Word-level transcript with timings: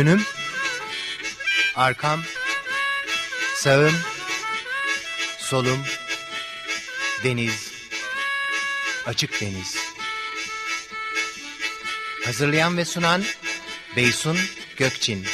Önüm, 0.00 0.22
arkam, 1.76 2.22
sağım, 3.54 3.94
solum, 5.38 5.78
deniz, 7.24 7.72
açık 9.06 9.40
deniz. 9.40 9.76
Hazırlayan 12.24 12.76
ve 12.76 12.84
sunan 12.84 13.22
Beysun 13.96 14.38
Gökçin. 14.76 15.26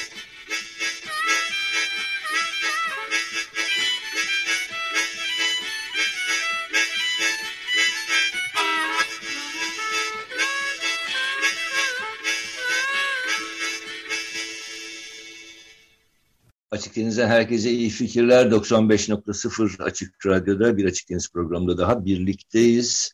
Deniz'den 17.16 17.36
herkese 17.36 17.70
iyi 17.70 17.90
fikirler. 17.90 18.46
95.0 18.46 19.82
Açık 19.82 20.26
Radyo'da 20.26 20.76
bir 20.76 20.84
Açık 20.84 21.10
Deniz 21.10 21.32
programında 21.32 21.78
daha 21.78 22.04
birlikteyiz. 22.04 23.12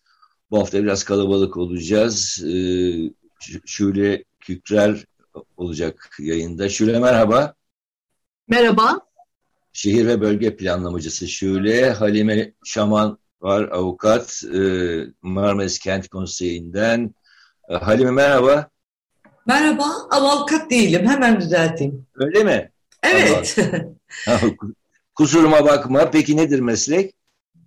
Bu 0.51 0.59
hafta 0.59 0.83
biraz 0.83 1.05
kalabalık 1.05 1.57
olacağız. 1.57 2.45
Ee, 2.45 2.93
Şule 3.67 4.25
Kükrer 4.41 5.05
olacak 5.57 6.11
yayında. 6.19 6.69
Şule 6.69 6.99
merhaba. 6.99 7.55
Merhaba. 8.49 9.01
Şehir 9.73 10.07
ve 10.07 10.21
bölge 10.21 10.57
planlamacısı 10.57 11.29
Şule. 11.29 11.91
Halime 11.91 12.53
Şaman 12.65 13.19
var 13.41 13.69
avukat. 13.73 14.43
Ee, 14.55 15.01
Marmaris 15.23 15.79
Kent 15.79 16.09
Konseyi'nden. 16.09 17.15
Ee, 17.69 17.75
Halime 17.75 18.11
merhaba. 18.11 18.69
Merhaba 19.47 19.85
ama 20.11 20.33
avukat 20.33 20.71
değilim. 20.71 21.07
Hemen 21.07 21.41
düzelteyim. 21.41 22.07
Öyle 22.15 22.45
mi? 22.45 22.73
Evet. 23.03 23.57
Kusuruma 25.15 25.65
bakma. 25.65 26.11
Peki 26.11 26.37
nedir 26.37 26.61
meslek? 26.61 27.15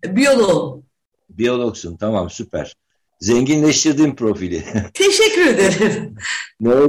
Biyolog. 0.03 0.83
Biyologsun. 1.30 1.97
Tamam 1.97 2.30
süper. 2.30 2.75
Zenginleştirdim 3.19 4.16
profili. 4.16 4.63
Teşekkür 4.94 5.47
ederim. 5.47 6.16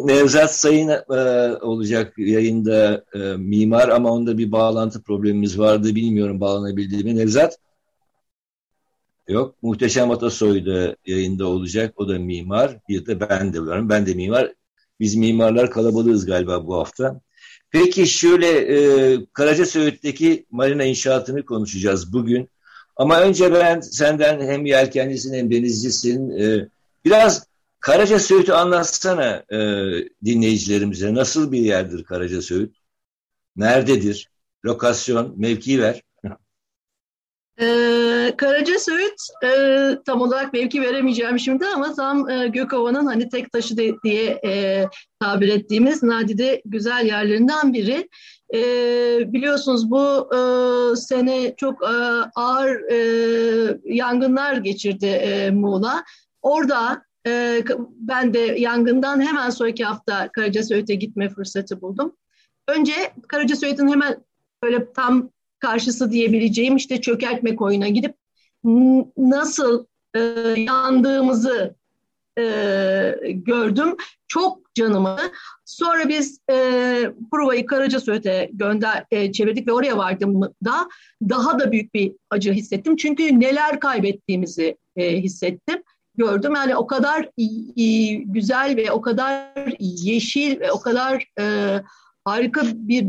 Nevzat 0.07 0.55
Sayın 0.55 0.89
e, 0.89 1.13
olacak 1.61 2.19
yayında 2.19 3.05
e, 3.15 3.19
mimar 3.19 3.89
ama 3.89 4.11
onda 4.11 4.39
bir 4.39 4.53
bağlantı 4.53 5.03
problemimiz 5.03 5.59
vardı. 5.59 5.95
Bilmiyorum 5.95 6.41
bağlanabildiğimi. 6.41 7.17
Nevzat? 7.17 7.59
Yok. 9.29 9.55
Muhteşem 9.63 10.11
Atasoy 10.11 10.67
da 10.67 10.97
yayında 11.07 11.47
olacak. 11.47 11.95
O 11.97 12.09
da 12.09 12.19
mimar. 12.19 12.79
Bir 12.89 13.07
de 13.07 13.21
ben 13.21 13.53
de 13.53 13.61
varım. 13.61 13.89
Ben 13.89 14.07
de 14.07 14.15
mimar. 14.15 14.53
Biz 15.01 15.17
mimarlar 15.17 15.71
kalabalığız 15.71 16.27
galiba 16.27 16.67
bu 16.67 16.77
hafta. 16.77 17.21
Peki 17.71 18.07
şöyle 18.07 18.49
e, 18.49 19.19
Karaca 19.33 19.67
Söğüt'teki 19.67 20.47
marina 20.51 20.85
inşaatını 20.85 21.45
konuşacağız 21.45 22.13
bugün. 22.13 22.51
Ama 22.97 23.21
önce 23.21 23.53
ben 23.53 23.81
senden 23.81 24.41
hem 24.41 24.67
yelkencisin 24.67 25.35
hem 25.35 25.51
denizcisin. 25.51 26.31
E, 26.31 26.69
biraz 27.05 27.47
Karaca 27.81 28.19
Söğüt'ü 28.19 28.53
anlatsana 28.53 29.45
e, 29.53 29.59
dinleyicilerimize. 30.25 31.15
Nasıl 31.15 31.53
bir 31.53 31.61
yerdir 31.61 32.05
Karaca 32.05 32.43
Söğüt? 32.43 32.77
Nerededir? 33.57 34.31
Lokasyon, 34.65 35.35
mevki 35.37 35.83
ver. 35.83 36.03
Ee, 37.61 38.35
Karaca 38.37 38.79
Söğüt 38.79 39.21
e, 39.45 39.49
tam 40.07 40.21
olarak 40.21 40.53
mevki 40.53 40.83
veremeyeceğim 40.83 41.39
şimdi 41.39 41.67
ama 41.67 41.95
tam 41.95 42.31
e, 42.31 42.49
Gökova'nın 42.49 43.07
hani 43.07 43.29
tek 43.29 43.53
taşı 43.53 43.77
de, 43.77 43.93
diye 44.05 44.41
e, 44.45 44.85
tabir 45.21 45.49
ettiğimiz 45.49 46.03
nadide 46.03 46.63
güzel 46.65 47.07
yerlerinden 47.07 47.73
biri. 47.73 48.09
E, 48.55 48.61
biliyorsunuz 49.33 49.91
bu 49.91 50.29
e, 50.35 50.41
sene 50.97 51.55
çok 51.57 51.83
e, 51.83 51.95
ağır 52.35 52.91
e, 52.91 52.99
yangınlar 53.85 54.57
geçirdi 54.57 55.07
e, 55.07 55.51
Muğla. 55.51 56.05
Orada 56.43 57.03
e, 57.27 57.63
ben 57.91 58.35
de 58.35 58.39
yangından 58.39 59.21
hemen 59.21 59.51
sonraki 59.51 59.85
hafta 59.85 60.33
Karaca 60.33 60.63
Söğüt'e 60.63 60.95
gitme 60.95 61.29
fırsatı 61.29 61.81
buldum. 61.81 62.17
Önce 62.69 62.93
Karaca 63.29 63.57
Söğüt'ün 63.57 63.89
hemen 63.89 64.25
böyle 64.63 64.93
tam 64.93 65.31
karşısı 65.59 66.11
diyebileceğim 66.11 66.77
işte 66.77 67.01
çökertme 67.01 67.57
koyuna 67.57 67.89
gidip 67.89 68.15
nasıl 69.17 69.87
e, 70.15 70.21
yandığımızı 70.57 71.75
e, 72.39 72.43
gördüm. 73.25 73.97
Çok 74.29 74.75
canımı. 74.75 75.17
Sonra 75.65 76.09
biz 76.09 76.41
e, 76.51 76.55
Prova'yı 77.31 77.67
Karaca 77.67 78.01
Söğüt'e 78.01 78.51
gönder, 78.53 79.05
e, 79.11 79.33
çevirdik 79.33 79.69
ve 79.69 79.73
oraya 79.73 79.99
vardığımda 79.99 80.89
daha 81.29 81.59
da 81.59 81.73
büyük 81.73 81.95
bir 81.95 82.13
acı 82.31 82.53
hissettim. 82.53 82.97
Çünkü 82.97 83.41
neler 83.41 83.81
kaybettiğimizi 83.81 84.77
e, 84.97 85.23
hissettim 85.23 85.83
gördüm. 86.17 86.55
Yani 86.55 86.77
o 86.77 86.87
kadar 86.87 87.29
iyi, 87.37 88.25
güzel 88.27 88.77
ve 88.77 88.93
o 88.93 89.01
kadar 89.01 89.53
yeşil 89.79 90.61
ve 90.61 90.73
o 90.73 90.81
kadar 90.81 91.27
e, 91.41 91.77
harika 92.25 92.63
bir 92.75 93.07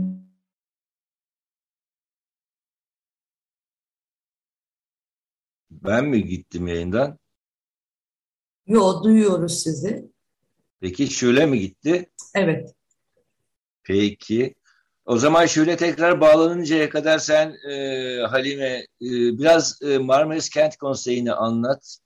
Ben 5.88 6.06
mi 6.06 6.26
gittim 6.26 6.68
yayından? 6.68 7.20
Yo 8.68 9.04
duyuyoruz 9.04 9.64
sizi. 9.64 10.12
Peki 10.80 11.08
Şule 11.08 11.46
mi 11.46 11.60
gitti? 11.60 12.10
Evet. 12.36 12.76
Peki. 13.84 14.56
O 15.06 15.18
zaman 15.18 15.46
şöyle 15.46 15.78
tekrar 15.78 16.22
bağlanıncaya 16.22 16.90
kadar 16.90 17.20
sen 17.20 17.56
e, 17.70 18.22
Halime 18.22 18.68
e, 18.76 18.86
biraz 19.40 19.82
e, 19.82 19.98
Marmaris 19.98 20.50
Kent 20.50 20.78
Konseyi'ni 20.78 21.34
anlat. 21.34 21.98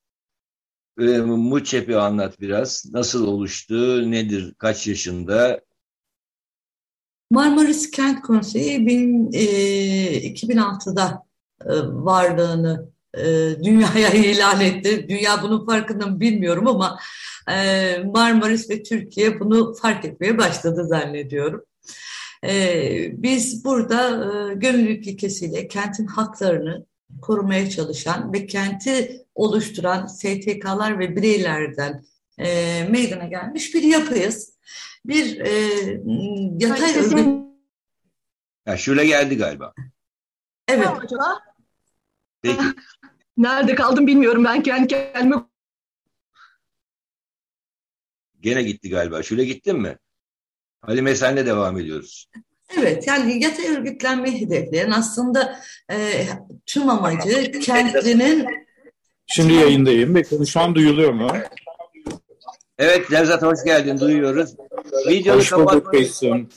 E, 1.00 1.04
Muçep'i 1.22 1.98
anlat 1.98 2.40
biraz. 2.40 2.86
Nasıl 2.94 3.28
oluştu, 3.28 4.12
nedir, 4.12 4.54
kaç 4.58 4.88
yaşında? 4.88 5.62
Marmaris 7.32 7.92
Kent 7.92 8.22
Konseyi 8.22 8.88
bin, 8.88 9.32
e, 9.34 9.44
2006'da 10.34 11.24
e, 11.66 11.74
varlığını 11.84 12.91
e, 13.18 13.24
dünyaya 13.64 14.10
ilan 14.14 14.62
etti. 14.62 15.06
Dünya 15.10 15.44
bunun 15.44 15.66
farkında 15.66 16.08
mı 16.08 16.20
bilmiyorum 16.20 16.68
ama 16.68 17.00
e, 17.52 17.98
Marmaris 18.04 18.70
ve 18.70 18.84
Türkiye 18.84 19.40
bunu 19.40 19.74
fark 19.74 20.06
etmeye 20.06 20.38
başladı 20.38 20.88
zannediyorum. 20.88 21.66
E, 22.44 23.24
biz 23.24 23.66
burada 23.66 24.10
e, 24.10 24.54
gönüllülük 24.54 25.08
ilkesiyle 25.08 25.68
kentin 25.68 26.08
haklarını 26.08 26.86
korumaya 27.22 27.70
çalışan 27.70 28.34
ve 28.34 28.46
kenti 28.46 29.26
oluşturan 29.36 30.08
STK'lar 30.08 31.00
ve 31.00 31.16
bireylerden 31.16 32.04
e, 32.38 32.84
meydana 32.90 33.26
gelmiş 33.26 33.76
bir 33.76 33.84
yapıyız. 33.84 34.54
Bir 35.06 35.40
e, 35.40 35.52
yatay 36.60 36.98
örgüt... 36.98 37.42
Ya 38.66 38.78
şöyle 38.78 39.06
geldi 39.06 39.38
galiba. 39.38 39.74
Evet. 40.68 40.88
acaba? 40.88 41.40
Peki. 42.42 42.64
Nerede 43.38 43.76
kaldım 43.76 44.08
bilmiyorum. 44.08 44.44
Ben 44.44 44.64
kendi 44.64 44.88
kendime 44.88 45.36
Gene 48.40 48.64
gitti 48.64 48.90
galiba. 48.90 49.24
Şöyle 49.24 49.46
gittin 49.46 49.80
mi? 49.80 49.98
Halime 50.82 51.16
senle 51.16 51.46
devam 51.46 51.80
ediyoruz. 51.80 52.30
Evet 52.78 53.08
yani 53.08 53.44
yatay 53.44 53.68
örgütlenmeyi 53.68 54.42
hedefleyen 54.42 54.92
aslında 54.92 55.60
e, 55.92 56.28
tüm 56.66 56.90
amacı 56.90 57.52
kendinin 57.52 58.46
Şimdi 59.28 59.54
yayındayım. 59.54 60.46
Şu 60.46 60.60
an 60.60 60.76
duyuluyor 60.76 61.12
mu? 61.12 61.32
Evet 62.78 63.10
Nevzat 63.10 63.42
hoş 63.42 63.64
geldin. 63.66 64.00
Duyuyoruz. 64.00 64.56
Videonu 65.08 65.40
Hoş 65.40 65.52
bulduk 65.52 65.94
Beysun. 65.94 66.50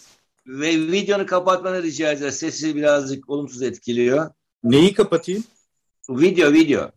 ve 0.47 0.71
videonu 0.71 1.27
kapatmanı 1.27 1.83
rica 1.83 2.11
edeceğiz. 2.11 2.37
Sesi 2.37 2.77
birazcık 2.77 3.31
olumsuz 3.31 3.63
etkiliyor. 3.63 4.31
Neyi 4.65 4.95
kapatayım? 4.95 5.45
Video 6.11 6.53
video. 6.53 6.91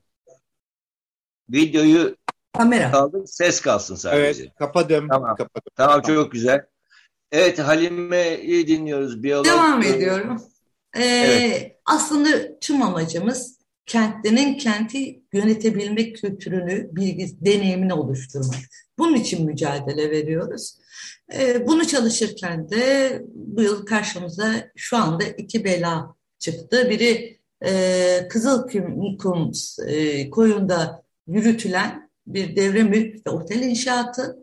Videoyu 1.49 2.15
kamera. 2.57 2.91
kaldır, 2.91 3.25
ses 3.25 3.61
kalsın 3.61 3.95
sadece. 3.95 4.43
Evet 4.43 4.51
kapadım. 4.59 5.07
Tamam. 5.07 5.35
kapadım. 5.35 5.71
Tamam 5.75 6.01
çok 6.01 6.31
güzel. 6.31 6.65
Evet 7.31 7.59
Halime'yi 7.59 8.67
dinliyoruz. 8.67 9.23
Biyolog. 9.23 9.45
Devam 9.45 9.83
ediyorum. 9.83 10.41
Ee, 10.95 11.03
Evet. 11.03 11.75
Aslında 11.85 12.59
tüm 12.59 12.81
amacımız 12.81 13.57
kentlinin 13.85 14.57
kenti 14.57 15.23
yönetebilmek 15.33 16.15
kültürünü, 16.15 16.89
bilgi, 16.91 17.45
deneyimini 17.45 17.93
oluşturmak. 17.93 18.59
Bunun 18.97 19.15
için 19.15 19.45
mücadele 19.45 20.11
veriyoruz. 20.11 20.77
Ee, 21.33 21.67
bunu 21.67 21.87
çalışırken 21.87 22.69
de 22.69 23.21
bu 23.33 23.61
yıl 23.61 23.85
karşımıza 23.85 24.71
şu 24.75 24.97
anda 24.97 25.23
iki 25.23 25.63
bela 25.65 26.15
çıktı. 26.39 26.89
Biri 26.89 27.36
e, 27.65 28.27
Kızılkum 28.29 29.17
Kum, 29.17 29.51
e, 29.87 30.29
koyunda 30.29 31.03
yürütülen 31.27 32.09
bir 32.27 32.55
devre 32.55 32.83
mülk 32.83 33.27
ve 33.27 33.31
otel 33.31 33.61
inşaatı. 33.61 34.37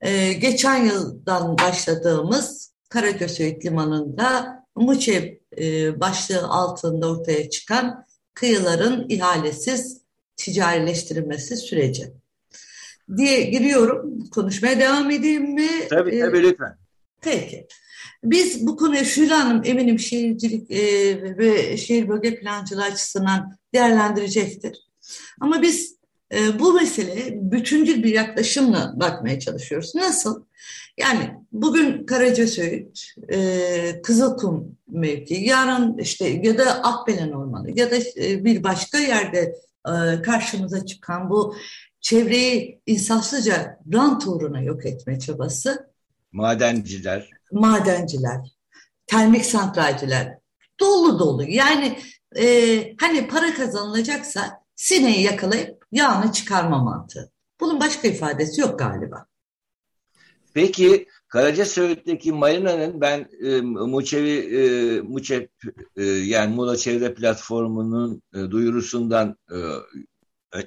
Ee, 0.00 0.32
geçen 0.32 0.84
yıldan 0.84 1.58
başladığımız 1.58 2.72
Karagösöyt 2.88 3.64
Limanı'nda 3.64 4.62
Muçev 4.76 5.34
e, 5.58 6.00
başlığı 6.00 6.46
altında 6.48 7.10
ortaya 7.10 7.50
çıkan 7.50 8.06
kıyıların 8.34 9.06
ihalesiz 9.08 10.02
ticarileştirilmesi 10.36 11.56
süreci 11.56 12.12
diye 13.16 13.40
giriyorum. 13.42 14.30
Konuşmaya 14.30 14.80
devam 14.80 15.10
edeyim 15.10 15.54
mi? 15.54 15.68
Tabii 15.90 16.20
tabii 16.20 16.38
ee, 16.38 16.42
lütfen. 16.42 16.76
Peki. 17.20 17.66
Biz 18.24 18.66
bu 18.66 18.76
konuyu 18.76 19.04
Şule 19.04 19.34
Hanım 19.34 19.62
eminim 19.64 19.98
şehircilik 19.98 20.70
e, 20.70 20.78
ve 21.38 21.76
şehir 21.76 22.08
bölge 22.08 22.40
plancılığı 22.40 22.84
açısından 22.84 23.56
değerlendirecektir. 23.74 24.78
Ama 25.40 25.62
biz 25.62 25.96
e, 26.34 26.58
bu 26.58 26.72
meseleye 26.72 27.50
bütüncül 27.52 28.02
bir 28.02 28.14
yaklaşımla 28.14 28.92
bakmaya 28.96 29.40
çalışıyoruz. 29.40 29.94
Nasıl? 29.94 30.44
Yani 30.98 31.30
bugün 31.52 32.06
Karacasöğüt, 32.06 33.14
e, 33.32 34.02
Kızılkum 34.02 34.76
mevki, 34.88 35.34
yarın 35.34 35.98
işte 35.98 36.28
ya 36.28 36.58
da 36.58 36.82
Akbelen 36.82 37.32
Ormanı 37.32 37.78
ya 37.78 37.90
da 37.90 37.96
e, 37.96 38.44
bir 38.44 38.62
başka 38.64 38.98
yerde 38.98 39.54
e, 39.86 40.22
karşımıza 40.22 40.86
çıkan 40.86 41.30
bu 41.30 41.56
çevreyi 42.00 42.80
insafsızca 42.86 43.78
rant 43.92 44.26
uğruna 44.26 44.60
yok 44.60 44.86
etme 44.86 45.18
çabası. 45.18 45.92
Madenciler. 46.32 47.30
Madenciler, 47.52 48.40
termik 49.06 49.44
santralciler 49.44 50.38
dolu 50.80 51.18
dolu. 51.18 51.44
Yani 51.48 51.98
e, 52.36 52.46
hani 53.00 53.28
para 53.28 53.54
kazanılacaksa 53.54 54.62
sineği 54.76 55.22
yakalayıp 55.22 55.84
yağını 55.92 56.32
çıkarma 56.32 56.78
mantığı. 56.78 57.32
Bunun 57.60 57.80
başka 57.80 58.08
ifadesi 58.08 58.60
yok 58.60 58.78
galiba. 58.78 59.26
Peki 60.54 61.06
Karaca 61.28 61.66
Söğüt'teki 61.66 62.32
marinanın 62.32 63.00
ben 63.00 63.28
e, 63.44 63.60
Muçevi 63.60 64.30
e, 64.30 65.00
Muçep 65.00 65.50
e, 65.96 66.04
yani 66.04 66.54
Muğla 66.54 66.76
Çevre 66.76 67.14
Platformu'nun 67.14 68.22
e, 68.34 68.38
duyurusundan 68.38 69.36
e, 69.50 69.58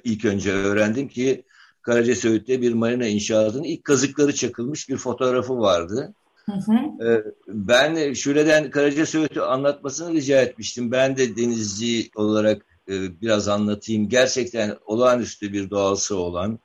ilk 0.04 0.24
önce 0.24 0.52
öğrendim 0.52 1.08
ki 1.08 1.44
Karaca 1.82 2.14
Söğüt'te 2.14 2.62
bir 2.62 2.72
marina 2.72 3.06
inşaatının 3.06 3.64
ilk 3.64 3.84
kazıkları 3.84 4.34
çakılmış 4.34 4.88
bir 4.88 4.96
fotoğrafı 4.96 5.58
vardı. 5.58 6.14
Hı 6.46 6.52
hı. 6.52 7.08
E, 7.08 7.24
ben 7.48 8.12
Şule'den 8.12 8.70
Karaca 8.70 9.06
Söğüt'ü 9.06 9.40
anlatmasını 9.40 10.12
rica 10.12 10.40
etmiştim. 10.40 10.92
Ben 10.92 11.16
de 11.16 11.36
denizci 11.36 12.10
olarak 12.16 12.62
e, 12.88 13.20
biraz 13.20 13.48
anlatayım. 13.48 14.08
Gerçekten 14.08 14.76
olağanüstü 14.86 15.52
bir 15.52 15.70
doğası 15.70 16.16
olan 16.16 16.58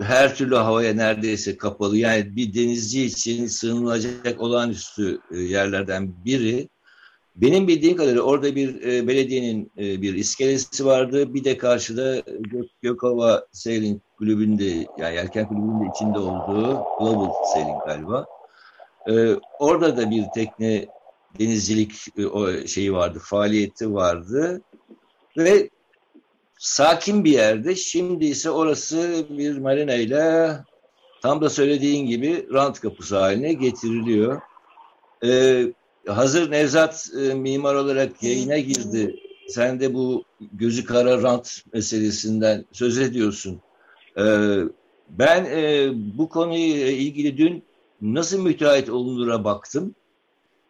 her 0.00 0.34
türlü 0.34 0.54
havaya 0.54 0.94
neredeyse 0.94 1.56
kapalı. 1.56 1.96
Yani 1.96 2.36
bir 2.36 2.54
denizci 2.54 3.04
için 3.04 3.46
sığınılacak 3.46 4.40
olağanüstü 4.40 5.20
e, 5.30 5.38
yerlerden 5.38 6.24
biri. 6.24 6.68
Benim 7.36 7.68
bildiğim 7.68 7.96
kadarıyla 7.96 8.22
orada 8.22 8.56
bir 8.56 8.82
e, 8.82 9.08
belediyenin 9.08 9.72
bir 9.76 10.14
iskelesi 10.14 10.86
vardı. 10.86 11.34
Bir 11.34 11.44
de 11.44 11.58
karşıda 11.58 12.20
Gök, 12.40 12.66
Gökova 12.82 13.46
Sailing 13.52 14.00
Kulübü'nde, 14.18 14.86
yani 14.98 15.14
Yelken 15.14 15.48
Kulübü'nün 15.48 15.80
de 15.80 15.90
içinde 15.94 16.18
olduğu 16.18 16.84
Global 16.98 17.32
Sailing 17.52 17.84
galiba. 17.86 18.26
E, 19.10 19.34
orada 19.58 19.96
da 19.96 20.10
bir 20.10 20.24
tekne 20.34 20.86
denizcilik 21.38 21.92
e, 22.18 22.26
o 22.26 22.66
şeyi 22.66 22.92
vardı, 22.92 23.18
faaliyeti 23.22 23.94
vardı. 23.94 24.62
Ve 25.36 25.70
sakin 26.58 27.24
bir 27.24 27.32
yerde. 27.32 27.74
Şimdi 27.74 28.24
ise 28.24 28.50
orası 28.50 29.26
bir 29.30 29.58
marina 29.58 29.94
ile 29.94 30.50
tam 31.22 31.40
da 31.40 31.50
söylediğin 31.50 32.06
gibi 32.06 32.46
rant 32.52 32.80
kapısı 32.80 33.18
haline 33.18 33.52
getiriliyor. 33.52 34.40
Ee, 35.24 35.66
hazır 36.06 36.50
Nevzat 36.50 37.10
e, 37.20 37.34
mimar 37.34 37.74
olarak 37.74 38.22
yayına 38.22 38.58
girdi. 38.58 39.16
Sen 39.48 39.80
de 39.80 39.94
bu 39.94 40.24
gözü 40.52 40.84
kara 40.84 41.22
rant 41.22 41.62
meselesinden 41.72 42.64
söz 42.72 42.98
ediyorsun. 42.98 43.60
Ee, 44.18 44.56
ben 45.08 45.44
e, 45.44 45.90
bu 46.18 46.28
konuyla 46.28 46.90
ilgili 46.90 47.38
dün 47.38 47.64
nasıl 48.04 48.42
müteahhit 48.42 48.90
olunur'a 48.90 49.44
baktım. 49.44 49.94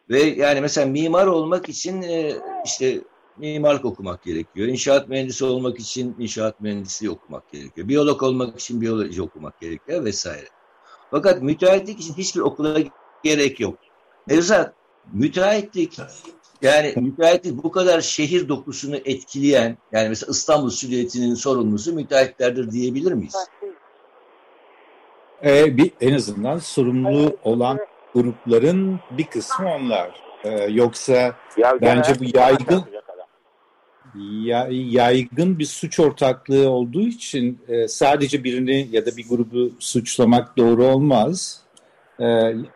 Ve 0.09 0.19
yani 0.21 0.61
mesela 0.61 0.87
mimar 0.87 1.27
olmak 1.27 1.69
için 1.69 2.01
e, 2.01 2.35
işte 2.65 3.01
mimarlık 3.37 3.85
okumak 3.85 4.23
gerekiyor. 4.23 4.67
İnşaat 4.67 5.09
mühendisi 5.09 5.45
olmak 5.45 5.79
için 5.79 6.15
inşaat 6.19 6.61
mühendisliği 6.61 7.11
okumak 7.11 7.51
gerekiyor. 7.51 7.87
Biyolog 7.87 8.23
olmak 8.23 8.59
için 8.59 8.81
biyoloji 8.81 9.21
okumak 9.21 9.61
gerekiyor 9.61 10.05
vesaire. 10.05 10.47
Fakat 11.11 11.41
müteahhitlik 11.41 11.99
için 11.99 12.13
hiçbir 12.13 12.41
okula 12.41 12.79
gerek 13.23 13.59
yok. 13.59 13.77
Nevzat, 14.27 14.73
müteahhitlik 15.13 15.99
yani 16.61 16.93
müteahhitlik 16.97 17.63
bu 17.63 17.71
kadar 17.71 18.01
şehir 18.01 18.47
dokusunu 18.47 18.95
etkileyen 18.95 19.77
yani 19.91 20.09
mesela 20.09 20.31
İstanbul 20.31 20.69
Süliyeti'nin 20.69 21.35
sorumlusu 21.35 21.93
müteahhitlerdir 21.93 22.71
diyebilir 22.71 23.11
miyiz? 23.11 23.35
Ee, 25.45 25.77
bir, 25.77 25.91
en 26.01 26.13
azından 26.13 26.57
sorumlu 26.57 27.37
olan 27.43 27.79
grupların 28.13 28.99
bir 29.11 29.23
kısmı 29.23 29.69
onlar. 29.75 30.11
Ee, 30.43 30.49
yoksa 30.49 31.13
ya, 31.57 31.77
bence 31.81 32.19
bu 32.19 32.37
yaygın 32.37 32.83
ya, 34.43 34.67
yaygın 34.69 35.59
bir 35.59 35.65
suç 35.65 35.99
ortaklığı 35.99 36.69
olduğu 36.69 37.01
için 37.01 37.59
e, 37.67 37.87
sadece 37.87 38.43
birini 38.43 38.87
ya 38.91 39.05
da 39.05 39.17
bir 39.17 39.29
grubu 39.29 39.71
suçlamak 39.79 40.57
doğru 40.57 40.85
olmaz. 40.85 41.61
E, 42.19 42.25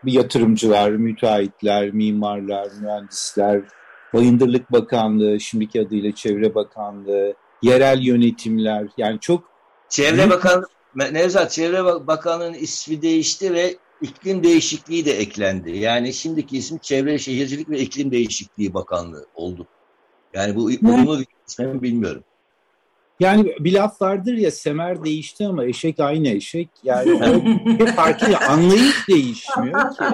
yatırımcılar, 0.04 0.92
müteahhitler, 0.92 1.90
mimarlar, 1.94 2.68
mühendisler, 2.82 3.62
Bayındırlık 4.14 4.72
Bakanlığı, 4.72 5.40
şimdiki 5.40 5.82
adıyla 5.82 6.12
Çevre 6.12 6.56
Bakanlığı, 6.56 7.34
yerel 7.62 8.02
yönetimler 8.02 8.88
yani 8.98 9.20
çok... 9.20 9.44
Çevre 9.90 10.30
Bakanlığı, 10.30 10.68
Nevzat 10.96 11.52
Çevre 11.52 12.08
Bakanlığı'nın 12.08 12.54
ismi 12.54 13.02
değişti 13.02 13.54
ve 13.54 13.76
iklim 14.02 14.44
değişikliği 14.44 15.06
de 15.06 15.12
eklendi. 15.12 15.78
Yani 15.78 16.14
şimdiki 16.14 16.58
ismi 16.58 16.80
Çevre 16.82 17.20
Şehircilik 17.20 17.70
ve 17.70 17.80
İklim 17.80 18.12
Değişikliği 18.12 18.74
Bakanlığı 18.74 19.26
oldu. 19.36 19.68
Yani 20.34 20.56
bu 20.56 20.64
uyumlu 20.64 21.20
bir 21.20 21.82
bilmiyorum. 21.82 22.24
Yani 23.20 23.56
bir 23.60 23.74
laf 23.74 24.02
vardır 24.02 24.34
ya 24.34 24.52
semer 24.52 25.04
değişti 25.04 25.48
ama 25.48 25.66
eşek 25.66 26.00
aynı 26.00 26.28
eşek. 26.28 26.70
Yani 26.84 27.20
farklı 27.96 28.38
anlayış 28.38 29.08
değişmiyor 29.08 29.96
ki. 29.96 30.04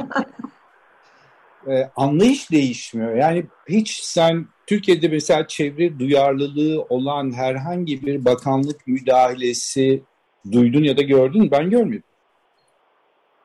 Ee, 1.67 1.89
anlayış 1.95 2.51
değişmiyor. 2.51 3.15
Yani 3.15 3.45
hiç 3.69 3.99
sen 4.03 4.47
Türkiye'de 4.67 5.07
mesela 5.07 5.47
çevre 5.47 5.99
duyarlılığı 5.99 6.81
olan 6.89 7.33
herhangi 7.33 8.05
bir 8.05 8.25
bakanlık 8.25 8.87
müdahalesi 8.87 10.03
duydun 10.51 10.83
ya 10.83 10.97
da 10.97 11.01
gördün 11.01 11.51
Ben 11.51 11.69
görmedim. 11.69 12.03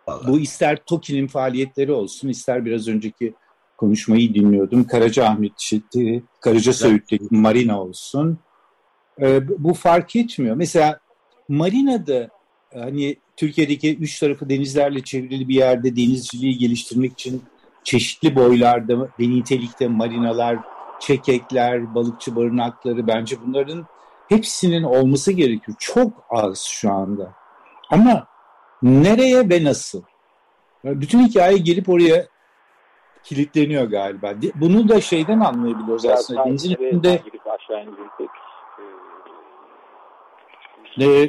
Vallahi. 0.08 0.28
Bu 0.28 0.40
ister 0.40 0.76
TOKİ'nin 0.76 1.26
faaliyetleri 1.26 1.92
olsun, 1.92 2.28
ister 2.28 2.64
biraz 2.64 2.88
önceki 2.88 3.34
konuşmayı 3.76 4.34
dinliyordum. 4.34 4.84
Karacaahmet 4.84 5.58
Çiti, 5.58 6.22
Karaca 6.40 6.72
Söğüt'teki 6.72 7.26
marina 7.30 7.82
olsun. 7.82 8.38
E, 9.20 9.48
bu 9.64 9.74
fark 9.74 10.16
etmiyor. 10.16 10.56
Mesela 10.56 11.00
marinada 11.48 12.28
hani 12.74 13.16
Türkiye'deki 13.36 13.96
üç 13.96 14.20
tarafı 14.20 14.48
denizlerle 14.48 15.00
çevrili 15.00 15.48
bir 15.48 15.54
yerde 15.54 15.96
denizciliği 15.96 16.58
geliştirmek 16.58 17.12
için 17.12 17.42
çeşitli 17.84 18.34
boylarda 18.34 18.98
ve 19.20 19.30
nitelikte 19.30 19.88
marinalar, 19.88 20.58
çekekler, 21.00 21.94
balıkçı 21.94 22.36
barınakları 22.36 23.06
bence 23.06 23.36
bunların 23.46 23.86
hepsinin 24.30 24.82
olması 24.82 25.32
gerekiyor. 25.32 25.76
Çok 25.80 26.12
az 26.30 26.58
şu 26.64 26.92
anda. 26.92 27.32
Ama 27.90 28.26
nereye 28.82 29.48
ve 29.50 29.64
nasıl? 29.64 30.02
Bütün 30.84 31.26
hikaye 31.26 31.58
gelip 31.58 31.88
oraya 31.88 32.26
kilitleniyor 33.22 33.84
galiba. 33.84 34.34
Bunu 34.54 34.88
da 34.88 35.00
şeyden 35.00 35.40
anlayabiliyoruz 35.40 36.04
ya, 36.04 36.12
aslında. 36.12 36.44
Denizin 36.44 36.70
üstünde 36.70 37.22
ne? 40.96 41.28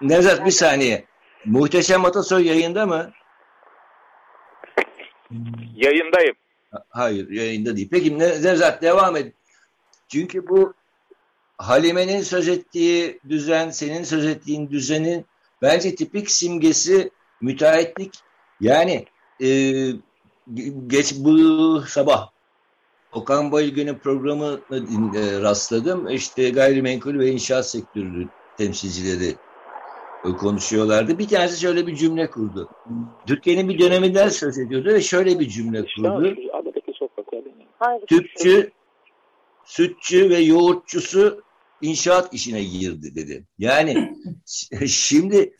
Nevzat 0.00 0.46
bir 0.46 0.50
saniye. 0.50 1.04
Muhteşem 1.44 2.04
Atasoy 2.04 2.46
yayında 2.46 2.86
mı? 2.86 3.10
Yayındayım. 5.74 6.34
Hayır 6.88 7.30
yayında 7.30 7.76
değil. 7.76 7.88
Peki 7.90 8.18
Nevzat 8.18 8.82
devam 8.82 9.16
et. 9.16 9.34
Çünkü 10.08 10.48
bu 10.48 10.74
Halime'nin 11.58 12.20
söz 12.20 12.48
ettiği 12.48 13.20
düzen, 13.28 13.70
senin 13.70 14.02
söz 14.02 14.26
ettiğin 14.26 14.70
düzenin 14.70 15.26
bence 15.62 15.94
tipik 15.94 16.30
simgesi 16.30 17.10
müteahhitlik. 17.40 18.14
Yani 18.60 19.04
e, 19.42 19.48
geç 20.86 21.14
bu 21.18 21.80
sabah 21.80 22.28
Okan 23.12 23.52
Bayülgen'in 23.52 23.94
programı 23.94 24.60
e, 24.70 25.42
rastladım. 25.42 26.08
İşte 26.08 26.50
gayrimenkul 26.50 27.18
ve 27.18 27.30
inşaat 27.30 27.70
sektörü 27.70 28.28
temsilcileri 28.56 29.34
konuşuyorlardı. 30.22 31.18
Bir 31.18 31.28
tanesi 31.28 31.60
şöyle 31.60 31.86
bir 31.86 31.94
cümle 31.94 32.30
kurdu. 32.30 32.68
Türkiye'nin 33.26 33.68
bir 33.68 33.78
döneminden 33.78 34.28
söz 34.28 34.58
ediyordu 34.58 34.88
ve 34.88 35.00
şöyle 35.00 35.38
bir 35.38 35.48
cümle 35.48 35.86
kurdu. 35.96 36.36
Tüpçü, 38.06 38.70
sütçü 39.66 40.30
ve 40.30 40.38
yoğurtçusu 40.38 41.42
inşaat 41.80 42.34
işine 42.34 42.64
girdi 42.64 43.14
dedi. 43.14 43.46
Yani 43.58 44.12
şimdi 44.86 45.56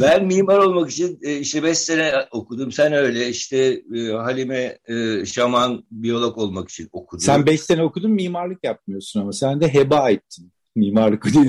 ben 0.00 0.26
mimar 0.26 0.58
olmak 0.58 0.90
için 0.90 1.18
e, 1.22 1.38
işte 1.38 1.62
beş 1.62 1.78
sene 1.78 2.12
okudum. 2.30 2.72
Sen 2.72 2.92
öyle 2.92 3.28
işte 3.28 3.82
e, 3.94 4.08
Halime 4.08 4.78
e, 4.88 5.26
Şaman 5.26 5.84
biyolog 5.90 6.38
olmak 6.38 6.68
için 6.68 6.88
okudun. 6.92 7.24
Sen 7.24 7.46
beş 7.46 7.60
sene 7.60 7.82
okudun 7.82 8.10
mimarlık 8.10 8.64
yapmıyorsun 8.64 9.20
ama 9.20 9.32
sen 9.32 9.60
de 9.60 9.74
heba 9.74 10.10
ettin 10.10 10.52
mimarlık 10.76 11.26
için. 11.26 11.48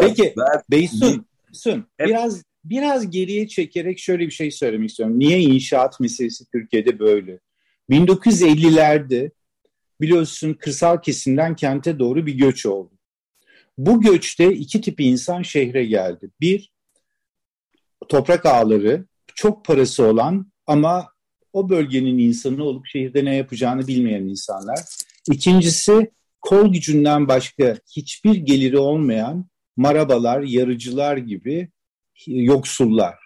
Peki 0.00 0.34
ben, 0.36 0.62
Beysun, 0.70 1.26
Beysun 1.48 1.86
biraz 2.00 2.42
biraz 2.64 3.10
geriye 3.10 3.48
çekerek 3.48 3.98
şöyle 3.98 4.26
bir 4.26 4.30
şey 4.30 4.50
söylemek 4.50 4.90
istiyorum. 4.90 5.18
Niye 5.18 5.40
inşaat 5.40 6.00
meselesi 6.00 6.44
Türkiye'de 6.52 6.98
böyle? 6.98 7.40
1950'lerde 7.90 9.30
biliyorsun 10.00 10.54
kırsal 10.54 11.02
kesimden 11.02 11.56
kente 11.56 11.98
doğru 11.98 12.26
bir 12.26 12.34
göç 12.34 12.66
oldu. 12.66 12.94
Bu 13.78 14.00
göçte 14.00 14.52
iki 14.54 14.80
tip 14.80 15.00
insan 15.00 15.42
şehre 15.42 15.84
geldi. 15.84 16.30
Bir, 16.40 16.72
toprak 18.08 18.46
ağları, 18.46 19.06
çok 19.34 19.64
parası 19.64 20.04
olan 20.04 20.52
ama 20.66 21.12
o 21.52 21.68
bölgenin 21.68 22.18
insanı 22.18 22.64
olup 22.64 22.86
şehirde 22.86 23.24
ne 23.24 23.36
yapacağını 23.36 23.86
bilmeyen 23.86 24.22
insanlar. 24.22 24.78
İkincisi, 25.30 26.10
kol 26.40 26.72
gücünden 26.72 27.28
başka 27.28 27.78
hiçbir 27.96 28.34
geliri 28.34 28.78
olmayan 28.78 29.46
marabalar, 29.76 30.42
yarıcılar 30.42 31.16
gibi 31.16 31.68
yoksullar. 32.26 33.18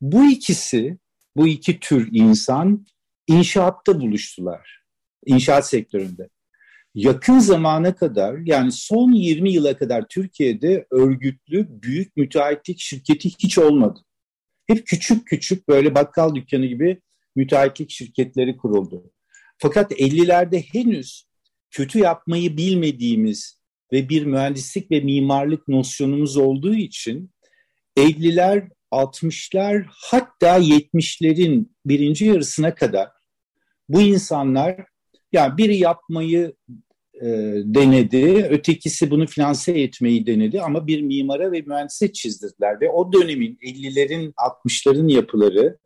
Bu 0.00 0.30
ikisi, 0.30 0.98
bu 1.36 1.48
iki 1.48 1.80
tür 1.80 2.08
insan 2.12 2.86
inşaatta 3.32 4.00
buluştular. 4.00 4.82
İnşaat 5.26 5.68
sektöründe 5.68 6.28
yakın 6.94 7.38
zamana 7.38 7.94
kadar 7.94 8.38
yani 8.44 8.72
son 8.72 9.12
20 9.12 9.52
yıla 9.52 9.76
kadar 9.76 10.08
Türkiye'de 10.08 10.86
örgütlü 10.90 11.82
büyük 11.82 12.16
müteahhitlik 12.16 12.80
şirketi 12.80 13.28
hiç 13.28 13.58
olmadı. 13.58 14.00
Hep 14.66 14.86
küçük 14.86 15.26
küçük 15.26 15.68
böyle 15.68 15.94
bakkal 15.94 16.34
dükkanı 16.34 16.66
gibi 16.66 17.00
müteahhitlik 17.36 17.90
şirketleri 17.90 18.56
kuruldu. 18.56 19.10
Fakat 19.58 19.92
50'lerde 19.92 20.62
henüz 20.72 21.26
kötü 21.70 21.98
yapmayı 21.98 22.56
bilmediğimiz 22.56 23.58
ve 23.92 24.08
bir 24.08 24.24
mühendislik 24.26 24.90
ve 24.90 25.00
mimarlık 25.00 25.68
nosyonumuz 25.68 26.36
olduğu 26.36 26.74
için 26.74 27.30
50'ler, 27.96 28.68
60'lar 28.92 29.84
hatta 29.88 30.58
70'lerin 30.58 31.66
birinci 31.86 32.24
yarısına 32.24 32.74
kadar 32.74 33.08
bu 33.92 34.02
insanlar 34.02 34.76
yani 35.32 35.58
biri 35.58 35.76
yapmayı 35.76 36.52
e, 37.22 37.26
denedi, 37.64 38.46
ötekisi 38.50 39.10
bunu 39.10 39.26
finanse 39.26 39.80
etmeyi 39.80 40.26
denedi 40.26 40.62
ama 40.62 40.86
bir 40.86 41.02
mimara 41.02 41.52
ve 41.52 41.62
mühendise 41.62 42.12
çizdirdiler. 42.12 42.80
Ve 42.80 42.90
o 42.90 43.12
dönemin 43.12 43.58
50'lerin 43.62 44.32
60'ların 44.32 45.12
yapıları 45.12 45.78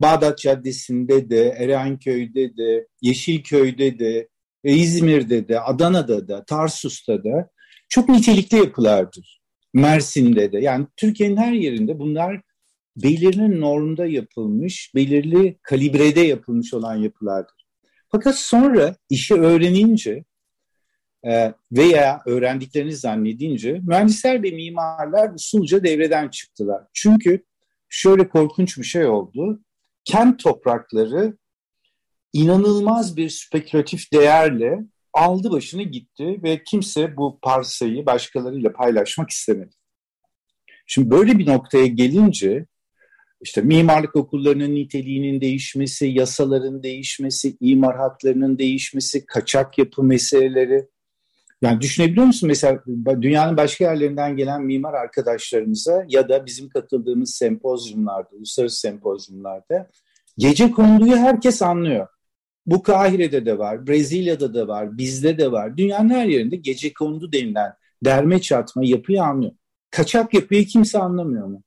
Bağdat 0.00 0.38
Caddesi'nde 0.38 1.30
de, 1.30 1.48
Erenköy'de 1.48 2.56
de, 2.56 2.86
Yeşilköy'de 3.02 3.98
de, 3.98 4.28
İzmir'de 4.64 5.48
de, 5.48 5.60
Adana'da 5.60 6.28
da, 6.28 6.44
Tarsus'ta 6.44 7.24
da 7.24 7.50
çok 7.88 8.08
nitelikli 8.08 8.56
yapılardır. 8.56 9.40
Mersin'de 9.74 10.52
de 10.52 10.58
yani 10.58 10.86
Türkiye'nin 10.96 11.36
her 11.36 11.52
yerinde 11.52 11.98
bunlar 11.98 12.40
belirli 12.96 13.60
normda 13.60 14.06
yapılmış, 14.06 14.92
belirli 14.94 15.58
kalibrede 15.62 16.20
yapılmış 16.20 16.74
olan 16.74 16.96
yapılardır. 16.96 17.66
Fakat 18.08 18.38
sonra 18.38 18.96
işi 19.10 19.34
öğrenince 19.34 20.24
e, 21.26 21.54
veya 21.72 22.22
öğrendiklerini 22.26 22.96
zannedince 22.96 23.80
mühendisler 23.86 24.42
ve 24.42 24.50
mimarlar 24.50 25.34
usulca 25.34 25.84
devreden 25.84 26.28
çıktılar. 26.28 26.82
Çünkü 26.92 27.44
şöyle 27.88 28.28
korkunç 28.28 28.78
bir 28.78 28.84
şey 28.84 29.06
oldu. 29.06 29.60
Kent 30.04 30.42
toprakları 30.42 31.36
inanılmaz 32.32 33.16
bir 33.16 33.28
spekülatif 33.28 34.12
değerle 34.12 34.78
aldı 35.12 35.50
başını 35.50 35.82
gitti 35.82 36.40
ve 36.42 36.62
kimse 36.64 37.16
bu 37.16 37.38
parsayı 37.42 38.06
başkalarıyla 38.06 38.72
paylaşmak 38.72 39.30
istemedi. 39.30 39.74
Şimdi 40.86 41.10
böyle 41.10 41.38
bir 41.38 41.46
noktaya 41.46 41.86
gelince 41.86 42.66
işte 43.40 43.60
mimarlık 43.60 44.16
okullarının 44.16 44.74
niteliğinin 44.74 45.40
değişmesi, 45.40 46.06
yasaların 46.06 46.82
değişmesi, 46.82 47.56
imar 47.60 47.96
haklarının 47.96 48.58
değişmesi, 48.58 49.26
kaçak 49.26 49.78
yapı 49.78 50.02
meseleleri. 50.02 50.88
Yani 51.62 51.80
düşünebiliyor 51.80 52.26
musun 52.26 52.46
mesela 52.46 52.82
dünyanın 53.22 53.56
başka 53.56 53.84
yerlerinden 53.84 54.36
gelen 54.36 54.62
mimar 54.62 54.94
arkadaşlarımıza 54.94 56.04
ya 56.08 56.28
da 56.28 56.46
bizim 56.46 56.68
katıldığımız 56.68 57.34
sempozyumlarda, 57.34 58.28
uluslararası 58.32 58.80
sempozyumlarda 58.80 59.88
gece 60.38 60.70
konuluyu 60.70 61.16
herkes 61.16 61.62
anlıyor. 61.62 62.06
Bu 62.66 62.82
Kahire'de 62.82 63.46
de 63.46 63.58
var, 63.58 63.86
Brezilya'da 63.86 64.54
da 64.54 64.68
var, 64.68 64.98
bizde 64.98 65.38
de 65.38 65.52
var. 65.52 65.76
Dünyanın 65.76 66.10
her 66.10 66.26
yerinde 66.26 66.56
gece 66.56 66.92
kondu 66.92 67.32
denilen 67.32 67.72
derme 68.04 68.40
çatma 68.40 68.84
yapıyı 68.84 69.22
anlıyor. 69.22 69.52
Kaçak 69.90 70.34
yapıyı 70.34 70.66
kimse 70.66 70.98
anlamıyor 70.98 71.46
mu? 71.46 71.62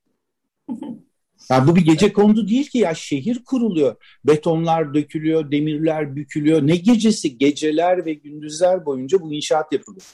Yani 1.50 1.68
bu 1.68 1.76
bir 1.76 1.86
gece 1.86 2.14
kondu 2.14 2.48
değil 2.48 2.70
ki 2.70 2.78
ya 2.78 2.94
şehir 2.94 3.44
kuruluyor. 3.44 3.96
Betonlar 4.26 4.94
dökülüyor, 4.94 5.52
demirler 5.52 6.16
bükülüyor. 6.16 6.68
Ne 6.68 6.76
gecesi? 6.76 7.38
Geceler 7.38 8.06
ve 8.06 8.14
gündüzler 8.14 8.86
boyunca 8.86 9.22
bu 9.22 9.34
inşaat 9.34 9.72
yapılıyor. 9.72 10.06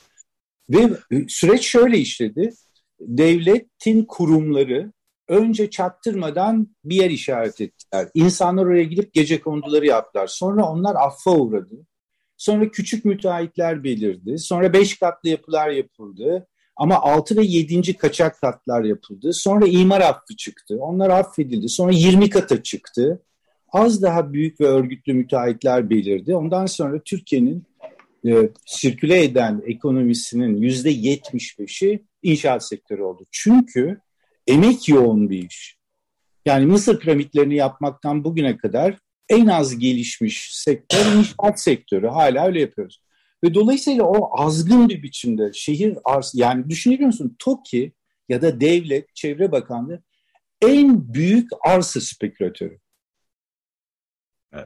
Ve 0.69 0.89
süreç 1.27 1.65
şöyle 1.65 1.97
işledi. 1.97 2.53
Devletin 2.99 4.05
kurumları 4.05 4.91
önce 5.27 5.69
çaktırmadan 5.69 6.75
bir 6.83 6.95
yer 6.95 7.09
işaret 7.09 7.61
ettiler. 7.61 8.07
İnsanlar 8.13 8.65
oraya 8.65 8.83
gidip 8.83 9.13
gece 9.13 9.41
konduları 9.41 9.85
yaptılar. 9.85 10.27
Sonra 10.27 10.65
onlar 10.65 10.95
affa 10.95 11.31
uğradı. 11.31 11.75
Sonra 12.37 12.71
küçük 12.71 13.05
müteahhitler 13.05 13.83
belirdi. 13.83 14.39
Sonra 14.39 14.73
beş 14.73 14.99
katlı 14.99 15.29
yapılar 15.29 15.69
yapıldı. 15.69 16.47
Ama 16.79 16.95
6 17.01 17.37
ve 17.37 17.43
7. 17.43 17.93
kaçak 17.97 18.41
katlar 18.41 18.83
yapıldı. 18.83 19.33
Sonra 19.33 19.67
imar 19.67 20.01
affı 20.01 20.35
çıktı. 20.35 20.77
Onlar 20.79 21.09
affedildi. 21.09 21.69
Sonra 21.69 21.91
20 21.91 22.29
kata 22.29 22.63
çıktı. 22.63 23.21
Az 23.71 24.01
daha 24.01 24.33
büyük 24.33 24.61
ve 24.61 24.65
örgütlü 24.65 25.13
müteahhitler 25.13 25.89
belirdi. 25.89 26.35
Ondan 26.35 26.65
sonra 26.65 26.99
Türkiye'nin 27.05 27.63
e, 28.27 28.49
sirküle 28.65 29.23
eden 29.23 29.61
ekonomisinin 29.65 30.57
yüzde 30.57 30.93
75'i 30.93 32.03
inşaat 32.23 32.67
sektörü 32.67 33.01
oldu. 33.01 33.25
Çünkü 33.31 33.99
emek 34.47 34.89
yoğun 34.89 35.29
bir 35.29 35.47
iş. 35.49 35.77
Yani 36.45 36.65
Mısır 36.65 36.99
piramitlerini 36.99 37.55
yapmaktan 37.55 38.23
bugüne 38.23 38.57
kadar 38.57 38.97
en 39.29 39.47
az 39.47 39.79
gelişmiş 39.79 40.55
sektör 40.55 41.17
inşaat 41.17 41.61
sektörü. 41.61 42.07
Hala 42.07 42.45
öyle 42.45 42.61
yapıyoruz. 42.61 43.01
Ve 43.43 43.53
dolayısıyla 43.53 44.03
o 44.03 44.41
azgın 44.43 44.89
bir 44.89 45.03
biçimde 45.03 45.51
şehir 45.53 45.97
arz 46.05 46.31
yani 46.35 46.69
düşünebiliyor 46.69 47.07
musun? 47.07 47.35
TOKİ 47.39 47.93
ya 48.29 48.41
da 48.41 48.61
devlet, 48.61 49.15
çevre 49.15 49.51
bakanlığı 49.51 50.03
en 50.61 51.13
büyük 51.13 51.49
arsa 51.61 52.01
spekülatörü. 52.01 52.79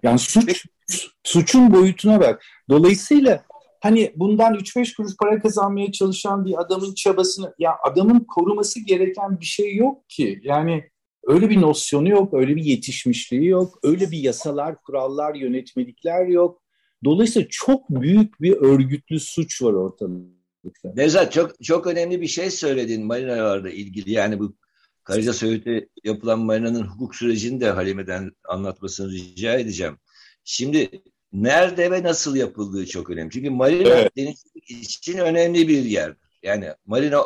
Yani 0.03 0.19
suç 0.19 0.65
suçun 1.23 1.73
boyutuna 1.73 2.19
bak. 2.19 2.45
Dolayısıyla 2.69 3.43
hani 3.81 4.13
bundan 4.15 4.53
3-5 4.53 4.95
kuruş 4.95 5.11
para 5.21 5.39
kazanmaya 5.39 5.91
çalışan 5.91 6.45
bir 6.45 6.61
adamın 6.61 6.93
çabasını 6.93 7.53
ya 7.59 7.75
adamın 7.83 8.19
koruması 8.19 8.79
gereken 8.85 9.39
bir 9.39 9.45
şey 9.45 9.75
yok 9.75 10.09
ki. 10.09 10.39
Yani 10.43 10.89
öyle 11.27 11.49
bir 11.49 11.61
nosyonu 11.61 12.09
yok, 12.09 12.33
öyle 12.33 12.55
bir 12.55 12.63
yetişmişliği 12.63 13.45
yok, 13.45 13.79
öyle 13.83 14.11
bir 14.11 14.17
yasalar, 14.17 14.81
kurallar, 14.81 15.35
yönetmelikler 15.35 16.27
yok. 16.27 16.62
Dolayısıyla 17.03 17.48
çok 17.51 17.89
büyük 17.89 18.41
bir 18.41 18.53
örgütlü 18.53 19.19
suç 19.19 19.62
var 19.62 19.74
ortalıkta. 19.74 20.93
Nevzat 20.95 21.33
çok 21.33 21.63
çok 21.63 21.88
önemli 21.88 22.22
bir 22.22 22.27
şey 22.27 22.51
söyledin 22.51 23.05
marinalarla 23.05 23.69
ilgili. 23.69 24.12
Yani 24.12 24.39
bu 24.39 24.55
Karaca 25.03 25.33
Söğüt'e 25.33 25.88
yapılan 26.03 26.39
marinanın 26.39 26.83
hukuk 26.83 27.15
sürecini 27.15 27.62
de 27.62 27.69
Halime'den 27.69 28.31
anlatmasını 28.48 29.12
rica 29.12 29.53
edeceğim. 29.53 29.98
Şimdi 30.43 30.89
nerede 31.33 31.91
ve 31.91 32.03
nasıl 32.03 32.36
yapıldığı 32.36 32.86
çok 32.86 33.10
önemli. 33.10 33.31
Çünkü 33.31 33.50
marina 33.50 33.89
evet. 33.89 34.17
denizcilik 34.17 34.72
için 34.72 35.17
önemli 35.17 35.67
bir 35.67 35.83
yer. 35.83 36.13
Yani 36.43 36.69
marina 36.86 37.25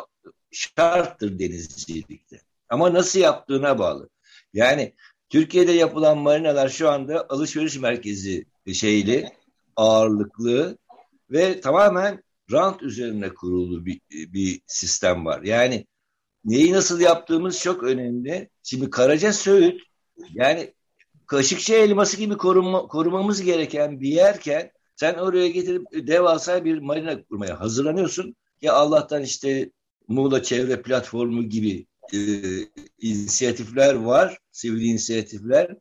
şarttır 0.50 1.38
denizcilikte. 1.38 2.40
Ama 2.68 2.94
nasıl 2.94 3.20
yaptığına 3.20 3.78
bağlı. 3.78 4.08
Yani 4.52 4.94
Türkiye'de 5.28 5.72
yapılan 5.72 6.18
marinalar 6.18 6.68
şu 6.68 6.90
anda 6.90 7.26
alışveriş 7.28 7.76
merkezi 7.76 8.44
şeyli 8.72 9.28
ağırlıklı 9.78 10.78
ve 11.30 11.60
tamamen 11.60 12.22
rant 12.52 12.82
üzerine 12.82 13.34
kurulu 13.34 13.86
bir, 13.86 14.00
bir 14.10 14.60
sistem 14.66 15.26
var. 15.26 15.42
Yani 15.42 15.86
neyi 16.44 16.72
nasıl 16.72 17.00
yaptığımız 17.00 17.60
çok 17.60 17.82
önemli. 17.82 18.50
Şimdi 18.62 18.90
Karaca 18.90 19.32
Söğüt 19.32 19.82
yani 20.32 20.74
Kaşıkçı 21.26 21.74
elması 21.74 22.16
gibi 22.16 22.36
koruma, 22.36 22.86
korumamız 22.86 23.42
gereken 23.42 24.00
bir 24.00 24.08
yerken 24.08 24.70
sen 24.96 25.14
oraya 25.14 25.48
getirip 25.48 25.86
devasa 25.92 26.64
bir 26.64 26.78
marina 26.78 27.24
kurmaya 27.24 27.60
hazırlanıyorsun. 27.60 28.36
Ya 28.62 28.72
Allah'tan 28.72 29.22
işte 29.22 29.70
Muğla 30.08 30.42
Çevre 30.42 30.82
Platformu 30.82 31.42
gibi 31.42 31.86
e, 32.12 32.18
inisiyatifler 32.98 33.94
var, 33.94 34.38
sivil 34.52 34.82
inisiyatifler. 34.82 35.76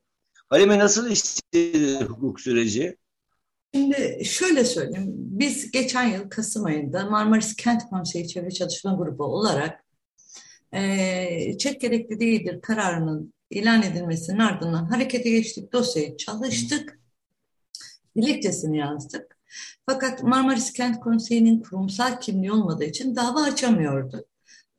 Halime 0.50 0.80
nasıl 0.80 1.12
işledi 1.12 2.06
hukuk 2.06 2.42
süreci? 2.42 2.98
Şimdi 3.74 4.25
şöyle 4.25 4.65
söyleyeyim. 4.65 5.13
Biz 5.15 5.71
geçen 5.71 6.03
yıl 6.03 6.29
Kasım 6.29 6.65
ayında 6.65 7.05
Marmaris 7.05 7.55
Kent 7.55 7.89
Konseyi 7.89 8.27
Çevre 8.27 8.51
Çalışma 8.51 8.93
Grubu 8.93 9.24
olarak 9.24 9.83
e, 10.74 11.57
çek 11.57 11.81
gerekli 11.81 12.19
değildir 12.19 12.62
kararının 12.62 13.33
ilan 13.50 13.83
edilmesinin 13.83 14.39
ardından 14.39 14.86
harekete 14.86 15.29
geçtik, 15.29 15.74
dosyayı 15.74 16.17
çalıştık, 16.17 17.00
dilekçesini 18.15 18.77
yazdık. 18.77 19.38
Fakat 19.86 20.24
Marmaris 20.24 20.74
Kent 20.74 21.00
Konseyi'nin 21.00 21.62
kurumsal 21.62 22.19
kimliği 22.19 22.51
olmadığı 22.51 22.83
için 22.83 23.15
dava 23.15 23.43
açamıyordu. 23.43 24.25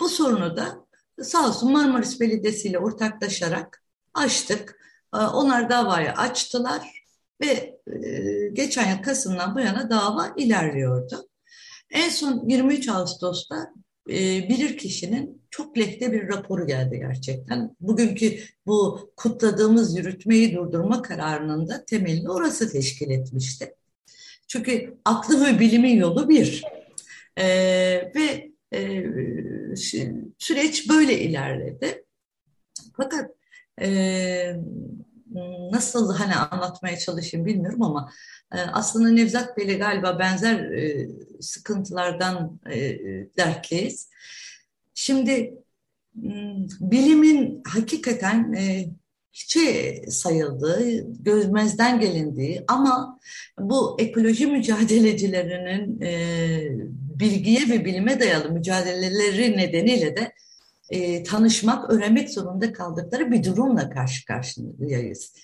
Bu 0.00 0.09
sorunu 0.09 0.57
da 0.57 0.87
sağ 1.23 1.49
olsun 1.49 1.73
Marmaris 1.73 2.21
Belediyesi 2.21 2.68
ile 2.68 2.78
ortaklaşarak 2.78 3.83
açtık. 4.14 4.78
Ee, 5.14 5.16
onlar 5.16 5.71
davayı 5.71 6.12
açtılar 6.12 7.08
ve 7.40 7.80
e, 7.92 8.49
geçen 8.52 8.90
yıl 8.90 9.02
Kasım'dan 9.02 9.54
bu 9.54 9.61
yana 9.61 9.90
dava 9.90 10.35
ilerliyordu. 10.37 11.28
En 11.90 12.09
son 12.09 12.49
23 12.49 12.88
Ağustos'ta 12.88 13.73
e, 14.11 14.49
bilir 14.49 14.78
kişinin 14.78 15.42
çok 15.50 15.78
lehte 15.78 16.12
bir 16.12 16.28
raporu 16.28 16.66
geldi 16.66 16.99
gerçekten. 16.99 17.76
Bugünkü 17.80 18.38
bu 18.66 19.11
kutladığımız 19.16 19.99
yürütmeyi 19.99 20.54
durdurma 20.54 21.02
kararının 21.02 21.68
da 21.68 21.85
temelini 21.85 22.30
orası 22.30 22.73
teşkil 22.73 23.11
etmişti. 23.11 23.75
Çünkü 24.49 24.95
aklı 25.04 25.47
ve 25.47 25.61
bilimin 25.61 25.97
yolu 25.97 26.28
bir. 26.28 26.64
E, 27.37 27.47
ve 28.14 28.50
e, 28.75 29.04
süreç 30.38 30.88
böyle 30.88 31.21
ilerledi. 31.21 32.04
Fakat 32.97 33.30
e, 33.80 34.57
nasıl 35.73 36.15
hani 36.15 36.35
anlatmaya 36.35 36.99
çalışayım 36.99 37.47
bilmiyorum 37.47 37.83
ama 37.83 38.13
e, 38.55 38.59
aslında 38.61 39.09
Nevzat 39.09 39.57
Bey'le 39.57 39.79
galiba 39.79 40.19
benzer 40.19 40.59
e, 40.59 41.09
sıkıntılardan 41.41 42.61
e, 42.71 42.99
dertliyiz. 43.37 44.09
Şimdi 44.95 45.55
bilimin 46.81 47.63
hakikaten 47.67 48.53
e, 48.53 48.89
hiçe 49.33 50.03
sayıldığı, 50.11 50.83
gözmezden 51.23 52.01
gelindiği 52.01 52.65
ama 52.69 53.21
bu 53.61 53.97
ekoloji 54.01 54.47
mücadelecilerinin 54.47 56.01
e, 56.01 56.11
bilgiye 57.21 57.69
ve 57.69 57.85
bilime 57.85 58.21
dayalı 58.21 58.51
mücadeleleri 58.51 59.57
nedeniyle 59.57 60.17
de 60.17 60.33
e, 60.90 61.23
tanışmak, 61.23 61.90
öğrenmek 61.90 62.31
zorunda 62.31 62.72
kaldıkları 62.72 63.31
bir 63.31 63.44
durumla 63.44 63.90
karşı 63.90 64.24
karşıyayız. 64.24 65.35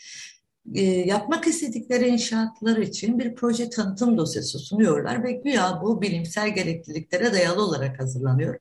E, 0.74 0.82
yapmak 0.82 1.46
istedikleri 1.46 2.08
inşaatlar 2.08 2.76
için 2.76 3.18
bir 3.18 3.34
proje 3.34 3.70
tanıtım 3.70 4.18
dosyası 4.18 4.58
sunuyorlar 4.58 5.24
ve 5.24 5.32
güya 5.32 5.80
bu 5.82 6.02
bilimsel 6.02 6.54
gerekliliklere 6.54 7.32
dayalı 7.32 7.64
olarak 7.64 8.00
hazırlanıyor. 8.00 8.58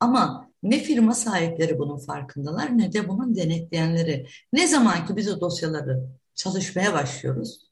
Ama 0.00 0.50
ne 0.62 0.78
firma 0.78 1.14
sahipleri 1.14 1.78
bunun 1.78 1.98
farkındalar 1.98 2.78
ne 2.78 2.92
de 2.92 3.08
bunun 3.08 3.36
denetleyenleri. 3.36 4.26
Ne 4.52 4.68
zaman 4.68 5.06
ki 5.06 5.16
biz 5.16 5.28
o 5.28 5.40
dosyaları 5.40 6.00
çalışmaya 6.34 6.92
başlıyoruz, 6.92 7.70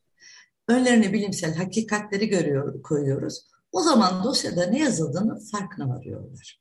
önlerine 0.68 1.12
bilimsel 1.12 1.55
hakikatleri 1.55 2.29
görüyor, 2.29 2.83
koyuyoruz. 2.83 3.47
O 3.73 3.83
zaman 3.83 4.25
dosyada 4.25 4.66
ne 4.66 4.79
yazıldığını 4.79 5.40
farkına 5.40 5.88
varıyorlar. 5.88 6.61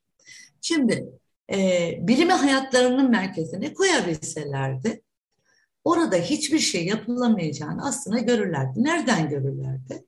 Şimdi 0.60 1.08
e, 1.52 1.98
bilimi 2.00 2.32
hayatlarının 2.32 3.10
merkezine 3.10 3.74
koyabilselerdi, 3.74 5.02
orada 5.84 6.16
hiçbir 6.16 6.58
şey 6.58 6.86
yapılamayacağını 6.86 7.86
aslında 7.86 8.18
görürlerdi. 8.18 8.84
Nereden 8.84 9.28
görürlerdi? 9.28 10.04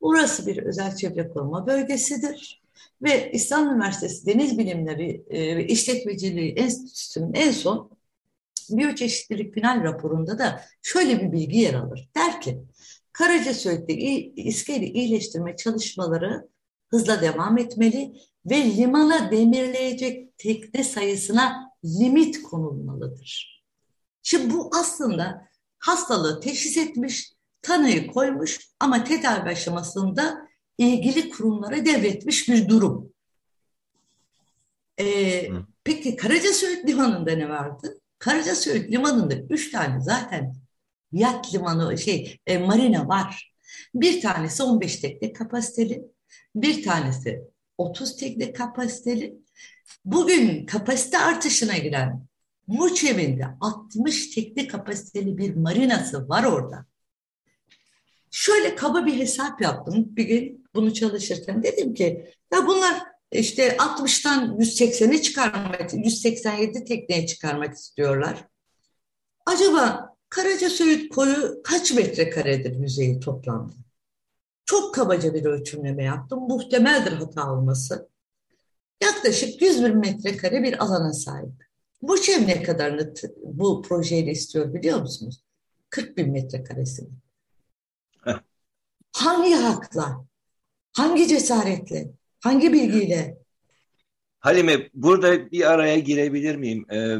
Burası 0.00 0.46
bir 0.46 0.56
özel 0.56 0.96
çevre 0.96 1.28
koruma 1.28 1.66
bölgesidir 1.66 2.62
ve 3.02 3.30
İstanbul 3.32 3.74
Üniversitesi 3.74 4.26
Deniz 4.26 4.58
Bilimleri 4.58 5.24
e, 5.30 5.56
ve 5.56 5.66
İşletmeciliği 5.66 6.52
Enstitüsü'nün 6.52 7.34
en 7.34 7.50
son 7.50 7.90
biyoçeşitlilik 8.70 9.54
final 9.54 9.82
raporunda 9.82 10.38
da 10.38 10.60
şöyle 10.82 11.22
bir 11.22 11.32
bilgi 11.32 11.58
yer 11.58 11.74
alır. 11.74 12.08
Der 12.16 12.40
ki, 12.40 12.58
Karaca 13.12 13.54
Söğüt'te 13.54 13.94
iskeli 14.36 14.84
iyileştirme 14.84 15.56
çalışmaları 15.56 16.48
hızla 16.88 17.22
devam 17.22 17.58
etmeli 17.58 18.12
ve 18.46 18.64
limana 18.64 19.30
demirleyecek 19.30 20.38
tekne 20.38 20.84
sayısına 20.84 21.70
limit 21.84 22.42
konulmalıdır. 22.42 23.64
Şimdi 24.22 24.54
bu 24.54 24.70
aslında 24.80 25.48
hastalığı 25.78 26.40
teşhis 26.40 26.76
etmiş, 26.76 27.32
tanıyı 27.62 28.06
koymuş 28.06 28.68
ama 28.80 29.04
tedavi 29.04 29.48
aşamasında 29.50 30.48
ilgili 30.78 31.30
kurumlara 31.30 31.86
devretmiş 31.86 32.48
bir 32.48 32.68
durum. 32.68 33.12
Ee, 35.00 35.48
peki 35.84 36.16
Karaca 36.16 36.52
Söğüt 36.52 36.88
Limanı'nda 36.88 37.32
ne 37.32 37.48
vardı? 37.48 38.00
Karaca 38.18 38.54
Söğüt 38.54 38.90
Limanı'nda 38.90 39.34
üç 39.34 39.70
tane 39.70 40.00
zaten 40.00 40.54
yat 41.12 41.54
limanı 41.54 41.98
şey 41.98 42.40
e, 42.46 42.58
marina 42.58 43.08
var. 43.08 43.54
Bir 43.94 44.20
tanesi 44.20 44.62
15 44.62 44.96
tekne 44.96 45.32
kapasiteli, 45.32 46.04
bir 46.54 46.82
tanesi 46.82 47.42
30 47.78 48.16
tekne 48.16 48.52
kapasiteli. 48.52 49.38
Bugün 50.04 50.66
kapasite 50.66 51.18
artışına 51.18 51.78
giren 51.78 52.26
Muçevi'nde 52.66 53.46
60 53.60 54.34
tekne 54.34 54.68
kapasiteli 54.68 55.38
bir 55.38 55.54
marinası 55.54 56.28
var 56.28 56.44
orada. 56.44 56.86
Şöyle 58.30 58.74
kaba 58.74 59.06
bir 59.06 59.18
hesap 59.18 59.60
yaptım 59.60 60.16
bir 60.16 60.24
gün 60.24 60.64
bunu 60.74 60.94
çalışırken. 60.94 61.62
Dedim 61.62 61.94
ki 61.94 62.34
ya 62.52 62.66
bunlar 62.66 63.02
işte 63.32 63.68
60'tan 63.68 64.56
180'e 64.58 65.22
çıkarmak, 65.22 65.94
187 65.94 66.84
tekneye 66.84 67.26
çıkarmak 67.26 67.74
istiyorlar. 67.74 68.48
Acaba 69.46 70.14
Karaca 70.28 70.70
Söğüt 70.70 71.14
koyu 71.14 71.60
kaç 71.64 71.92
metrekaredir 71.92 72.76
yüzeyi 72.76 73.20
toplamda? 73.20 73.83
Çok 74.64 74.94
kabaca 74.94 75.34
bir 75.34 75.44
ölçümleme 75.44 76.04
yaptım. 76.04 76.40
Muhtemeldir 76.40 77.12
hata 77.12 77.52
olması. 77.52 78.08
Yaklaşık 79.02 79.62
100 79.62 79.84
bin 79.84 79.96
metrekare 79.96 80.62
bir 80.62 80.82
alana 80.84 81.12
sahip. 81.12 81.64
Bu 82.02 82.20
çev 82.20 82.46
ne 82.46 82.62
kadarını 82.62 83.14
bu 83.42 83.82
projeyle 83.82 84.30
istiyor 84.30 84.74
biliyor 84.74 85.00
musunuz? 85.00 85.44
40 85.90 86.16
bin 86.16 86.32
metrekaresini. 86.32 87.08
Hangi 89.12 89.54
hakla? 89.54 90.24
Hangi 90.92 91.28
cesaretle? 91.28 92.10
Hangi 92.40 92.72
bilgiyle? 92.72 93.38
Halime 94.40 94.90
burada 94.94 95.50
bir 95.50 95.72
araya 95.72 95.98
girebilir 95.98 96.56
miyim? 96.56 96.86
Ee, 96.90 97.18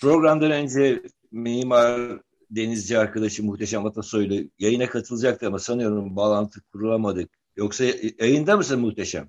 programdan 0.00 0.50
önce 0.50 1.02
mimar 1.32 2.20
denizci 2.50 2.98
arkadaşı 2.98 3.44
Muhteşem 3.44 3.86
Atasoy'la 3.86 4.42
yayına 4.58 4.88
katılacaktı 4.88 5.46
ama 5.46 5.58
sanıyorum 5.58 6.16
bağlantı 6.16 6.60
kurulamadık. 6.72 7.30
Yoksa 7.56 7.84
yayında 8.18 8.56
mısın 8.56 8.80
Muhteşem? 8.80 9.28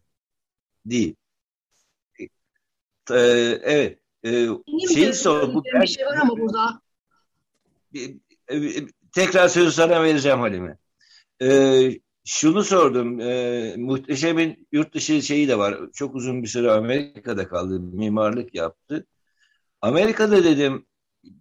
Değil. 0.86 1.16
Ee, 3.12 3.16
evet. 3.64 4.00
Ee, 4.26 4.48
şeyi 4.94 5.14
sor. 5.14 5.54
Bu, 5.54 5.64
bir 5.64 5.88
şey 5.88 6.06
var 6.06 6.18
ama 6.22 6.38
burada. 6.38 6.82
Tekrar 9.12 9.48
sözü 9.48 9.72
sana 9.72 10.04
vereceğim 10.04 10.40
Halime. 10.40 10.78
Ee, 11.42 12.00
şunu 12.26 12.64
sordum. 12.64 13.20
E, 13.20 13.76
muhteşemin 13.78 14.68
yurt 14.72 14.94
dışı 14.94 15.22
şeyi 15.22 15.48
de 15.48 15.58
var. 15.58 15.78
Çok 15.94 16.16
uzun 16.16 16.44
bir 16.44 16.48
süre 16.48 16.72
Amerika'da 16.72 17.48
kaldı. 17.48 17.80
Mimarlık 17.80 18.56
yaptı. 18.56 19.08
Amerika'da 19.82 20.44
dedim 20.44 20.86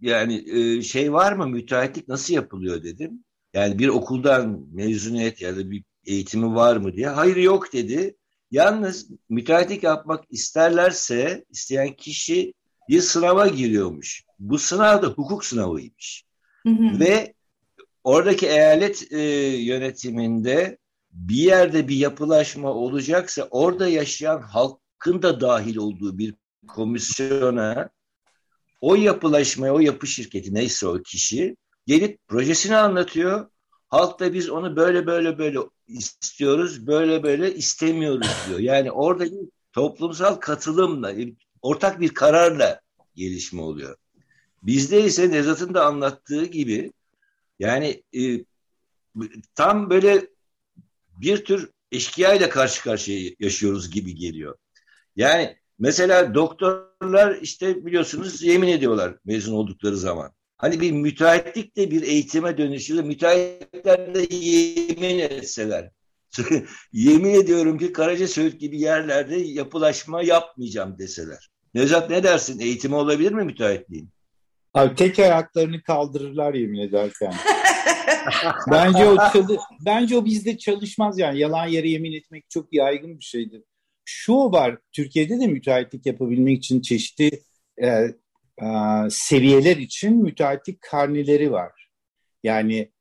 yani 0.01 0.59
e, 0.59 0.81
şey 0.81 1.13
var 1.13 1.33
mı 1.33 1.47
müteahhitlik 1.47 2.07
nasıl 2.07 2.33
yapılıyor 2.33 2.83
dedim. 2.83 3.23
Yani 3.53 3.79
bir 3.79 3.87
okuldan 3.87 4.65
mezuniyet 4.73 5.41
ya 5.41 5.57
da 5.57 5.71
bir 5.71 5.83
eğitimi 6.05 6.55
var 6.55 6.77
mı 6.77 6.93
diye. 6.93 7.07
Hayır 7.07 7.35
yok 7.35 7.73
dedi. 7.73 8.15
Yalnız 8.51 9.09
müteahhitlik 9.29 9.83
yapmak 9.83 10.23
isterlerse 10.29 11.45
isteyen 11.49 11.93
kişi 11.93 12.53
bir 12.89 13.01
sınava 13.01 13.47
giriyormuş. 13.47 14.23
Bu 14.39 14.57
sınav 14.57 15.01
da 15.01 15.07
hukuk 15.07 15.45
sınavıymış. 15.45 16.23
Hı 16.63 16.69
hı. 16.69 16.99
Ve 16.99 17.33
oradaki 18.03 18.47
eyalet 18.47 19.11
e, 19.11 19.19
yönetiminde 19.57 20.77
bir 21.11 21.35
yerde 21.35 21.87
bir 21.87 21.95
yapılaşma 21.95 22.73
olacaksa 22.73 23.47
orada 23.51 23.87
yaşayan 23.87 24.41
halkın 24.41 25.21
da 25.21 25.41
dahil 25.41 25.75
olduğu 25.75 26.17
bir 26.17 26.35
komisyona 26.67 27.89
o 28.81 28.95
yapılaşmaya, 28.95 29.73
o 29.73 29.79
yapı 29.79 30.07
şirketi 30.07 30.53
neyse 30.53 30.87
o 30.87 31.01
kişi 31.01 31.55
gelip 31.87 32.27
projesini 32.27 32.75
anlatıyor. 32.75 33.49
Halk 33.87 34.19
da 34.19 34.33
biz 34.33 34.49
onu 34.49 34.75
böyle 34.75 35.07
böyle 35.07 35.37
böyle 35.37 35.59
istiyoruz, 35.87 36.87
böyle 36.87 37.23
böyle 37.23 37.55
istemiyoruz 37.55 38.27
diyor. 38.47 38.59
Yani 38.59 38.91
orada 38.91 39.25
bir 39.25 39.49
toplumsal 39.73 40.35
katılımla, 40.35 41.13
ortak 41.61 41.99
bir 41.99 42.13
kararla 42.13 42.81
gelişme 43.15 43.61
oluyor. 43.61 43.95
Bizde 44.63 45.05
ise 45.05 45.31
Nezat'ın 45.31 45.73
da 45.73 45.85
anlattığı 45.85 46.45
gibi 46.45 46.91
yani 47.59 48.03
e, 48.15 48.45
tam 49.55 49.89
böyle 49.89 50.27
bir 51.21 51.45
tür 51.45 51.69
eşkıya 51.91 52.33
ile 52.33 52.49
karşı 52.49 52.83
karşıya 52.83 53.31
yaşıyoruz 53.39 53.91
gibi 53.91 54.15
geliyor. 54.15 54.57
Yani 55.15 55.58
mesela 55.79 56.33
doktorlar 56.35 57.35
işte 57.41 57.85
biliyorsunuz 57.85 58.43
yemin 58.43 58.67
ediyorlar 58.67 59.15
mezun 59.25 59.53
oldukları 59.53 59.97
zaman. 59.97 60.31
Hani 60.57 60.81
bir 60.81 60.91
müteahhitlik 60.91 61.77
de 61.77 61.91
bir 61.91 62.01
eğitime 62.01 62.57
dönüşüyor. 62.57 63.03
Müteahhitler 63.03 64.15
de 64.15 64.35
yemin 64.35 65.19
etseler. 65.19 65.91
yemin 66.93 67.33
ediyorum 67.33 67.77
ki 67.77 67.93
Karaca 67.93 68.47
gibi 68.47 68.79
yerlerde 68.79 69.35
yapılaşma 69.35 70.21
yapmayacağım 70.21 70.97
deseler. 70.99 71.49
Nevzat 71.73 72.09
ne 72.09 72.23
dersin? 72.23 72.59
Eğitimi 72.59 72.95
olabilir 72.95 73.31
mi 73.31 73.43
müteahhitliğin? 73.43 74.09
Abi 74.73 74.95
tek 74.95 75.19
ayaklarını 75.19 75.83
kaldırırlar 75.83 76.53
yemin 76.53 76.79
ederken. 76.79 77.33
bence 78.71 79.05
o 79.05 79.17
bence 79.85 80.17
o 80.17 80.25
bizde 80.25 80.57
çalışmaz 80.57 81.19
yani 81.19 81.39
yalan 81.39 81.67
yere 81.67 81.89
yemin 81.89 82.13
etmek 82.13 82.49
çok 82.49 82.73
yaygın 82.73 83.19
bir 83.19 83.23
şeydir. 83.23 83.63
Şu 84.11 84.33
var 84.33 84.77
Türkiye'de 84.91 85.39
de 85.39 85.47
müteahhitlik 85.47 86.05
yapabilmek 86.05 86.57
için 86.57 86.81
çeşitli 86.81 87.41
e, 87.81 87.87
e, 87.87 88.09
seviyeler 89.09 89.77
için 89.77 90.23
müteahhitlik 90.23 90.81
karneleri 90.81 91.51
var. 91.51 91.89
Yani 92.43 92.91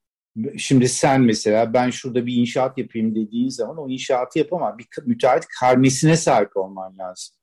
şimdi 0.59 0.89
sen 0.89 1.21
mesela 1.21 1.73
ben 1.73 1.91
şurada 1.91 2.27
bir 2.27 2.35
inşaat 2.35 2.79
yapayım 2.79 3.15
dediğin 3.15 3.49
zaman 3.49 3.79
o 3.79 3.91
inşaatı 3.91 4.39
yapamam. 4.39 4.79
Bir 4.79 4.87
müteahhit 5.07 5.47
karnesine 5.61 6.17
sahip 6.17 6.57
olman 6.57 6.99
lazım. 6.99 7.37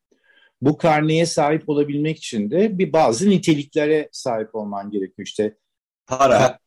Bu 0.62 0.78
karneye 0.78 1.26
sahip 1.26 1.70
olabilmek 1.70 2.18
için 2.18 2.52
de 2.52 2.78
bir 2.78 2.94
bazı 2.94 3.30
niteliklere 3.30 4.10
sahip 4.12 4.56
olman 4.56 4.92
gerekiyor. 4.92 5.28
İşte 5.28 5.58
para, 6.08 6.60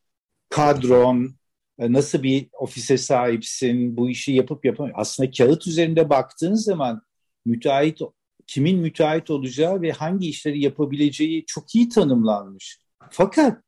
kadron, 0.49 1.38
nasıl 1.79 2.23
bir 2.23 2.47
ofise 2.53 2.97
sahipsin, 2.97 3.97
bu 3.97 4.09
işi 4.09 4.31
yapıp 4.31 4.65
yapamıyor. 4.65 4.95
Aslında 4.99 5.31
kağıt 5.31 5.67
üzerinde 5.67 6.09
baktığın 6.09 6.53
zaman 6.53 7.01
müteahhit 7.45 7.99
kimin 8.47 8.79
müteahhit 8.79 9.29
olacağı 9.29 9.81
ve 9.81 9.91
hangi 9.91 10.29
işleri 10.29 10.63
yapabileceği 10.63 11.45
çok 11.45 11.75
iyi 11.75 11.89
tanımlanmış. 11.89 12.79
Fakat 13.09 13.63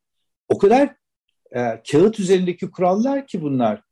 o 0.49 0.57
kadar 0.57 0.95
e, 1.51 1.83
kağıt 1.91 2.19
üzerindeki 2.19 2.71
kurallar 2.71 3.27
ki 3.27 3.41
bunlar. 3.41 3.83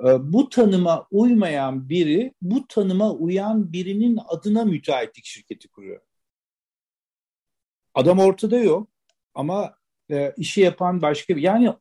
E, 0.00 0.32
bu 0.32 0.48
tanıma 0.48 1.06
uymayan 1.10 1.88
biri, 1.88 2.32
bu 2.42 2.66
tanıma 2.68 3.12
uyan 3.12 3.72
birinin 3.72 4.18
adına 4.28 4.64
müteahhitlik 4.64 5.24
şirketi 5.24 5.68
kuruyor. 5.68 6.00
Adam 7.94 8.18
ortada 8.18 8.58
yok 8.58 8.88
ama 9.34 9.76
e, 10.10 10.34
işi 10.36 10.60
yapan 10.60 11.02
başka 11.02 11.36
bir... 11.36 11.42
Yani 11.42 11.72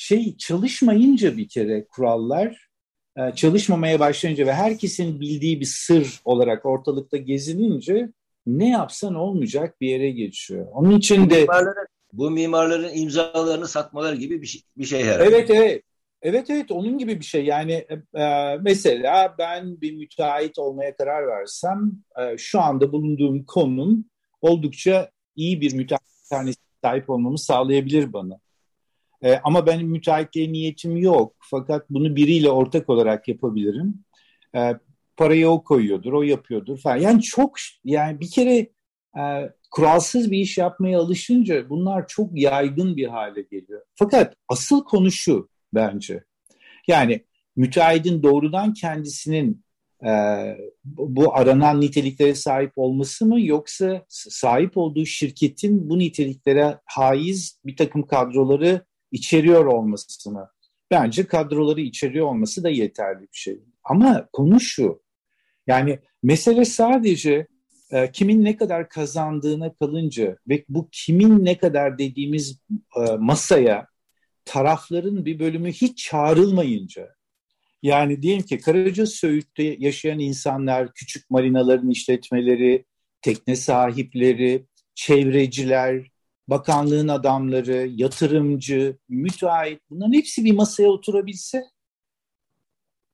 şey 0.00 0.36
çalışmayınca 0.36 1.36
bir 1.36 1.48
kere 1.48 1.84
kurallar 1.84 2.68
e, 3.16 3.34
çalışmamaya 3.34 4.00
başlayınca 4.00 4.46
ve 4.46 4.52
herkesin 4.52 5.20
bildiği 5.20 5.60
bir 5.60 5.66
sır 5.66 6.20
olarak 6.24 6.66
ortalıkta 6.66 7.16
gezinince 7.16 8.12
ne 8.46 8.68
yapsan 8.68 9.14
olmayacak 9.14 9.80
bir 9.80 9.88
yere 9.88 10.10
geçiyor. 10.10 10.66
Onun 10.72 10.98
için 10.98 11.30
de 11.30 11.46
bu 12.12 12.30
mimarların 12.30 12.94
imzalarını 12.94 13.68
satmalar 13.68 14.12
gibi 14.12 14.42
bir 14.42 14.46
şey, 14.46 14.62
bir 14.76 14.84
şey 14.84 15.04
herhalde. 15.04 15.24
Evet 15.24 15.50
evet. 15.50 15.82
Evet 16.22 16.50
evet 16.50 16.70
onun 16.70 16.98
gibi 16.98 17.20
bir 17.20 17.24
şey. 17.24 17.44
Yani 17.44 17.86
e, 18.18 18.56
mesela 18.60 19.34
ben 19.38 19.80
bir 19.80 19.92
müteahhit 19.96 20.58
olmaya 20.58 20.96
karar 20.96 21.26
versem 21.26 21.92
e, 22.18 22.38
şu 22.38 22.60
anda 22.60 22.92
bulunduğum 22.92 23.44
konum 23.44 24.04
oldukça 24.40 25.10
iyi 25.36 25.60
bir 25.60 25.74
müteahhit 25.74 26.56
sahip 26.82 27.10
olmamı 27.10 27.38
sağlayabilir 27.38 28.12
bana. 28.12 28.40
E, 29.22 29.36
ama 29.44 29.66
benim 29.66 29.88
müteahhitliğe 29.88 30.52
niyetim 30.52 30.96
yok. 30.96 31.34
Fakat 31.40 31.90
bunu 31.90 32.16
biriyle 32.16 32.50
ortak 32.50 32.88
olarak 32.88 33.28
yapabilirim. 33.28 34.04
E, 34.56 34.74
parayı 35.16 35.48
o 35.48 35.64
koyuyordur, 35.64 36.12
o 36.12 36.22
yapıyordur 36.22 36.78
falan. 36.78 36.96
Yani 36.96 37.22
çok 37.22 37.56
yani 37.84 38.20
bir 38.20 38.30
kere 38.30 38.70
e, 39.18 39.52
kuralsız 39.70 40.30
bir 40.30 40.38
iş 40.38 40.58
yapmaya 40.58 41.00
alışınca 41.00 41.70
bunlar 41.70 42.06
çok 42.08 42.40
yaygın 42.40 42.96
bir 42.96 43.06
hale 43.06 43.42
geliyor. 43.42 43.82
Fakat 43.94 44.34
asıl 44.48 44.84
konu 44.84 45.10
şu 45.10 45.48
bence. 45.74 46.24
Yani 46.88 47.24
müteahhidin 47.56 48.22
doğrudan 48.22 48.72
kendisinin 48.72 49.64
e, 50.06 50.10
bu 50.84 51.36
aranan 51.36 51.80
niteliklere 51.80 52.34
sahip 52.34 52.72
olması 52.76 53.26
mı 53.26 53.40
yoksa 53.40 54.04
sahip 54.08 54.76
olduğu 54.76 55.06
şirketin 55.06 55.90
bu 55.90 55.98
niteliklere 55.98 56.78
haiz 56.84 57.60
bir 57.64 57.76
takım 57.76 58.06
kadroları 58.06 58.84
içeriyor 59.12 59.64
olması 59.64 60.30
mı? 60.30 60.50
Bence 60.90 61.26
kadroları 61.26 61.80
içeriyor 61.80 62.26
olması 62.26 62.64
da 62.64 62.68
yeterli 62.68 63.22
bir 63.22 63.28
şey. 63.32 63.60
Ama 63.84 64.28
konu 64.32 64.60
şu, 64.60 65.02
yani 65.66 65.98
mesele 66.22 66.64
sadece 66.64 67.46
e, 67.90 68.12
kimin 68.12 68.44
ne 68.44 68.56
kadar 68.56 68.88
kazandığına 68.88 69.74
kalınca 69.74 70.36
ve 70.48 70.64
bu 70.68 70.88
kimin 70.92 71.44
ne 71.44 71.58
kadar 71.58 71.98
dediğimiz 71.98 72.60
e, 72.96 73.16
masaya 73.18 73.86
tarafların 74.44 75.24
bir 75.24 75.38
bölümü 75.38 75.72
hiç 75.72 76.04
çağrılmayınca 76.04 77.08
yani 77.82 78.22
diyelim 78.22 78.42
ki 78.42 78.58
Karaca 78.58 79.06
Söğüt'te 79.06 79.76
yaşayan 79.78 80.18
insanlar, 80.18 80.94
küçük 80.94 81.30
marinaların 81.30 81.90
işletmeleri, 81.90 82.84
tekne 83.22 83.56
sahipleri, 83.56 84.66
çevreciler, 84.94 86.09
bakanlığın 86.50 87.08
adamları, 87.08 87.90
yatırımcı, 87.94 88.96
müteahhit 89.08 89.80
bunların 89.90 90.12
hepsi 90.12 90.44
bir 90.44 90.52
masaya 90.52 90.88
oturabilse 90.88 91.64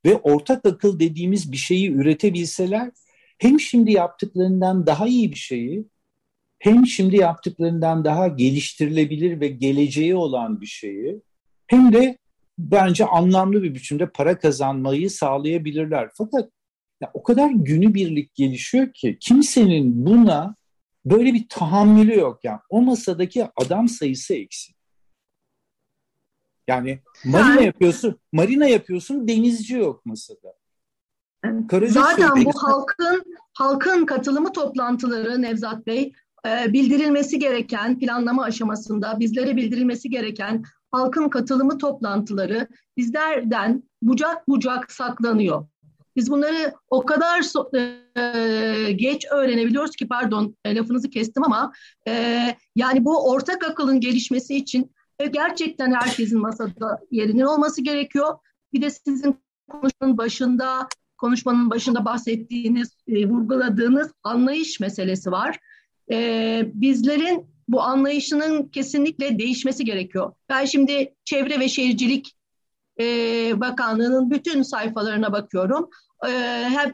ve 0.05 0.16
ortak 0.16 0.66
akıl 0.66 1.01
dediğimiz 1.01 1.53
bir 1.53 1.57
şeyi 1.57 1.92
üretebilseler 1.92 2.90
hem 3.38 3.61
şimdi 3.61 3.92
yaptıklarından 3.92 4.87
daha 4.87 5.07
iyi 5.07 5.31
bir 5.31 5.37
şeyi 5.37 5.85
hem 6.59 6.87
şimdi 6.87 7.16
yaptıklarından 7.16 8.05
daha 8.05 8.29
geliştirilebilir 8.29 9.40
ve 9.40 9.49
geleceği 9.49 10.14
olan 10.14 10.61
bir 10.61 10.66
şeyi 10.66 11.22
hem 11.66 11.92
de 11.92 12.18
bence 12.59 13.07
anlamlı 13.07 13.62
bir 13.62 13.75
biçimde 13.75 14.11
para 14.11 14.38
kazanmayı 14.38 15.11
sağlayabilirler. 15.11 16.11
Fakat 16.14 16.51
ya 17.01 17.11
o 17.14 17.22
kadar 17.22 17.51
günübirlik 17.51 18.35
gelişiyor 18.35 18.92
ki 18.92 19.16
kimsenin 19.20 20.07
buna 20.07 20.57
böyle 21.07 21.35
bir 21.35 21.49
tahammülü 21.49 22.19
yok 22.19 22.45
yani. 22.45 22.61
O 22.69 22.83
masadaki 22.83 23.49
adam 23.57 23.88
sayısı 23.88 24.35
eksik. 24.35 24.77
Yani 26.69 27.01
marina 27.25 27.61
yapıyorsun, 27.61 28.21
marina 28.33 28.66
yapıyorsun, 28.66 29.29
denizci 29.29 29.75
yok 29.75 30.07
masada. 30.07 30.55
Karaca 31.69 31.92
Zaten 31.92 32.45
bu 32.45 32.53
halkın 32.55 33.25
halkın 33.53 34.07
katılımı 34.07 34.53
toplantıları 34.53 35.42
Nevzat 35.42 35.87
Bey 35.87 36.12
e, 36.47 36.73
bildirilmesi 36.73 37.38
gereken 37.38 37.99
planlama 37.99 38.45
aşamasında 38.45 39.21
bizlere 39.21 39.57
bildirilmesi 39.57 40.11
gereken 40.11 40.64
halkın 40.90 41.29
katılımı 41.29 41.79
toplantıları 41.79 42.69
bizlerden 42.97 43.83
bucak 44.03 44.49
bucak 44.49 44.92
saklanıyor. 44.92 45.66
Biz 46.16 46.31
bunları 46.31 46.74
o 46.90 47.07
kadar 47.07 47.42
so 47.42 47.70
e, 47.76 48.92
geç 48.92 49.26
öğrenebiliyoruz 49.33 49.96
ki 49.96 50.09
pardon 50.09 50.57
e, 50.64 50.74
lafınızı 50.74 51.11
kestim 51.11 51.44
ama 51.44 51.72
e, 52.09 52.44
yani 52.76 53.05
bu 53.05 53.31
ortak 53.31 53.64
akılın 53.64 54.00
gelişmesi 54.00 54.57
için 54.57 54.94
e, 55.18 55.26
gerçekten 55.26 55.94
herkesin 55.94 56.40
masada 56.40 57.00
yerinin 57.11 57.42
olması 57.42 57.83
gerekiyor. 57.83 58.38
Bir 58.72 58.83
de 58.83 58.90
sizin 58.90 59.37
konuşmanın 59.70 60.18
başında 60.18 60.88
konuşmanın 61.18 61.70
başında 61.70 62.05
bahsettiğiniz, 62.05 62.96
e, 63.09 63.29
vurguladığınız 63.29 64.12
anlayış 64.22 64.81
meselesi 64.81 65.31
var. 65.31 65.59
E, 66.12 66.70
bizlerin 66.74 67.46
bu 67.68 67.83
anlayışının 67.83 68.68
kesinlikle 68.68 69.38
değişmesi 69.38 69.85
gerekiyor. 69.85 70.33
Ben 70.48 70.64
şimdi 70.64 71.14
Çevre 71.24 71.61
ve 71.61 71.68
Şehircilik 71.68 72.37
e, 73.00 73.05
Bakanlığı'nın 73.61 74.31
bütün 74.31 74.62
sayfalarına 74.62 75.33
bakıyorum. 75.33 75.90
E, 76.29 76.31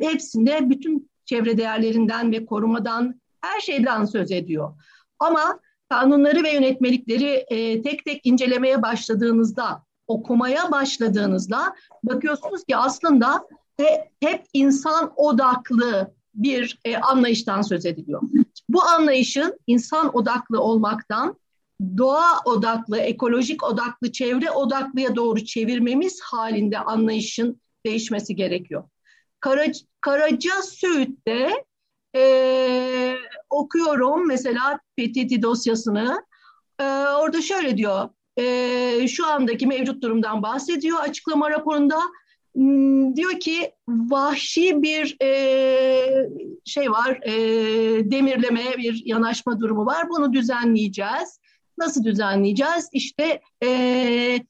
hepsinde 0.01 0.71
bütün 0.71 1.11
çevre 1.25 1.59
değerlerinden 1.59 2.33
ve 2.33 2.47
korumadan 2.47 3.21
her 3.41 3.61
şeyden 3.61 4.05
söz 4.05 4.31
ediyor. 4.31 4.75
Ama 5.19 5.61
kanunları 5.89 6.43
ve 6.43 6.53
yönetmelikleri 6.53 7.45
e, 7.49 7.83
tek 7.83 8.05
tek 8.05 8.27
incelemeye 8.27 8.83
başladığınızda 8.83 9.83
okumaya 10.07 10.71
başladığınızda 10.71 11.75
bakıyorsunuz 12.03 12.65
ki 12.65 12.77
aslında 12.77 13.47
hep 14.21 14.45
insan 14.53 15.13
odaklı 15.17 16.15
bir 16.35 16.79
e, 16.85 16.97
anlayıştan 16.97 17.63
söz 17.63 17.87
ediliyor. 17.87 18.23
Bu 18.69 18.83
anlayışın 18.83 19.59
insan 19.67 20.17
odaklı 20.17 20.61
olmaktan 20.61 21.37
doğa 21.99 22.41
odaklı, 22.45 22.99
ekolojik 22.99 23.63
odaklı, 23.63 24.13
çevre 24.13 24.51
odaklıya 24.51 25.17
doğru 25.17 25.45
çevirmemiz 25.45 26.21
halinde 26.21 26.79
anlayışın 26.79 27.61
değişmesi 27.87 28.37
gerekiyor. 28.37 28.85
Karaca, 29.43 29.81
Karaca 30.01 30.63
Söğüt'te 30.63 31.51
e, 32.17 33.15
okuyorum 33.51 34.29
mesela 34.29 34.81
PTT 34.97 35.43
dosyasını. 35.43 36.25
E, 36.81 36.85
orada 37.21 37.43
şöyle 37.43 37.77
diyor, 37.77 38.09
e, 38.37 39.09
şu 39.09 39.27
andaki 39.27 39.67
mevcut 39.67 40.03
durumdan 40.03 40.43
bahsediyor 40.43 41.01
açıklama 41.01 41.51
raporunda. 41.51 41.99
Hmm, 42.55 43.17
diyor 43.17 43.41
ki 43.41 43.73
vahşi 43.89 44.83
bir 44.83 45.17
e, 45.23 46.29
şey 46.65 46.91
var, 46.91 47.21
e, 47.23 47.33
demirleme 48.11 48.65
bir 48.79 49.03
yanaşma 49.05 49.61
durumu 49.61 49.87
var. 49.87 50.09
Bunu 50.09 50.33
düzenleyeceğiz. 50.33 51.41
Nasıl 51.79 52.05
düzenleyeceğiz? 52.05 52.89
İşte 52.93 53.41
e, 53.65 54.41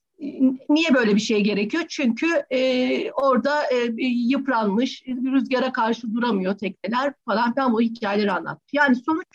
niye 0.69 0.95
böyle 0.95 1.15
bir 1.15 1.21
şey 1.21 1.41
gerekiyor? 1.41 1.85
Çünkü 1.89 2.27
e, 2.51 3.11
orada 3.11 3.63
e, 3.71 3.77
yıpranmış, 4.05 5.03
rüzgara 5.07 5.73
karşı 5.73 6.15
duramıyor 6.15 6.59
tekneler 6.59 7.15
falan 7.25 7.55
filan 7.55 7.73
bu 7.73 7.81
hikayeleri 7.81 8.33
anlat. 8.33 8.61
Yani 8.73 8.97
sonuç 8.97 9.27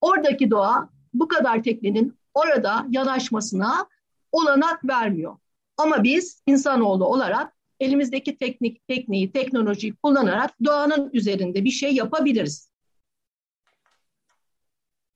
oradaki 0.00 0.50
doğa 0.50 0.88
bu 1.14 1.28
kadar 1.28 1.62
teknenin 1.62 2.18
orada 2.34 2.86
yanaşmasına 2.90 3.86
olanak 4.32 4.88
vermiyor. 4.88 5.36
Ama 5.76 6.04
biz 6.04 6.42
insanoğlu 6.46 7.06
olarak 7.06 7.52
elimizdeki 7.80 8.38
teknik, 8.38 8.88
tekniği, 8.88 9.32
teknolojiyi 9.32 9.94
kullanarak 9.94 10.50
doğanın 10.64 11.10
üzerinde 11.12 11.64
bir 11.64 11.70
şey 11.70 11.94
yapabiliriz. 11.94 12.70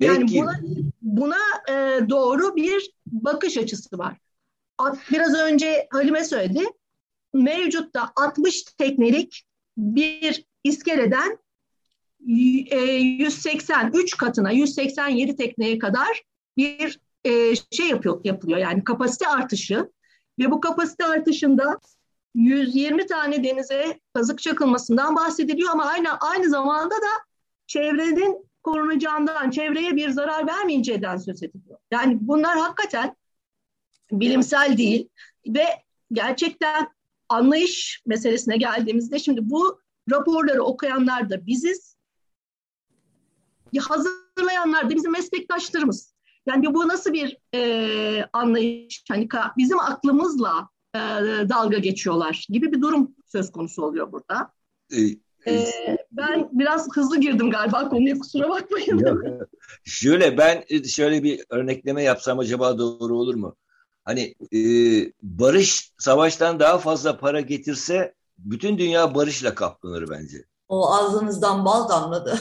Yani 0.00 0.26
buna, 0.38 0.52
buna 1.02 1.38
e, 1.68 2.00
doğru 2.08 2.56
bir 2.56 2.90
bakış 3.06 3.58
açısı 3.58 3.98
var. 3.98 4.16
Biraz 5.10 5.34
önce 5.34 5.88
Halime 5.90 6.24
söyledi. 6.24 6.64
Mevcutta 7.32 8.12
60 8.16 8.62
teknelik 8.62 9.44
bir 9.76 10.44
iskeleden 10.64 11.38
183 12.20 14.14
e, 14.14 14.16
katına, 14.16 14.50
187 14.50 15.36
tekneye 15.36 15.78
kadar 15.78 16.22
bir 16.56 17.00
e, 17.24 17.54
şey 17.56 17.88
yapıyor, 17.88 18.20
yapılıyor. 18.24 18.58
Yani 18.58 18.84
kapasite 18.84 19.28
artışı 19.28 19.90
ve 20.38 20.50
bu 20.50 20.60
kapasite 20.60 21.04
artışında 21.04 21.78
120 22.34 23.06
tane 23.06 23.44
denize 23.44 24.00
kazık 24.14 24.42
çakılmasından 24.42 25.16
bahsediliyor 25.16 25.70
ama 25.70 25.86
aynı 25.86 26.18
aynı 26.18 26.50
zamanda 26.50 26.94
da 26.94 27.10
çevrenin 27.66 28.46
korunacağından, 28.62 29.50
çevreye 29.50 29.96
bir 29.96 30.10
zarar 30.10 30.46
vermeyeceğinden 30.46 31.16
söz 31.16 31.42
ediliyor. 31.42 31.78
Yani 31.90 32.18
bunlar 32.20 32.58
hakikaten 32.58 33.16
bilimsel 34.12 34.78
değil 34.78 35.08
ve 35.46 35.64
gerçekten 36.12 36.88
anlayış 37.28 38.02
meselesine 38.06 38.56
geldiğimizde 38.56 39.18
şimdi 39.18 39.50
bu 39.50 39.80
raporları 40.10 40.62
okuyanlar 40.62 41.30
da 41.30 41.46
biziz. 41.46 41.96
Hazırlayanlar 43.80 44.90
da 44.90 44.94
bizim 44.94 45.12
meslektaşlarımız. 45.12 46.14
Yani 46.46 46.74
bu 46.74 46.88
nasıl 46.88 47.12
bir 47.12 47.38
e, 47.54 48.28
anlayış? 48.32 49.04
Hani 49.08 49.28
bizim 49.58 49.78
aklımızla 49.78 50.68
e, 50.94 50.98
dalga 51.48 51.78
geçiyorlar 51.78 52.46
gibi 52.48 52.72
bir 52.72 52.82
durum 52.82 53.14
söz 53.26 53.52
konusu 53.52 53.82
oluyor 53.82 54.12
burada. 54.12 54.52
Ee, 54.92 55.00
ee, 55.46 55.96
ben 56.12 56.48
biraz 56.52 56.88
hızlı 56.94 57.20
girdim 57.20 57.50
galiba 57.50 57.88
konuya 57.88 58.18
kusura 58.18 58.48
bakmayın. 58.48 58.98
Yok, 58.98 59.22
şöyle 59.84 60.38
ben 60.38 60.64
şöyle 60.84 61.22
bir 61.22 61.44
örnekleme 61.50 62.02
yapsam 62.02 62.38
acaba 62.38 62.78
doğru 62.78 63.18
olur 63.18 63.34
mu? 63.34 63.56
Hani 64.04 64.34
e, 64.52 64.60
barış 65.22 65.92
savaştan 65.98 66.60
daha 66.60 66.78
fazla 66.78 67.18
para 67.18 67.40
getirse 67.40 68.14
bütün 68.38 68.78
dünya 68.78 69.14
barışla 69.14 69.54
kaplanır 69.54 70.10
bence. 70.10 70.44
O 70.68 70.94
ağzınızdan 70.94 71.64
bal 71.64 71.88
damladı. 71.88 72.38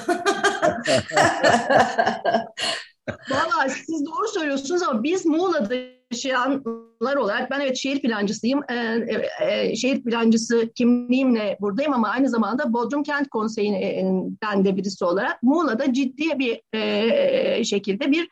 Valla 3.29 3.69
siz 3.69 4.05
doğru 4.05 4.27
söylüyorsunuz 4.27 4.83
ama 4.83 5.03
biz 5.03 5.25
Muğla'da 5.25 5.75
yaşayanlar 6.11 7.15
olarak 7.15 7.51
ben 7.51 7.59
evet 7.59 7.77
şehir 7.77 8.01
plancısıyım. 8.01 8.61
Ee, 8.69 9.05
e, 9.41 9.75
şehir 9.75 10.03
plancısı 10.03 10.69
kimliğimle 10.75 11.57
buradayım 11.61 11.93
ama 11.93 12.09
aynı 12.09 12.29
zamanda 12.29 12.73
Bodrum 12.73 13.03
Kent 13.03 13.29
Konseyi'nden 13.29 14.65
de 14.65 14.77
birisi 14.77 15.05
olarak 15.05 15.43
Muğla'da 15.43 15.93
ciddi 15.93 16.39
bir 16.39 16.61
e, 16.77 17.63
şekilde 17.63 18.11
bir 18.11 18.29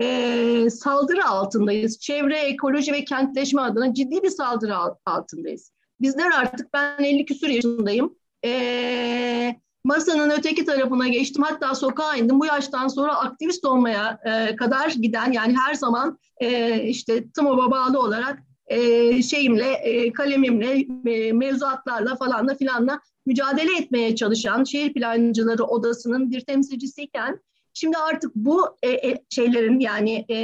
e, 0.00 0.70
saldırı 0.70 1.28
altındayız. 1.28 1.98
Çevre, 2.00 2.38
ekoloji 2.38 2.92
ve 2.92 3.04
kentleşme 3.04 3.62
adına 3.62 3.94
ciddi 3.94 4.22
bir 4.22 4.30
saldırı 4.30 4.76
altındayız. 5.06 5.72
Bizler 6.00 6.30
artık 6.30 6.72
ben 6.74 7.04
50 7.04 7.24
küsur 7.24 7.48
yaşındayım. 7.48 8.14
E, 8.44 9.56
masanın 9.84 10.30
öteki 10.30 10.64
tarafına 10.64 11.08
geçtim. 11.08 11.42
Hatta 11.42 11.74
sokağa 11.74 12.16
indim. 12.16 12.40
Bu 12.40 12.46
yaştan 12.46 12.88
sonra 12.88 13.16
aktivist 13.16 13.64
olmaya 13.64 14.18
e, 14.24 14.56
kadar 14.56 14.90
giden 14.90 15.32
yani 15.32 15.56
her 15.66 15.74
zaman 15.74 16.18
e, 16.40 16.80
işte 16.82 17.30
TMOB'a 17.30 17.70
bağlı 17.70 18.00
olarak 18.00 18.42
e, 18.66 19.22
şeyimle, 19.22 19.72
e, 19.72 20.12
kalemimle, 20.12 20.86
e, 21.10 21.32
mevzuatlarla 21.32 22.16
falanla 22.16 22.54
filanla 22.54 23.00
mücadele 23.26 23.78
etmeye 23.78 24.16
çalışan 24.16 24.64
şehir 24.64 24.92
plancıları 24.94 25.64
odasının 25.64 26.30
bir 26.30 26.40
temsilcisiyken 26.40 27.40
Şimdi 27.74 27.96
artık 27.96 28.34
bu 28.34 28.76
e, 28.82 28.90
e, 28.90 29.24
şeylerin 29.30 29.80
yani 29.80 30.26
e, 30.30 30.36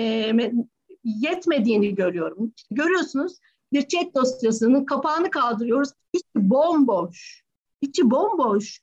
yetmediğini 1.04 1.94
görüyorum. 1.94 2.52
Görüyorsunuz 2.70 3.38
bir 3.72 3.88
chat 3.88 4.14
dosyasının 4.14 4.84
kapağını 4.84 5.30
kaldırıyoruz. 5.30 5.88
İçi 6.12 6.24
bomboş. 6.36 7.42
İçi 7.80 8.10
bomboş. 8.10 8.80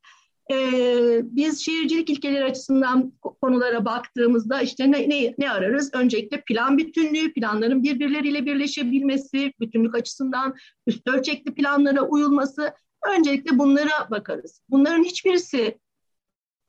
Ee, 0.51 1.21
biz 1.23 1.65
şehircilik 1.65 2.09
ilkeleri 2.09 2.43
açısından 2.43 3.13
konulara 3.41 3.85
baktığımızda 3.85 4.61
işte 4.61 4.91
ne, 4.91 5.09
ne, 5.09 5.35
ne 5.37 5.51
ararız? 5.51 5.93
Öncelikle 5.93 6.41
plan 6.41 6.77
bütünlüğü, 6.77 7.33
planların 7.33 7.83
birbirleriyle 7.83 8.45
birleşebilmesi, 8.45 9.53
bütünlük 9.59 9.95
açısından 9.95 10.55
üst 10.87 11.07
ölçekli 11.07 11.53
planlara 11.53 12.01
uyulması. 12.01 12.73
Öncelikle 13.17 13.59
bunlara 13.59 14.09
bakarız. 14.11 14.61
Bunların 14.69 15.03
hiçbirisi 15.03 15.77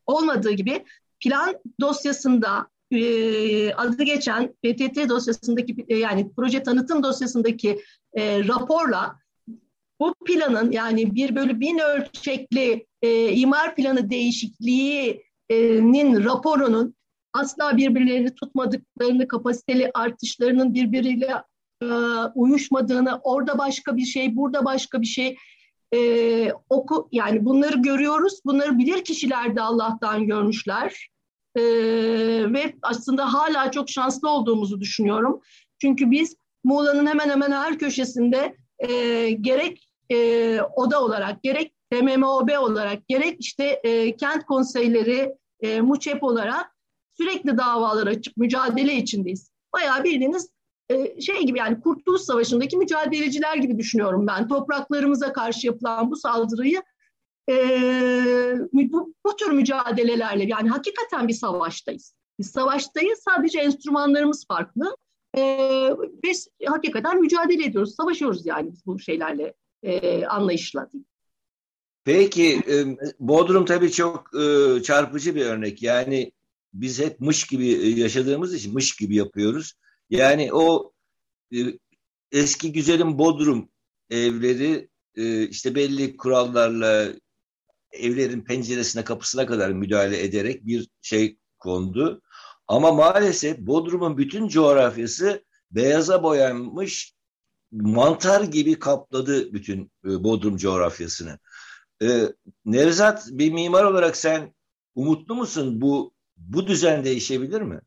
olmadığı 0.06 0.52
gibi 0.52 0.84
plan 1.20 1.54
dosyasında 1.80 2.66
e, 2.90 3.72
adı 3.72 4.02
geçen 4.02 4.48
PTT 4.48 5.08
dosyasındaki 5.08 5.86
e, 5.88 5.96
yani 5.96 6.30
proje 6.36 6.62
tanıtım 6.62 7.02
dosyasındaki 7.02 7.82
e, 8.14 8.48
raporla 8.48 9.16
bu 10.00 10.14
planın 10.26 10.70
yani 10.70 11.14
bir 11.14 11.36
bölü 11.36 11.60
bin 11.60 11.78
ölçekli 11.78 12.86
e, 13.02 13.32
imar 13.32 13.76
planı 13.76 14.10
değişikliğinin 14.10 16.24
raporunun 16.24 16.94
asla 17.32 17.76
birbirlerini 17.76 18.34
tutmadıklarını, 18.34 19.28
kapasiteli 19.28 19.90
artışlarının 19.94 20.74
birbiriyle 20.74 21.42
uyuşmadığını, 22.34 23.20
orada 23.22 23.58
başka 23.58 23.96
bir 23.96 24.04
şey, 24.04 24.36
burada 24.36 24.64
başka 24.64 25.00
bir 25.00 25.06
şey 25.06 25.36
e, 25.94 26.52
oku 26.70 27.08
yani 27.12 27.44
bunları 27.44 27.78
görüyoruz. 27.78 28.40
Bunları 28.44 28.78
bilir 28.78 29.04
kişiler 29.04 29.56
de 29.56 29.62
Allah'tan 29.62 30.26
görmüşler. 30.26 31.10
E, 31.56 31.62
ve 32.52 32.74
aslında 32.82 33.32
hala 33.32 33.70
çok 33.70 33.90
şanslı 33.90 34.30
olduğumuzu 34.30 34.80
düşünüyorum. 34.80 35.40
Çünkü 35.80 36.10
biz 36.10 36.36
Muğla'nın 36.64 37.06
hemen 37.06 37.30
hemen 37.30 37.52
her 37.52 37.78
köşesinde 37.78 38.56
e, 38.78 39.30
gerek 39.30 39.88
e, 40.10 40.60
oda 40.76 41.02
olarak, 41.02 41.42
gerek 41.42 41.72
TMMOB 41.90 42.48
olarak, 42.58 43.08
gerek 43.08 43.36
işte 43.40 43.64
e, 43.64 44.16
kent 44.16 44.44
konseyleri, 44.44 45.34
e, 45.60 45.80
MUÇEP 45.80 46.22
olarak 46.22 46.76
sürekli 47.16 47.58
davalar 47.58 48.06
açıp 48.06 48.36
mücadele 48.36 48.94
içindeyiz. 48.94 49.50
Bayağı 49.72 50.04
bildiğiniz 50.04 50.50
e, 50.90 51.20
şey 51.20 51.46
gibi 51.46 51.58
yani 51.58 51.80
Kurtuluş 51.80 52.22
Savaşı'ndaki 52.22 52.76
mücadeleciler 52.76 53.56
gibi 53.56 53.78
düşünüyorum 53.78 54.26
ben. 54.26 54.48
Topraklarımıza 54.48 55.32
karşı 55.32 55.66
yapılan 55.66 56.10
bu 56.10 56.16
saldırıyı 56.16 56.82
e, 57.50 57.54
bu, 58.72 59.14
bu 59.26 59.36
tür 59.36 59.50
mücadelelerle 59.50 60.44
yani 60.44 60.68
hakikaten 60.68 61.28
bir 61.28 61.32
savaştayız. 61.32 62.14
Biz 62.38 62.50
savaştayız 62.50 63.20
sadece 63.24 63.58
enstrümanlarımız 63.58 64.46
farklı. 64.48 64.96
E, 65.38 65.40
biz 66.22 66.48
hakikaten 66.66 67.20
mücadele 67.20 67.64
ediyoruz, 67.64 67.94
savaşıyoruz 67.94 68.46
yani 68.46 68.72
bu 68.86 68.98
şeylerle 68.98 69.54
e, 69.82 70.26
anlayışla. 70.26 70.90
Peki 72.04 72.62
Bodrum 73.20 73.64
tabii 73.64 73.90
çok 73.92 74.30
çarpıcı 74.84 75.34
bir 75.34 75.46
örnek. 75.46 75.82
Yani 75.82 76.32
biz 76.74 77.00
hep 77.00 77.20
mış 77.20 77.46
gibi 77.46 77.66
yaşadığımız 78.00 78.54
için 78.54 78.74
mış 78.74 78.96
gibi 78.96 79.16
yapıyoruz. 79.16 79.74
Yani 80.10 80.52
o 80.52 80.92
e, 81.54 81.58
eski 82.32 82.72
güzelim 82.72 83.18
Bodrum 83.18 83.68
evleri 84.10 84.88
e, 85.14 85.48
işte 85.48 85.74
belli 85.74 86.16
kurallarla 86.16 87.12
evlerin 87.92 88.40
penceresine 88.44 89.04
kapısına 89.04 89.46
kadar 89.46 89.70
müdahale 89.70 90.22
ederek 90.24 90.66
bir 90.66 90.88
şey 91.02 91.38
kondu. 91.58 92.22
Ama 92.68 92.92
maalesef 92.92 93.58
Bodrum'un 93.58 94.18
bütün 94.18 94.48
coğrafyası 94.48 95.44
beyaza 95.70 96.22
boyanmış 96.22 97.14
mantar 97.72 98.40
gibi 98.40 98.78
kapladı 98.78 99.52
bütün 99.52 99.92
e, 100.04 100.24
Bodrum 100.24 100.56
coğrafyasını. 100.56 101.38
Ee, 102.02 102.28
Nevzat 102.64 103.28
bir 103.30 103.52
mimar 103.52 103.84
olarak 103.84 104.16
sen 104.16 104.54
umutlu 104.94 105.34
musun? 105.34 105.80
Bu 105.80 106.14
bu 106.36 106.66
düzen 106.66 107.04
değişebilir 107.04 107.60
mi? 107.62 107.80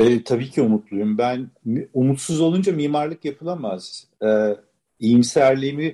E, 0.00 0.24
tabii 0.24 0.50
ki 0.50 0.62
umutluyum. 0.62 1.18
Ben 1.18 1.50
umutsuz 1.94 2.40
olunca 2.40 2.72
mimarlık 2.72 3.24
yapılamaz. 3.24 4.06
E, 4.24 4.56
iyimserliğimi 5.00 5.84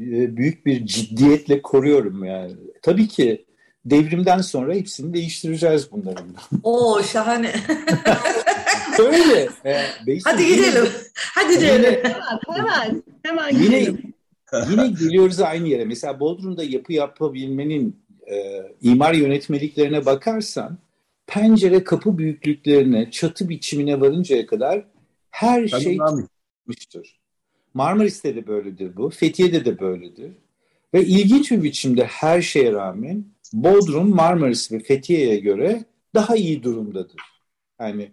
e, 0.00 0.36
büyük 0.36 0.66
bir 0.66 0.86
ciddiyetle 0.86 1.62
koruyorum 1.62 2.24
yani. 2.24 2.52
Tabii 2.82 3.08
ki 3.08 3.44
devrimden 3.84 4.40
sonra 4.40 4.74
hepsini 4.74 5.14
değiştireceğiz 5.14 5.92
bunların. 5.92 6.26
Oo 6.62 7.02
şahane. 7.02 7.52
Öyle. 8.98 9.48
E, 9.64 9.80
Hadi 10.24 10.46
gidelim. 10.46 10.88
Hadi 11.14 11.54
gidelim. 11.54 12.00
Hemen, 12.48 13.02
hemen 13.22 13.54
yine, 13.54 13.80
gidelim. 13.80 14.14
yine 14.70 14.86
geliyoruz 14.86 15.40
aynı 15.40 15.68
yere. 15.68 15.84
Mesela 15.84 16.20
Bodrum'da 16.20 16.64
yapı 16.64 16.92
yapabilmenin 16.92 17.96
e, 18.30 18.62
imar 18.82 19.14
yönetmeliklerine 19.14 20.06
bakarsan 20.06 20.78
pencere 21.32 21.84
kapı 21.84 22.18
büyüklüklerine, 22.18 23.10
çatı 23.10 23.48
biçimine 23.48 24.00
varıncaya 24.00 24.46
kadar 24.46 24.84
her 25.30 25.68
Tabii 25.68 25.82
şey 25.82 25.98
tutmuştur. 25.98 27.16
Marmaris'te 27.74 28.36
de 28.36 28.46
böyledir 28.46 28.96
bu. 28.96 29.10
Fethiye'de 29.10 29.64
de 29.64 29.80
böyledir. 29.80 30.32
Ve 30.94 31.04
ilginç 31.04 31.50
bir 31.50 31.62
biçimde 31.62 32.04
her 32.04 32.42
şeye 32.42 32.72
rağmen 32.72 33.24
Bodrum, 33.52 34.14
Marmaris 34.14 34.72
ve 34.72 34.78
Fethiye'ye 34.78 35.36
göre 35.36 35.84
daha 36.14 36.36
iyi 36.36 36.62
durumdadır. 36.62 37.20
Yani 37.80 38.10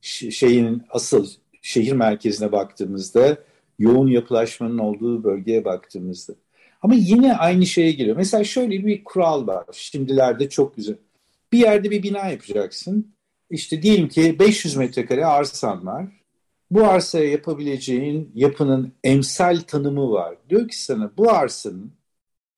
şeyin 0.00 0.82
asıl 0.90 1.26
şehir 1.62 1.92
merkezine 1.92 2.52
baktığımızda, 2.52 3.38
yoğun 3.78 4.08
yapılaşmanın 4.08 4.78
olduğu 4.78 5.24
bölgeye 5.24 5.64
baktığımızda. 5.64 6.34
Ama 6.82 6.94
yine 6.94 7.36
aynı 7.36 7.66
şeye 7.66 7.92
geliyor. 7.92 8.16
Mesela 8.16 8.44
şöyle 8.44 8.86
bir 8.86 9.04
kural 9.04 9.46
var. 9.46 9.64
Şimdilerde 9.72 10.48
çok 10.48 10.76
güzel. 10.76 10.96
Bir 11.52 11.58
yerde 11.58 11.90
bir 11.90 12.02
bina 12.02 12.28
yapacaksın. 12.28 13.14
İşte 13.50 13.82
diyelim 13.82 14.08
ki 14.08 14.38
500 14.38 14.76
metrekare 14.76 15.26
arsan 15.26 15.86
var. 15.86 16.06
Bu 16.70 16.84
arsaya 16.84 17.30
yapabileceğin 17.30 18.32
yapının 18.34 18.92
emsal 19.04 19.60
tanımı 19.60 20.10
var. 20.10 20.36
Diyor 20.48 20.68
ki 20.68 20.82
sana 20.82 21.12
bu 21.16 21.30
arsanın 21.30 21.92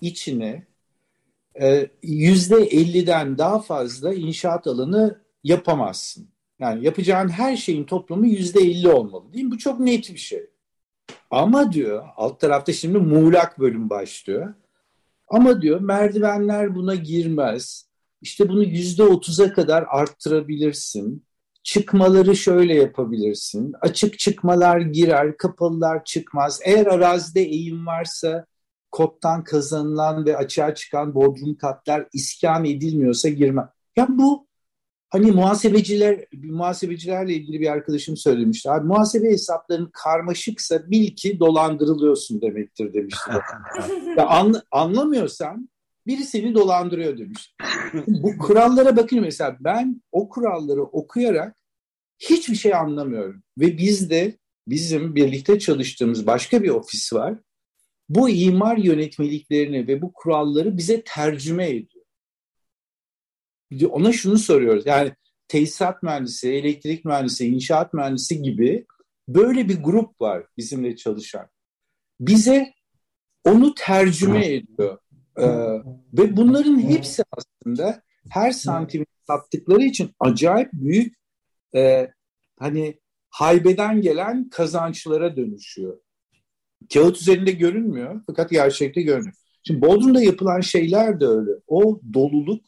içine 0.01 0.67
e, 1.61 1.91
yüzde 2.03 2.55
50'den 2.55 3.39
daha 3.39 3.61
fazla 3.61 4.15
inşaat 4.15 4.67
alanı 4.67 5.21
yapamazsın. 5.45 6.29
Yani 6.59 6.85
yapacağın 6.85 7.29
her 7.29 7.57
şeyin 7.57 7.85
toplamı 7.85 8.27
yüzde 8.27 8.61
50 8.61 8.89
olmalı 8.89 9.33
değil 9.33 9.45
mi? 9.45 9.51
Bu 9.51 9.59
çok 9.59 9.81
net 9.81 10.11
bir 10.15 10.19
şey. 10.19 10.47
Ama 11.31 11.73
diyor 11.73 12.05
alt 12.17 12.41
tarafta 12.41 12.73
şimdi 12.73 12.99
muğlak 12.99 13.61
bölüm 13.61 13.91
başlıyor. 13.91 14.55
Ama 15.29 15.63
diyor 15.63 15.81
merdivenler 15.81 16.75
buna 16.75 16.95
girmez. 16.95 17.90
İşte 18.23 18.49
bunu 18.49 18.65
yüzde 18.65 19.03
otuza 19.03 19.53
kadar 19.53 19.85
arttırabilirsin. 19.89 21.25
Çıkmaları 21.63 22.37
şöyle 22.37 22.75
yapabilirsin. 22.75 23.73
Açık 23.81 24.19
çıkmalar 24.19 24.81
girer, 24.81 25.37
kapalılar 25.37 26.05
çıkmaz. 26.05 26.61
Eğer 26.65 26.87
arazide 26.87 27.41
eğim 27.41 27.87
varsa 27.87 28.47
kottan 28.91 29.45
kazanılan 29.45 30.27
ve 30.27 30.37
açığa 30.37 30.75
çıkan 30.75 31.15
bodrum 31.15 31.57
katlar 31.57 32.07
iskan 32.13 32.65
edilmiyorsa 32.65 33.29
girme. 33.29 33.63
Ya 33.97 34.07
bu 34.11 34.47
hani 35.11 35.33
muhasebeciler 35.33 36.25
muhasebecilerle 36.33 37.35
ilgili 37.35 37.61
bir 37.61 37.73
arkadaşım 37.73 38.17
söylemişti. 38.17 38.71
Abi 38.71 38.87
muhasebe 38.87 39.31
hesapların 39.31 39.91
karmaşıksa 39.93 40.91
bil 40.91 41.17
ki 41.17 41.41
dolandırılıyorsun 41.41 42.41
demektir 42.41 42.95
demişti. 42.95 43.31
ya 44.17 44.27
an, 44.27 44.63
anlamıyorsan 44.71 45.70
biri 46.07 46.25
seni 46.25 46.55
dolandırıyor 46.55 47.19
demiş. 47.19 47.55
Bu 48.07 48.39
kurallara 48.39 48.97
bakın 48.97 49.21
mesela 49.21 49.57
ben 49.61 50.03
o 50.13 50.29
kuralları 50.29 50.83
okuyarak 50.83 51.57
hiçbir 52.19 52.55
şey 52.55 52.75
anlamıyorum. 52.75 53.43
Ve 53.59 53.79
bizde 53.79 54.39
bizim 54.69 55.15
birlikte 55.15 55.59
çalıştığımız 55.59 56.27
başka 56.27 56.63
bir 56.63 56.69
ofis 56.69 57.13
var. 57.13 57.35
Bu 58.09 58.31
imar 58.31 58.77
yönetmeliklerini 58.77 59.89
ve 59.89 60.03
bu 60.03 60.13
kuralları 60.13 60.77
bize 60.77 61.03
tercüme 61.05 61.69
ediyor. 61.69 62.05
Ona 63.91 64.13
şunu 64.13 64.39
soruyoruz. 64.39 64.87
Yani 64.87 65.13
tesisat 65.49 66.03
mühendisi, 66.03 66.53
elektrik 66.53 67.05
mühendisi, 67.05 67.47
inşaat 67.47 67.95
mühendisi 67.95 68.43
gibi 68.43 68.87
böyle 69.29 69.69
bir 69.69 69.83
grup 69.83 70.21
var 70.21 70.47
bizimle 70.57 70.97
çalışan. 70.97 71.49
Bize 72.21 72.73
onu 73.45 73.75
tercüme 73.75 74.47
ediyor. 74.47 74.99
Ee, 75.39 75.47
ve 76.13 76.37
bunların 76.37 76.81
hepsi 76.81 77.23
aslında 77.33 78.03
her 78.31 78.53
santimi 78.53 79.07
sattıkları 79.27 79.83
için 79.83 80.11
acayip 80.21 80.73
büyük 80.73 81.17
e, 81.75 82.11
hani 82.59 83.01
haybeden 83.31 84.01
gelen 84.01 84.49
kazançlara 84.49 85.37
dönüşüyor. 85.37 85.99
Kağıt 86.93 87.17
üzerinde 87.17 87.51
görünmüyor 87.51 88.23
fakat 88.27 88.51
gerçekte 88.51 89.03
görünüyor. 89.03 89.35
Şimdi 89.63 89.83
Bodrum'da 89.83 90.23
yapılan 90.23 90.61
şeyler 90.61 91.21
de 91.21 91.27
öyle. 91.27 91.51
O 91.67 92.01
doluluk 92.15 92.65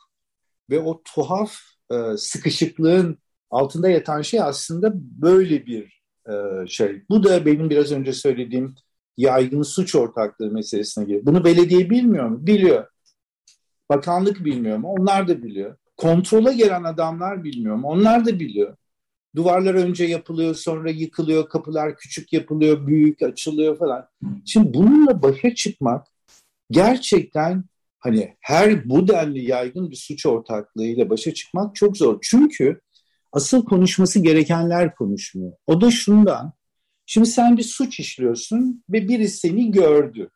ve 0.71 0.79
o 0.79 1.03
tuhaf 1.03 1.55
e, 1.91 2.17
sıkışıklığın 2.17 3.19
altında 3.51 3.89
yatan 3.89 4.23
şey 4.23 4.41
aslında 4.41 4.93
böyle 4.95 5.67
bir 5.67 6.03
e, 6.29 6.67
şey. 6.67 7.03
Bu 7.11 7.25
da 7.25 7.47
benim 7.47 7.71
biraz 7.71 7.93
önce 7.93 8.13
söylediğim 8.13 8.75
yaygın 9.17 9.63
suç 9.63 9.95
ortaklığı 9.95 10.51
meselesine 10.51 11.05
giriyor. 11.05 11.27
Bunu 11.27 11.45
belediye 11.45 11.91
bilmiyor 11.91 12.29
mu? 12.29 12.47
Biliyor. 12.47 12.87
Bakanlık 13.91 14.45
bilmiyor 14.45 14.79
mu? 14.79 14.89
Onlar 14.89 15.29
da 15.29 15.43
biliyor. 15.43 15.77
Kontrola 15.97 16.53
gelen 16.53 16.85
adamlar 16.85 17.45
bilmiyor 17.45 17.77
mu? 17.77 17.89
Onlar 17.89 18.27
da 18.27 18.41
biliyor. 18.41 18.77
Duvarlar 19.37 19.75
önce 19.75 20.05
yapılıyor, 20.05 20.55
sonra 20.55 20.91
yıkılıyor, 20.91 21.49
kapılar 21.49 21.97
küçük 21.97 22.33
yapılıyor, 22.33 22.87
büyük 22.87 23.23
açılıyor 23.23 23.79
falan. 23.79 24.09
Şimdi 24.47 24.75
bununla 24.75 25.23
başa 25.23 25.55
çıkmak 25.55 26.07
gerçekten 26.71 27.65
hani 27.99 28.37
her 28.41 28.89
bu 28.89 29.09
denli 29.09 29.51
yaygın 29.51 29.91
bir 29.91 29.97
suç 29.97 30.27
ortaklığıyla 30.27 31.11
başa 31.11 31.35
çıkmak 31.35 31.75
çok 31.75 31.97
zor. 31.97 32.19
Çünkü 32.23 32.81
asıl 33.33 33.65
konuşması 33.65 34.23
gerekenler 34.23 34.95
konuşmuyor. 34.95 35.53
O 35.67 35.81
da 35.81 35.91
şundan, 35.91 36.53
Şimdi 37.13 37.27
sen 37.27 37.57
bir 37.57 37.63
suç 37.63 38.01
işliyorsun 38.01 38.85
ve 38.91 39.09
biri 39.09 39.29
seni 39.29 39.71
gördü. 39.71 40.31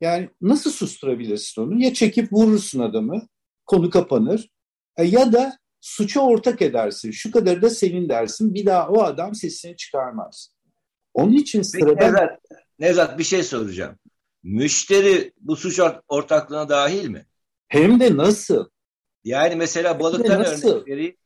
Yani 0.00 0.30
nasıl 0.40 0.70
susturabilirsin 0.70 1.62
onu? 1.62 1.82
Ya 1.82 1.94
çekip 1.94 2.32
vurursun 2.32 2.80
adamı, 2.80 3.28
konu 3.66 3.90
kapanır. 3.90 4.50
E 4.96 5.04
ya 5.04 5.32
da 5.32 5.58
suça 5.80 6.20
ortak 6.20 6.62
edersin. 6.62 7.10
Şu 7.10 7.30
kadar 7.30 7.62
da 7.62 7.70
senin 7.70 8.08
dersin. 8.08 8.54
Bir 8.54 8.66
daha 8.66 8.88
o 8.88 9.02
adam 9.02 9.34
sesini 9.34 9.76
çıkarmaz. 9.76 10.54
Onun 11.14 11.32
için 11.32 11.62
sırada... 11.62 11.94
Peki 11.94 12.12
Nevzat, 12.12 12.40
Nevzat 12.78 13.18
bir 13.18 13.24
şey 13.24 13.42
soracağım. 13.42 13.96
Müşteri 14.42 15.32
bu 15.40 15.56
suç 15.56 15.80
ortaklığına 16.08 16.68
dahil 16.68 17.08
mi? 17.08 17.26
Hem 17.68 18.00
de 18.00 18.16
nasıl? 18.16 18.68
Yani 19.24 19.56
mesela 19.56 20.00
balıktan 20.00 20.44
örnek 20.44 20.88
vereyim. 20.88 21.16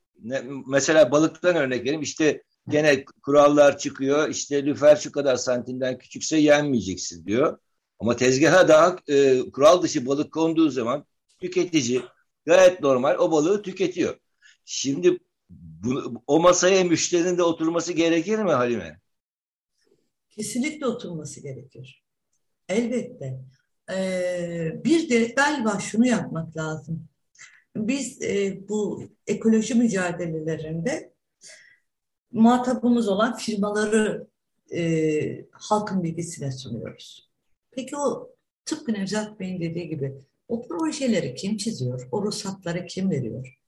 Mesela 0.67 1.11
balıktan 1.11 1.57
örnek 1.57 1.81
vereyim. 1.81 2.03
İşte 2.03 2.43
Gene 2.69 3.05
kurallar 3.05 3.79
çıkıyor. 3.79 4.29
İşte 4.29 4.67
lüfer 4.67 4.97
şu 4.97 5.13
kadar 5.13 5.37
santimden 5.37 5.99
küçükse 5.99 6.37
yenmeyeceksin 6.37 7.27
diyor. 7.27 7.59
Ama 7.99 8.17
tezgaha 8.17 8.69
daha 8.69 8.97
e, 9.09 9.41
kural 9.51 9.83
dışı 9.83 10.07
balık 10.07 10.33
konduğu 10.33 10.71
zaman 10.71 11.05
tüketici 11.41 12.03
gayet 12.47 12.81
normal 12.81 13.19
o 13.19 13.33
balığı 13.33 13.63
tüketiyor. 13.63 14.19
Şimdi 14.65 15.19
bu, 15.51 16.23
o 16.27 16.41
masaya 16.41 16.85
müşterinin 16.85 17.39
de 17.39 17.43
oturması 17.43 17.93
gerekir 17.93 18.39
mi 18.39 18.51
Halime? 18.51 19.01
Kesinlikle 20.31 20.87
oturması 20.87 21.41
gerekir. 21.41 22.05
Elbette. 22.69 23.41
Ee, 23.91 24.81
bir 24.85 25.11
de 25.11 25.25
galiba 25.25 25.79
şunu 25.81 26.07
yapmak 26.07 26.57
lazım. 26.57 27.09
Biz 27.77 28.23
e, 28.23 28.69
bu 28.69 29.03
ekoloji 29.27 29.75
mücadelelerinde 29.75 31.16
muhatabımız 32.37 33.09
olan 33.09 33.37
firmaları 33.37 34.27
e, 34.75 35.45
halkın 35.51 36.03
bilgisine 36.03 36.53
sunuyoruz. 36.53 37.31
Peki 37.71 37.97
o 37.97 38.31
tıpkı 38.65 38.93
Nevzat 38.93 39.41
Bey'in 39.41 39.61
dediği 39.61 39.89
gibi 39.89 40.15
o 40.49 40.69
projeleri 40.69 41.35
kim 41.35 41.57
çiziyor? 41.57 42.09
O 42.13 42.23
ruhsatları 42.23 42.87
kim 42.87 43.11
veriyor? 43.11 43.59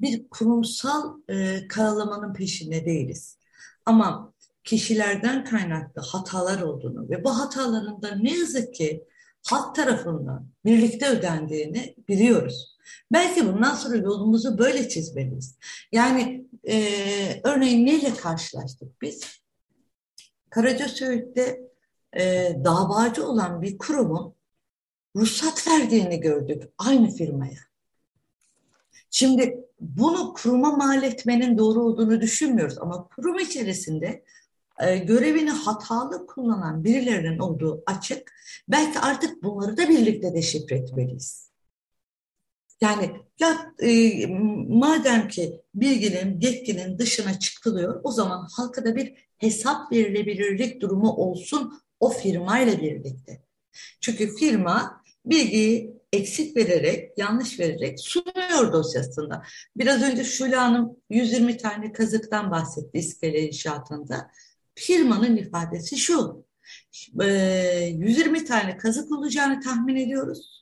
Bir 0.00 0.28
kurumsal 0.28 1.18
e, 1.28 1.68
karalamanın 1.68 2.34
peşinde 2.34 2.84
değiliz. 2.84 3.38
Ama 3.86 4.32
kişilerden 4.64 5.44
kaynaklı 5.44 6.02
hatalar 6.02 6.62
olduğunu 6.62 7.10
ve 7.10 7.24
bu 7.24 7.38
hataların 7.38 8.02
da 8.02 8.16
ne 8.16 8.38
yazık 8.38 8.74
ki 8.74 9.04
halk 9.46 9.74
tarafından 9.74 10.46
birlikte 10.64 11.08
ödendiğini 11.08 11.94
biliyoruz. 12.08 12.76
Belki 13.12 13.46
bundan 13.46 13.74
sonra 13.74 13.96
yolumuzu 13.96 14.58
böyle 14.58 14.88
çizmeliyiz. 14.88 15.58
Yani 15.92 16.41
e, 16.68 17.40
örneğin 17.44 17.86
neyle 17.86 18.14
karşılaştık 18.14 19.02
biz? 19.02 19.42
Karaca 20.50 20.88
Söğüt'te 20.88 21.60
e, 22.16 22.52
davacı 22.64 23.26
olan 23.26 23.62
bir 23.62 23.78
kurumun 23.78 24.34
ruhsat 25.16 25.68
verdiğini 25.68 26.20
gördük 26.20 26.62
aynı 26.78 27.10
firmaya. 27.10 27.58
Şimdi 29.10 29.60
bunu 29.80 30.34
kuruma 30.34 30.76
mal 30.76 31.02
etmenin 31.02 31.58
doğru 31.58 31.82
olduğunu 31.82 32.20
düşünmüyoruz 32.20 32.78
ama 32.78 33.08
kurum 33.08 33.38
içerisinde 33.38 34.24
e, 34.80 34.98
görevini 34.98 35.50
hatalı 35.50 36.26
kullanan 36.26 36.84
birilerinin 36.84 37.38
olduğu 37.38 37.82
açık. 37.86 38.32
Belki 38.68 38.98
artık 38.98 39.42
bunları 39.42 39.76
da 39.76 39.88
birlikte 39.88 40.34
deşifre 40.34 40.76
etmeliyiz. 40.76 41.51
Yani 42.82 43.10
ya 43.40 43.74
e, 43.82 44.26
madem 44.68 45.28
ki 45.28 45.60
bilginin, 45.74 46.40
yetkinin 46.40 46.98
dışına 46.98 47.38
çıkılıyor 47.38 48.00
o 48.04 48.12
zaman 48.12 48.48
halka 48.56 48.84
da 48.84 48.96
bir 48.96 49.14
hesap 49.38 49.92
verilebilirlik 49.92 50.80
durumu 50.80 51.12
olsun 51.12 51.80
o 52.00 52.10
firmayla 52.10 52.80
birlikte. 52.80 53.42
Çünkü 54.00 54.36
firma 54.36 55.02
bilgiyi 55.26 55.96
eksik 56.12 56.56
vererek, 56.56 57.18
yanlış 57.18 57.60
vererek 57.60 58.00
sunuyor 58.00 58.72
dosyasında. 58.72 59.42
Biraz 59.76 60.02
önce 60.02 60.24
Şule 60.24 60.56
Hanım 60.56 60.96
120 61.10 61.56
tane 61.56 61.92
kazıktan 61.92 62.50
bahsetti 62.50 62.98
iskele 62.98 63.40
inşaatında. 63.40 64.30
Firmanın 64.74 65.36
ifadesi 65.36 65.96
şu, 65.96 66.44
120 67.12 68.44
tane 68.44 68.76
kazık 68.76 69.12
olacağını 69.12 69.60
tahmin 69.60 69.96
ediyoruz. 69.96 70.61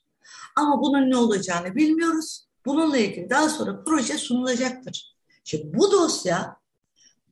Ama 0.56 0.80
bunun 0.82 1.10
ne 1.10 1.16
olacağını 1.16 1.74
bilmiyoruz. 1.74 2.46
Bununla 2.66 2.98
ilgili 2.98 3.30
daha 3.30 3.48
sonra 3.48 3.84
proje 3.84 4.18
sunulacaktır. 4.18 5.16
Şimdi 5.44 5.78
bu 5.78 5.92
dosya 5.92 6.56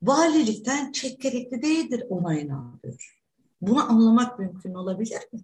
valilikten 0.02 0.92
çek 0.92 1.20
gerekli 1.20 1.62
değildir 1.62 2.04
onayını 2.08 2.54
alıyor. 2.54 3.20
Bunu 3.60 3.90
anlamak 3.90 4.38
mümkün 4.38 4.74
olabilir 4.74 5.20
mi? 5.32 5.40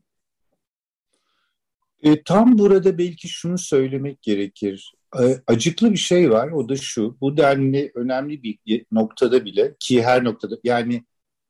E, 2.03 2.23
tam 2.23 2.59
burada 2.59 2.99
belki 2.99 3.29
şunu 3.29 3.59
söylemek 3.59 4.23
gerekir. 4.23 4.95
E, 5.23 5.43
acıklı 5.47 5.93
bir 5.93 5.97
şey 5.97 6.31
var 6.31 6.51
o 6.51 6.69
da 6.69 6.77
şu. 6.77 7.17
Bu 7.21 7.37
denli 7.37 7.93
önemli 7.95 8.43
bir 8.43 8.87
noktada 8.93 9.45
bile 9.45 9.77
ki 9.81 10.03
her 10.03 10.25
noktada 10.25 10.59
yani 10.65 11.05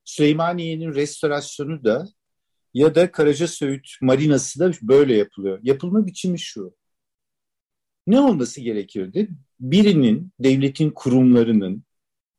Süleymaniye'nin 0.05 0.95
restorasyonu 0.95 1.85
da 1.85 2.09
ya 2.75 2.95
da 2.95 3.13
Karaca 3.13 3.49
Söğüt 3.49 3.89
Marinası 4.01 4.61
da 4.61 4.73
böyle 4.83 5.17
yapılıyor. 5.17 5.59
Yapılma 5.63 6.07
biçimi 6.07 6.39
şu. 6.39 6.75
Ne 8.07 8.21
olması 8.21 8.61
gerekirdi? 8.61 9.29
Birinin, 9.61 10.33
devletin 10.41 10.91
kurumlarının, 10.91 11.85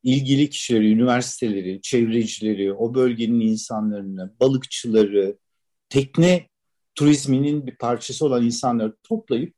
ilgili 0.03 0.49
kişileri, 0.49 0.91
üniversiteleri, 0.91 1.81
çevrecileri, 1.81 2.73
o 2.73 2.93
bölgenin 2.95 3.39
insanlarını, 3.39 4.33
balıkçıları, 4.39 5.37
tekne 5.89 6.49
turizminin 6.95 7.67
bir 7.67 7.75
parçası 7.75 8.25
olan 8.25 8.45
insanları 8.45 8.95
toplayıp 9.03 9.55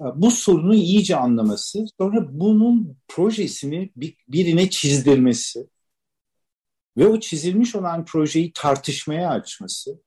e, 0.00 0.04
bu 0.16 0.30
sorunu 0.30 0.74
iyice 0.74 1.16
anlaması, 1.16 1.84
sonra 2.00 2.40
bunun 2.40 2.96
projesini 3.08 3.90
birine 4.28 4.70
çizdirmesi 4.70 5.66
ve 6.96 7.06
o 7.06 7.20
çizilmiş 7.20 7.74
olan 7.74 8.04
projeyi 8.04 8.52
tartışmaya 8.52 9.30
açması, 9.30 10.02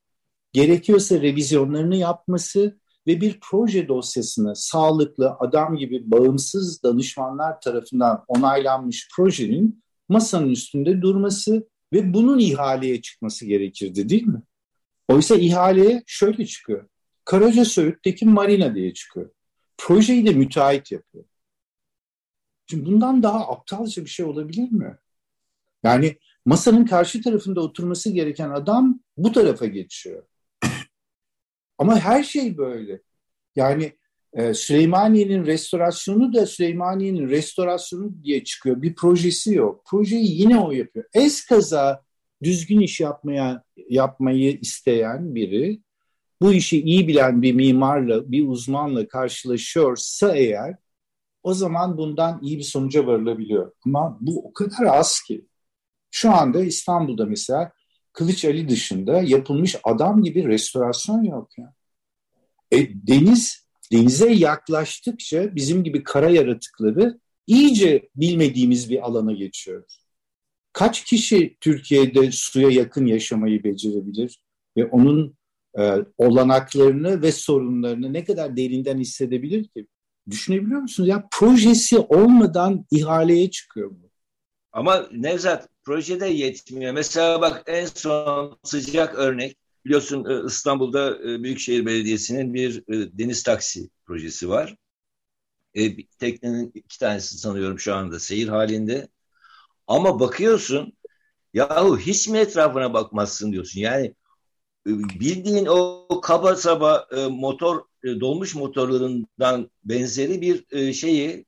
gerekiyorsa 0.54 1.22
revizyonlarını 1.22 1.96
yapması 1.96 2.80
ve 3.08 3.22
bir 3.22 3.40
proje 3.42 3.88
dosyasını 3.88 4.56
sağlıklı, 4.56 5.36
adam 5.40 5.78
gibi 5.78 6.12
bağımsız 6.12 6.84
danışmanlar 6.84 7.62
tarafından 7.62 8.24
onaylanmış 8.28 9.08
projenin 9.16 9.84
masanın 10.10 10.50
üstünde 10.50 11.02
durması 11.02 11.68
ve 11.94 12.14
bunun 12.14 12.40
ihaleye 12.40 13.02
çıkması 13.02 13.46
gerekirdi 13.46 14.10
değil 14.10 14.28
mi? 14.28 14.42
Oysa 15.08 15.36
ihaleye 15.36 16.04
şöyle 16.06 16.46
çıkıyor. 16.46 16.90
Karaca 17.26 17.66
Söğüt'teki 17.66 18.26
marina 18.26 18.76
diye 18.76 18.94
çıkıyor. 18.94 19.30
Projeyi 19.78 20.26
de 20.26 20.34
müteahhit 20.34 20.92
yapıyor. 20.92 21.26
Şimdi 22.70 22.86
bundan 22.86 23.24
daha 23.24 23.48
aptalca 23.48 24.06
bir 24.06 24.10
şey 24.10 24.26
olabilir 24.26 24.72
mi? 24.72 24.98
Yani 25.84 26.18
masanın 26.46 26.86
karşı 26.86 27.22
tarafında 27.22 27.62
oturması 27.62 28.10
gereken 28.10 28.50
adam 28.50 29.00
bu 29.18 29.32
tarafa 29.32 29.66
geçiyor. 29.66 30.24
Ama 31.78 32.00
her 32.00 32.24
şey 32.24 32.58
böyle. 32.58 33.02
Yani 33.56 33.94
e, 34.34 34.54
Süleymaniye'nin 34.54 35.46
restorasyonu 35.46 36.34
da 36.34 36.46
Süleymaniye'nin 36.46 37.30
restorasyonu 37.30 38.24
diye 38.24 38.44
çıkıyor. 38.44 38.82
Bir 38.82 38.96
projesi 38.96 39.56
yok. 39.56 39.86
Projeyi 39.86 40.42
yine 40.42 40.60
o 40.60 40.72
yapıyor. 40.72 41.06
Eskaza 41.14 42.04
düzgün 42.44 42.80
iş 42.80 43.00
yapmaya 43.00 43.64
yapmayı 43.90 44.60
isteyen 44.60 45.36
biri 45.36 45.82
bu 46.42 46.54
işi 46.54 46.82
iyi 46.82 47.08
bilen 47.08 47.42
bir 47.42 47.54
mimarla, 47.54 48.32
bir 48.32 48.48
uzmanla 48.48 49.08
karşılaşıyorsa 49.08 50.36
eğer 50.36 50.76
o 51.44 51.54
zaman 51.54 51.98
bundan 51.98 52.40
iyi 52.42 52.58
bir 52.58 52.64
sonuca 52.64 53.08
varılabiliyor. 53.08 53.72
Ama 53.86 54.18
bu 54.22 54.48
o 54.48 54.54
kadar 54.54 54.84
az 54.86 55.22
ki. 55.22 55.46
Şu 56.16 56.32
anda 56.32 56.64
İstanbul'da 56.64 57.26
mesela 57.26 57.72
Kılıç 58.14 58.46
Ali 58.46 58.70
dışında 58.70 59.22
yapılmış 59.22 59.76
adam 59.84 60.24
gibi 60.24 60.48
restorasyon 60.48 61.24
yok 61.24 61.58
ya. 61.58 61.74
E, 62.72 62.78
deniz 63.08 63.68
denize 63.92 64.32
yaklaştıkça 64.32 65.56
bizim 65.56 65.84
gibi 65.84 66.04
kara 66.04 66.30
yaratıkları 66.30 67.20
iyice 67.48 68.10
bilmediğimiz 68.16 68.90
bir 68.90 69.06
alana 69.06 69.34
geçiyoruz. 69.34 70.06
Kaç 70.74 71.04
kişi 71.04 71.58
Türkiye'de 71.62 72.32
suya 72.32 72.70
yakın 72.70 73.06
yaşamayı 73.06 73.64
becerebilir 73.64 74.44
ve 74.78 74.86
onun 74.86 75.38
e, 75.80 75.98
olanaklarını 76.18 77.22
ve 77.22 77.32
sorunlarını 77.32 78.14
ne 78.14 78.24
kadar 78.24 78.58
derinden 78.58 79.00
hissedebilir 79.00 79.68
ki? 79.68 79.88
Düşünebiliyor 80.30 80.82
musunuz? 80.82 81.10
Ya 81.10 81.28
projesi 81.32 82.00
olmadan 82.00 82.86
ihaleye 82.92 83.52
çıkıyor 83.52 83.92
bu. 83.92 84.10
Ama 84.72 85.08
Nevzat 85.12 85.73
projede 85.86 86.28
yetmiyor. 86.28 86.94
Mesela 86.94 87.42
bak 87.42 87.64
en 87.68 87.86
son 87.86 88.60
sıcak 88.64 89.16
örnek 89.16 89.58
biliyorsun 89.86 90.26
e, 90.26 90.48
İstanbul'da 90.48 91.18
e, 91.18 91.44
Büyükşehir 91.44 91.86
Belediyesi'nin 91.86 92.54
bir 92.54 92.78
e, 92.78 93.18
deniz 93.18 93.44
taksi 93.44 93.90
projesi 94.06 94.50
var. 94.50 94.76
Teknenin 96.20 96.72
iki 96.76 97.00
tanesi 97.00 97.38
sanıyorum 97.38 97.80
şu 97.80 97.96
anda 97.96 98.20
seyir 98.20 98.48
halinde. 98.48 99.08
Ama 99.88 100.20
bakıyorsun 100.20 100.94
yahu 101.54 101.98
hiç 102.00 102.28
mi 102.28 102.38
etrafına 102.38 102.94
bakmazsın 102.94 103.52
diyorsun. 103.52 103.80
Yani 103.80 104.14
bildiğin 104.86 105.66
o 105.66 106.08
kaba 106.22 106.56
saba 106.56 107.08
motor 107.32 107.82
dolmuş 108.04 108.56
motorlarından 108.56 109.72
benzeri 109.84 110.42
bir 110.42 110.94
şeyi 110.94 111.46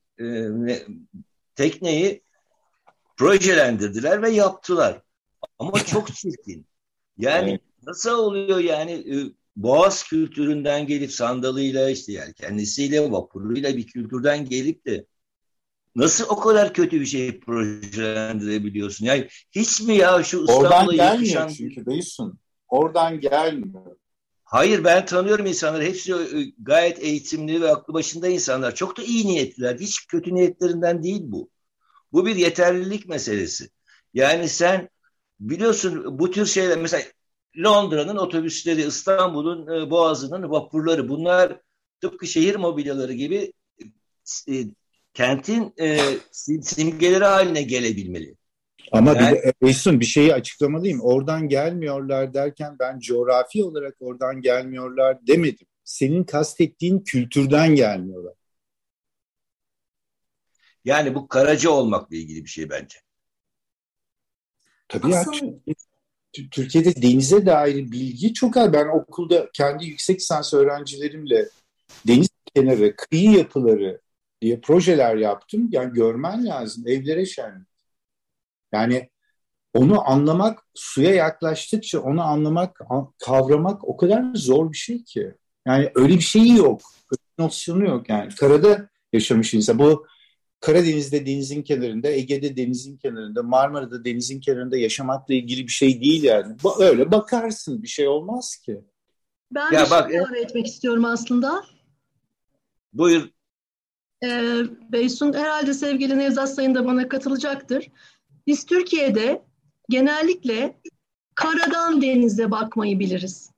tekneyi 1.56 2.25
projelendirdiler 3.18 4.22
ve 4.22 4.30
yaptılar. 4.30 5.02
Ama 5.60 5.80
çok 5.86 6.08
çirkin. 6.16 6.68
Yani 7.18 7.50
evet. 7.50 7.62
nasıl 7.84 8.18
oluyor 8.18 8.60
yani 8.60 8.92
e, 8.92 9.16
Boğaz 9.56 10.04
kültüründen 10.04 10.88
gelip 10.88 11.12
sandalıyla 11.12 11.90
işte 11.90 12.14
yani 12.14 12.34
kendisiyle 12.34 13.12
vapuruyla 13.12 13.78
bir 13.78 13.88
kültürden 13.88 14.46
gelip 14.46 14.86
de 14.86 15.06
nasıl 15.96 16.26
o 16.30 16.40
kadar 16.40 16.74
kötü 16.74 17.02
bir 17.02 17.06
şey 17.06 17.40
projelendirebiliyorsun? 17.40 19.06
Yani 19.06 19.28
hiç 19.52 19.82
mi 19.82 19.96
ya 19.96 20.24
şu 20.24 20.42
İstanbul'a 20.42 20.80
Oradan 20.80 20.96
gelmiyor 20.96 21.50
çünkü 21.58 21.86
Beysun. 21.86 22.40
Oradan 22.68 23.20
gelmiyor. 23.20 23.96
Hayır 24.44 24.84
ben 24.84 25.06
tanıyorum 25.06 25.46
insanları. 25.46 25.84
Hepsi 25.84 26.14
e, 26.14 26.54
gayet 26.60 27.04
eğitimli 27.04 27.62
ve 27.62 27.72
aklı 27.72 27.94
başında 27.94 28.28
insanlar. 28.28 28.76
Çok 28.76 28.98
da 28.98 29.04
iyi 29.04 29.28
niyetliler. 29.28 29.80
Hiç 29.80 30.08
kötü 30.08 30.36
niyetlerinden 30.36 31.04
değil 31.04 31.22
bu. 31.24 31.50
Bu 32.16 32.26
bir 32.26 32.36
yeterlilik 32.36 33.10
meselesi. 33.10 33.70
Yani 34.14 34.50
sen 34.50 34.90
biliyorsun 35.40 36.20
bu 36.20 36.32
tür 36.32 36.46
şeyler 36.46 36.78
mesela 36.78 37.04
Londra'nın 37.58 38.18
otobüsleri, 38.18 38.82
İstanbul'un 38.82 39.68
e, 39.68 39.90
boğazının 39.90 40.52
vapurları 40.52 41.10
bunlar 41.10 41.60
tıpkı 42.02 42.28
şehir 42.28 42.56
mobilyaları 42.56 43.14
gibi 43.14 43.54
e, 44.50 44.54
kentin 45.14 45.74
e, 45.80 46.00
simgeleri 46.62 47.24
haline 47.24 47.62
gelebilmeli. 47.62 48.36
Ama 48.92 49.14
yani, 49.14 49.42
bir, 49.62 49.70
Esun 49.70 50.00
bir 50.00 50.06
şeyi 50.06 50.34
açıklamalıyım. 50.34 51.02
Oradan 51.02 51.48
gelmiyorlar 51.48 52.34
derken 52.34 52.76
ben 52.80 53.00
coğrafi 53.00 53.64
olarak 53.64 53.96
oradan 54.00 54.42
gelmiyorlar 54.42 55.28
demedim. 55.28 55.68
Senin 55.84 56.24
kastettiğin 56.24 57.00
kültürden 57.00 57.76
gelmiyorlar. 57.76 58.34
Yani 60.86 61.16
bu 61.16 61.28
karaca 61.28 61.70
olmakla 61.70 62.16
ilgili 62.16 62.44
bir 62.44 62.50
şey 62.50 62.70
bence. 62.70 62.98
Tabii 64.88 65.16
Aslında... 65.16 65.46
ya. 65.68 65.76
Türkiye'de 66.52 67.02
denize 67.02 67.46
dair 67.46 67.92
bilgi 67.92 68.34
çok 68.34 68.58
az. 68.58 68.74
Ben 68.74 68.88
okulda 69.00 69.50
kendi 69.54 69.86
yüksek 69.86 70.20
lisans 70.20 70.54
öğrencilerimle 70.54 71.50
deniz 72.08 72.30
kenarı, 72.56 72.96
kıyı 72.96 73.32
yapıları 73.32 74.02
diye 74.42 74.62
projeler 74.62 75.16
yaptım. 75.16 75.70
Yani 75.72 75.94
görmen 75.94 76.46
lazım. 76.46 76.84
Evlere 76.88 77.26
şenlik. 77.26 77.68
Yani 78.74 79.10
onu 79.74 80.10
anlamak, 80.10 80.60
suya 80.74 81.14
yaklaştıkça 81.14 82.00
onu 82.00 82.22
anlamak, 82.22 82.82
kavramak 83.26 83.88
o 83.90 83.98
kadar 83.98 84.26
zor 84.36 84.72
bir 84.72 84.78
şey 84.78 85.04
ki. 85.04 85.34
Yani 85.68 85.92
öyle 85.96 86.14
bir 86.14 86.22
şeyi 86.22 86.58
yok. 86.58 86.82
Öyle 87.12 87.22
bir 87.40 87.44
nosyonu 87.44 87.86
yok 87.86 88.10
yani. 88.10 88.36
Karada 88.36 88.90
yaşamış 89.14 89.54
insan. 89.54 89.80
Bu 89.80 90.08
Karadeniz'de 90.66 91.26
denizin 91.26 91.64
kenarında, 91.64 92.10
Ege'de 92.10 92.58
denizin 92.58 92.98
kenarında, 92.98 93.44
Marmara'da 93.44 94.06
denizin 94.06 94.40
kenarında 94.40 94.78
yaşamakla 94.78 95.34
ilgili 95.34 95.64
bir 95.64 95.72
şey 95.72 96.02
değil 96.02 96.24
yani. 96.24 96.56
Öyle 96.80 97.12
bakarsın 97.12 97.84
bir 97.84 97.88
şey 97.88 98.08
olmaz 98.08 98.56
ki. 98.56 98.82
Ben 99.52 99.72
ya 99.72 99.86
bir 99.86 99.92
bak, 99.92 100.10
şey 100.10 100.20
ilave 100.20 100.40
etmek 100.40 100.68
istiyorum 100.68 101.06
aslında. 101.06 101.64
Buyur. 102.94 103.30
Ee, 104.24 104.62
Beysun 104.92 105.34
herhalde 105.34 105.74
sevgili 105.74 106.18
Nevzat 106.18 106.54
Sayın 106.54 106.76
da 106.76 106.86
bana 106.86 107.10
katılacaktır. 107.10 107.88
Biz 108.48 108.66
Türkiye'de 108.66 109.42
genellikle 109.90 110.80
karadan 111.36 112.02
denize 112.02 112.52
bakmayı 112.52 113.00
biliriz. 113.00 113.52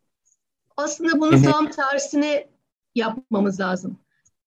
Aslında 0.78 1.20
bunu 1.20 1.42
tam 1.42 1.70
tersine 1.70 2.48
yapmamız 2.96 3.60
lazım. 3.60 3.98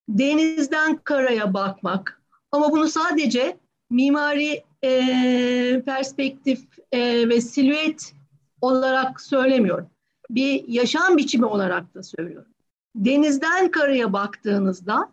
Denizden 0.09 0.97
karaya 0.97 1.55
bakmak. 1.55 2.20
Ama 2.53 2.73
bunu 2.73 2.89
sadece 2.89 3.57
mimari 3.91 4.63
e, 4.85 5.83
perspektif 5.87 6.61
e, 6.93 7.29
ve 7.29 7.41
silüet 7.41 8.15
olarak 8.61 9.21
söylemiyorum. 9.21 9.91
Bir 10.31 10.69
yaşam 10.69 11.17
biçimi 11.17 11.47
olarak 11.47 11.95
da 11.95 12.03
söylüyorum. 12.03 12.53
Denizden 12.95 13.71
karaya 13.71 14.13
baktığınızda 14.13 15.11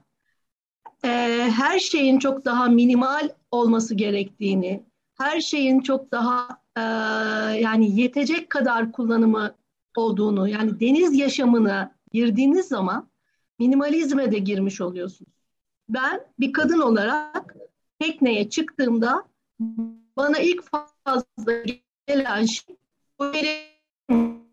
e, 1.05 1.09
her 1.55 1.79
şeyin 1.79 2.19
çok 2.19 2.45
daha 2.45 2.65
minimal 2.65 3.29
olması 3.51 3.95
gerektiğini, 3.95 4.83
her 5.17 5.41
şeyin 5.41 5.79
çok 5.79 6.11
daha 6.11 6.47
e, 6.77 6.81
yani 7.61 8.01
yetecek 8.01 8.49
kadar 8.49 8.91
kullanımı 8.91 9.55
olduğunu 9.97 10.47
yani 10.47 10.79
deniz 10.79 11.19
yaşamına 11.19 11.95
girdiğiniz 12.13 12.67
zaman 12.67 13.09
minimalizme 13.59 14.31
de 14.31 14.39
girmiş 14.39 14.81
oluyorsunuz. 14.81 15.36
Ben 15.89 16.21
bir 16.39 16.53
kadın 16.53 16.79
olarak 16.79 17.55
tekneye 17.99 18.49
çıktığımda 18.49 19.23
bana 20.17 20.39
ilk 20.39 20.63
fazla 20.63 21.63
gelen 22.07 22.45
şey 22.45 22.75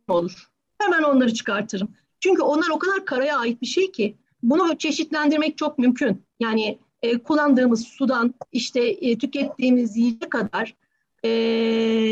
olur. 0.09 0.49
Hemen 0.79 1.03
onları 1.03 1.35
çıkartırım. 1.35 1.89
Çünkü 2.21 2.43
onlar 2.43 2.69
o 2.69 2.79
kadar 2.79 3.05
karaya 3.05 3.39
ait 3.39 3.63
bir 3.63 3.67
şey 3.67 3.93
ki 3.93 4.17
bunu 4.43 4.79
çeşitlendirmek 4.79 5.59
çok 5.59 5.79
mümkün. 5.79 6.23
Yani 6.41 6.79
e, 7.03 7.19
kullandığımız 7.19 7.85
sudan 7.85 8.35
işte 8.53 8.87
e, 8.89 9.19
tükettiğimiz 9.19 9.97
yiyecek 9.97 10.31
kadar 10.31 10.75
e, 11.25 11.31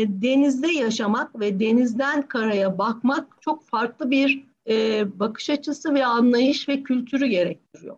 denizde 0.07 0.71
yaşamak 0.71 1.39
ve 1.39 1.59
denizden 1.59 2.27
karaya 2.27 2.77
bakmak 2.77 3.37
çok 3.41 3.65
farklı 3.65 4.11
bir 4.11 4.43
e, 4.69 5.05
bakış 5.19 5.49
açısı 5.49 5.93
ve 5.93 6.05
anlayış 6.05 6.69
ve 6.69 6.83
kültürü 6.83 7.25
gerektiriyor. 7.25 7.97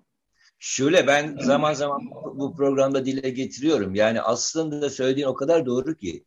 Şöyle 0.60 1.08
ben 1.08 1.38
zaman 1.42 1.74
zaman 1.74 2.02
bu 2.36 2.56
programda 2.56 3.06
dile 3.06 3.30
getiriyorum. 3.30 3.96
Yani 3.96 4.22
aslında 4.22 4.90
söylediğin 4.90 5.28
o 5.28 5.34
kadar 5.34 5.66
doğru 5.66 5.96
ki 5.96 6.26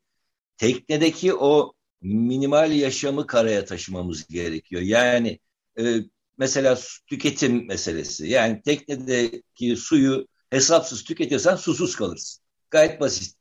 teknedeki 0.57 1.35
o 1.35 1.72
minimal 2.03 2.72
yaşamı 2.72 3.26
karaya 3.26 3.64
taşımamız 3.64 4.26
gerekiyor. 4.26 4.83
Yani 4.83 5.41
e, 5.81 5.97
mesela 6.39 6.79
tüketim 7.07 7.66
meselesi. 7.66 8.29
Yani 8.29 8.62
teknedeki 8.62 9.76
suyu 9.76 10.29
hesapsız 10.51 11.05
tüketiyorsan 11.05 11.57
susuz 11.57 11.97
kalırsın. 11.97 12.45
Gayet 12.70 13.01
basit. 13.01 13.37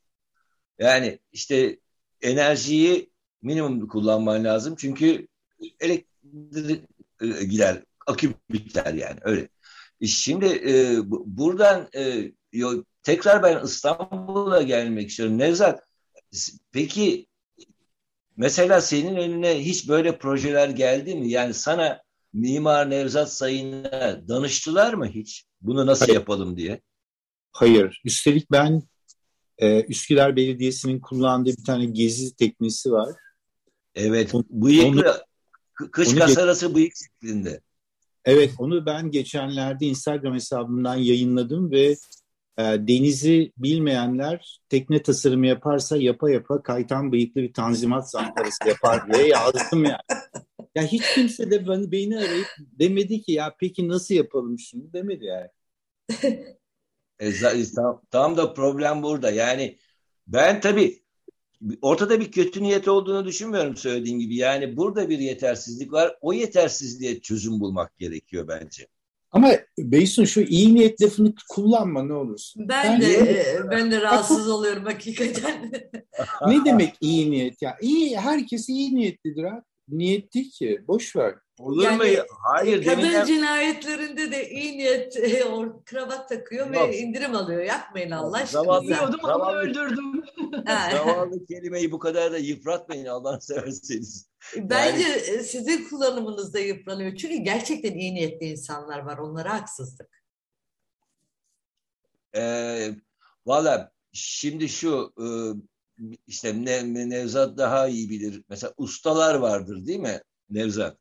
Yani 0.78 1.18
işte 1.32 1.78
enerjiyi 2.22 3.10
minimum 3.42 3.88
kullanman 3.88 4.44
lazım. 4.44 4.76
Çünkü 4.78 5.28
elektrik 5.80 6.84
e, 7.20 7.44
gider, 7.44 7.84
akü 8.06 8.34
biter 8.50 8.94
yani 8.94 9.18
öyle. 9.22 9.48
E, 10.00 10.06
şimdi 10.06 10.46
e, 10.46 11.00
buradan 11.10 11.88
e, 11.96 12.32
yo, 12.52 12.84
tekrar 13.02 13.42
ben 13.42 13.64
İstanbul'a 13.64 14.62
gelmek 14.62 15.10
istiyorum. 15.10 15.38
Nevzat, 15.38 15.80
peki 16.72 17.26
mesela 18.36 18.80
senin 18.80 19.16
önüne 19.16 19.64
hiç 19.64 19.88
böyle 19.88 20.18
projeler 20.18 20.68
geldi 20.68 21.14
mi? 21.14 21.30
Yani 21.30 21.54
sana 21.54 22.02
Mimar 22.32 22.90
Nevzat 22.90 23.32
Sayın'a 23.32 24.28
danıştılar 24.28 24.94
mı 24.94 25.06
hiç? 25.06 25.44
Bunu 25.60 25.86
nasıl 25.86 26.06
Hayır. 26.06 26.18
yapalım 26.18 26.56
diye. 26.56 26.80
Hayır. 27.52 28.02
Üstelik 28.04 28.50
ben 28.50 28.82
e, 29.58 29.82
Üsküdar 29.82 30.36
Belediyesi'nin 30.36 31.00
kullandığı 31.00 31.50
bir 31.50 31.64
tane 31.64 31.84
gezi 31.84 32.36
teknisi 32.36 32.92
var. 32.92 33.14
Evet. 33.94 34.32
Bıyıklı. 34.50 35.22
Onu, 35.80 35.90
kış 35.90 36.08
onu 36.08 36.18
kasarası 36.18 36.74
bıyık 36.74 36.92
şeklinde. 36.96 37.60
Evet. 38.28 38.54
Onu 38.58 38.86
ben 38.86 39.10
geçenlerde 39.10 39.86
Instagram 39.86 40.34
hesabımdan 40.34 40.96
yayınladım 40.96 41.70
ve 41.70 41.96
e, 42.58 42.62
denizi 42.62 43.52
bilmeyenler 43.56 44.60
tekne 44.68 45.02
tasarımı 45.02 45.46
yaparsa 45.46 45.96
yapa 45.96 46.30
yapa 46.30 46.62
kaytan 46.62 47.12
bıyıklı 47.12 47.42
bir 47.42 47.52
tanzimat 47.52 48.10
zamparası 48.10 48.68
yapar 48.68 49.12
diye 49.12 49.28
yazdım 49.28 49.84
yani. 49.84 50.00
Ya 50.74 50.84
hiç 50.84 51.14
kimse 51.14 51.50
de 51.50 51.68
beni, 51.68 51.92
beni 51.92 52.18
arayıp 52.18 52.46
demedi 52.58 53.22
ki 53.22 53.32
ya 53.32 53.54
peki 53.60 53.88
nasıl 53.88 54.14
yapalım 54.14 54.58
şunu 54.58 54.92
demedi 54.92 55.24
yani. 55.24 55.48
e, 57.18 57.32
tam, 57.74 58.02
tam 58.10 58.36
da 58.36 58.54
problem 58.54 59.02
burada. 59.02 59.30
Yani 59.30 59.78
ben 60.26 60.60
tabii 60.60 61.02
ortada 61.82 62.20
bir 62.20 62.32
kötü 62.32 62.62
niyet 62.62 62.88
olduğunu 62.88 63.24
düşünmüyorum 63.24 63.76
söylediğim 63.76 64.18
gibi. 64.18 64.36
Yani 64.36 64.76
burada 64.76 65.08
bir 65.08 65.18
yetersizlik 65.18 65.92
var. 65.92 66.16
O 66.20 66.32
yetersizliğe 66.32 67.20
çözüm 67.20 67.60
bulmak 67.60 67.98
gerekiyor 67.98 68.48
bence. 68.48 68.86
Ama 69.30 69.52
Beysun 69.78 70.24
şu 70.24 70.40
iyi 70.40 70.74
niyet 70.74 71.02
lafını 71.02 71.34
kullanma 71.48 72.02
ne 72.02 72.12
olursun. 72.12 72.68
Ben 72.68 72.84
yani, 72.84 73.02
de 73.02 73.60
ben 73.70 73.90
de 73.90 74.00
rahatsız 74.00 74.48
oluyorum 74.48 74.84
hakikaten. 74.84 75.72
ne 76.46 76.64
demek 76.64 76.94
iyi 77.00 77.30
niyet 77.30 77.62
ya? 77.62 77.76
İyi 77.80 78.18
herkes 78.18 78.68
iyi 78.68 78.96
niyetlidir 78.96 79.44
ha 79.44 79.62
niyet 79.88 80.34
değil 80.34 80.50
ki. 80.50 80.80
Boş 80.88 81.16
ver. 81.16 81.34
Olur 81.58 81.82
yani, 81.82 81.96
mu? 81.96 82.24
Hayır. 82.30 82.84
Kadın 82.84 83.02
deminden... 83.02 83.26
cinayetlerinde 83.26 84.32
de 84.32 84.50
iyi 84.50 84.78
niyet 84.78 85.16
e, 85.16 85.44
o 85.44 85.82
kravat 85.84 86.28
takıyor 86.28 86.66
Yok. 86.66 86.88
ve 86.88 86.98
indirim 86.98 87.34
alıyor. 87.34 87.62
Yapmayın 87.62 88.10
Allah 88.10 88.36
aşkına. 88.36 88.62
Zavallı, 88.62 88.94
zavallı, 89.22 89.56
öldürdüm. 89.56 90.24
zavallı 90.92 91.46
kelimeyi 91.46 91.92
bu 91.92 91.98
kadar 91.98 92.32
da 92.32 92.38
yıpratmayın 92.38 93.06
Allah 93.06 93.40
severseniz. 93.40 94.28
Bence 94.56 95.08
yani... 95.08 95.42
sizin 95.42 95.88
kullanımınızda 95.88 96.58
yıpranıyor. 96.58 97.16
Çünkü 97.16 97.36
gerçekten 97.36 97.92
iyi 97.92 98.14
niyetli 98.14 98.46
insanlar 98.46 98.98
var. 98.98 99.18
Onlara 99.18 99.54
haksızlık. 99.54 100.22
Ee, 102.36 102.90
Valla 103.48 103.92
şimdi 104.12 104.68
şu 104.68 105.12
e, 105.20 105.26
işte 106.26 106.64
ne, 106.64 107.08
Nevzat 107.10 107.58
daha 107.58 107.88
iyi 107.88 108.10
bilir. 108.10 108.42
Mesela 108.48 108.74
ustalar 108.76 109.34
vardır 109.34 109.86
değil 109.86 109.98
mi 109.98 110.20
Nevzat? 110.50 110.98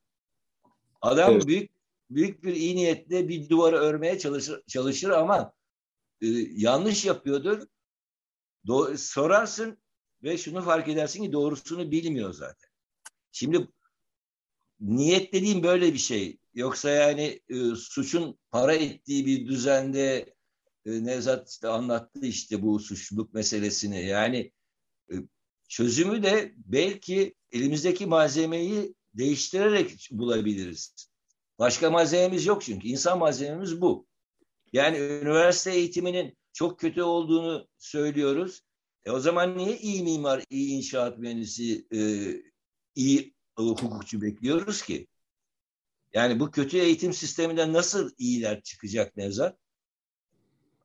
Adam 1.02 1.34
evet. 1.34 1.48
büyük 1.48 1.72
büyük 2.10 2.44
bir 2.44 2.56
iyi 2.56 2.76
niyetle 2.76 3.28
bir 3.28 3.50
duvarı 3.50 3.76
örmeye 3.76 4.20
çalışır, 4.20 4.64
çalışır 4.68 5.10
ama 5.10 5.54
e, 6.22 6.28
yanlış 6.56 7.06
yapıyordur. 7.06 7.68
Do 8.68 8.98
sorarsın 8.98 9.78
ve 10.24 10.38
şunu 10.38 10.62
fark 10.62 10.88
edersin 10.88 11.24
ki 11.24 11.32
doğrusunu 11.32 11.92
bilmiyor 11.92 12.34
zaten. 12.34 12.70
Şimdi 13.32 13.68
niyet 14.80 15.34
dediğim 15.34 15.64
böyle 15.64 15.94
bir 15.94 15.98
şey. 15.98 16.38
Yoksa 16.54 16.90
yani 16.90 17.42
e, 17.50 17.76
suçun 17.76 18.40
para 18.52 18.74
ettiği 18.74 19.26
bir 19.26 19.48
düzende 19.48 20.36
e, 20.86 21.06
Nevzat 21.06 21.50
işte 21.50 21.68
anlattı 21.68 22.26
işte 22.26 22.62
bu 22.62 22.80
suçluluk 22.80 23.34
meselesini. 23.34 24.06
Yani 24.06 24.52
e, 25.12 25.16
çözümü 25.70 26.24
de 26.24 26.54
belki 26.56 27.36
elimizdeki 27.52 28.06
malzemeyi 28.06 28.96
değiştirerek 29.18 30.10
bulabiliriz. 30.12 31.10
Başka 31.60 31.90
malzememiz 31.90 32.46
yok 32.46 32.62
çünkü. 32.62 32.88
insan 32.88 33.20
malzememiz 33.20 33.82
bu. 33.82 34.08
Yani 34.74 34.98
üniversite 34.98 35.72
eğitiminin 35.72 36.38
çok 36.54 36.80
kötü 36.80 37.02
olduğunu 37.02 37.68
söylüyoruz. 37.78 38.62
E 39.06 39.12
o 39.12 39.20
zaman 39.20 39.58
niye 39.58 39.78
iyi 39.78 40.04
mimar, 40.04 40.44
iyi 40.50 40.78
inşaat 40.78 41.18
mühendisi, 41.18 41.88
e, 41.94 42.00
iyi 42.96 43.34
e, 43.60 43.64
hukukçu 43.64 44.22
bekliyoruz 44.22 44.82
ki? 44.82 45.08
Yani 46.14 46.40
bu 46.40 46.52
kötü 46.52 46.78
eğitim 46.78 47.14
sisteminden 47.14 47.74
nasıl 47.74 48.12
iyiler 48.18 48.62
çıkacak 48.62 49.18
Nevzat? 49.18 49.60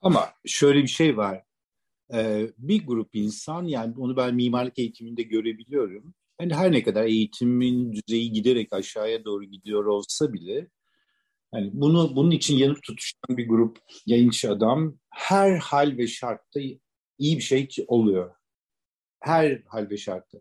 Ama 0.03 0.35
şöyle 0.47 0.83
bir 0.83 0.89
şey 0.89 1.17
var. 1.17 1.45
e, 2.15 2.51
bir 2.59 2.87
grup 2.87 3.15
insan 3.15 3.65
yani 3.65 3.95
onu 3.99 4.17
ben 4.17 4.35
mimarlık 4.35 4.79
eğitiminde 4.79 5.23
görebiliyorum. 5.23 6.15
Yani 6.43 6.55
her 6.55 6.73
ne 6.73 6.83
kadar 6.83 7.05
eğitimin 7.05 7.93
düzeyi 7.93 8.33
giderek 8.33 8.73
aşağıya 8.73 9.25
doğru 9.25 9.45
gidiyor 9.45 9.85
olsa 9.85 10.33
bile 10.33 10.69
yani 11.55 11.71
bunu 11.73 12.17
bunun 12.17 12.31
için 12.31 12.57
yanıp 12.57 12.83
tutuşan 12.83 13.37
bir 13.37 13.49
grup 13.49 13.79
genç 14.07 14.45
adam 14.45 14.99
her 15.11 15.57
hal 15.57 15.97
ve 15.97 16.07
şartta 16.07 16.61
iyi 17.19 17.37
bir 17.37 17.43
şey 17.43 17.69
oluyor. 17.87 18.35
Her 19.21 19.63
hal 19.67 19.91
ve 19.91 19.97
şartta. 19.97 20.39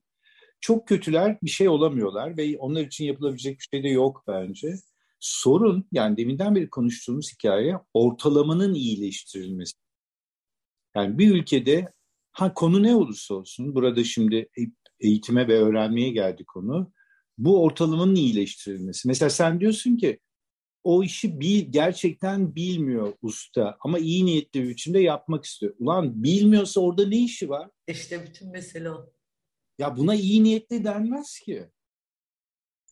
Çok 0.61 0.87
kötüler 0.87 1.37
bir 1.43 1.49
şey 1.49 1.69
olamıyorlar 1.69 2.37
ve 2.37 2.57
onlar 2.57 2.81
için 2.81 3.05
yapılabilecek 3.05 3.59
bir 3.59 3.67
şey 3.71 3.83
de 3.83 3.89
yok 3.89 4.23
bence. 4.27 4.73
Sorun 5.19 5.87
yani 5.91 6.17
deminden 6.17 6.55
beri 6.55 6.69
konuştuğumuz 6.69 7.33
hikaye 7.33 7.75
ortalamanın 7.93 8.73
iyileştirilmesi. 8.73 9.73
Yani 10.95 11.17
bir 11.17 11.35
ülkede 11.35 11.93
ha 12.31 12.53
konu 12.53 12.83
ne 12.83 12.95
olursa 12.95 13.33
olsun 13.33 13.75
burada 13.75 14.03
şimdi 14.03 14.49
eğitime 15.01 15.47
ve 15.47 15.57
öğrenmeye 15.57 16.09
geldi 16.09 16.45
konu. 16.45 16.91
Bu 17.37 17.63
ortalamanın 17.63 18.15
iyileştirilmesi. 18.15 19.07
Mesela 19.07 19.29
sen 19.29 19.59
diyorsun 19.59 19.97
ki 19.97 20.19
o 20.83 21.03
işi 21.03 21.39
bil, 21.39 21.71
gerçekten 21.71 22.55
bilmiyor 22.55 23.13
usta 23.21 23.77
ama 23.81 23.99
iyi 23.99 24.25
niyetli 24.25 24.63
bir 24.63 24.69
biçimde 24.69 24.99
yapmak 24.99 25.45
istiyor. 25.45 25.75
Ulan 25.79 26.23
bilmiyorsa 26.23 26.81
orada 26.81 27.07
ne 27.07 27.17
işi 27.17 27.49
var? 27.49 27.69
İşte 27.87 28.25
bütün 28.27 28.51
mesele 28.51 28.91
o. 28.91 29.11
Ya 29.79 29.97
buna 29.97 30.15
iyi 30.15 30.43
niyetli 30.43 30.83
denmez 30.83 31.39
ki. 31.39 31.69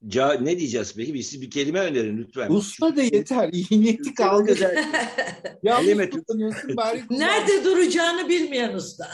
Ca 0.08 0.34
ne 0.34 0.60
diyeceğiz 0.60 0.94
peki? 0.98 1.14
Bir, 1.14 1.24
siz 1.24 1.42
bir 1.42 1.52
kelime 1.52 1.80
önerin 1.80 2.18
lütfen. 2.18 2.52
Usta 2.52 2.96
da 2.96 3.02
yeter. 3.02 3.50
İyi 3.54 3.82
niyeti 3.82 4.14
kaldı. 4.14 4.56
Yanlış 5.64 6.10
kullanıyorsun 6.10 6.78
bari 6.78 7.08
kullan. 7.08 7.20
Nerede 7.20 7.64
duracağını 7.66 8.30
bilmeyen 8.30 8.74
usta. 8.74 9.10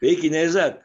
Peki 0.00 0.32
Nevzat, 0.32 0.82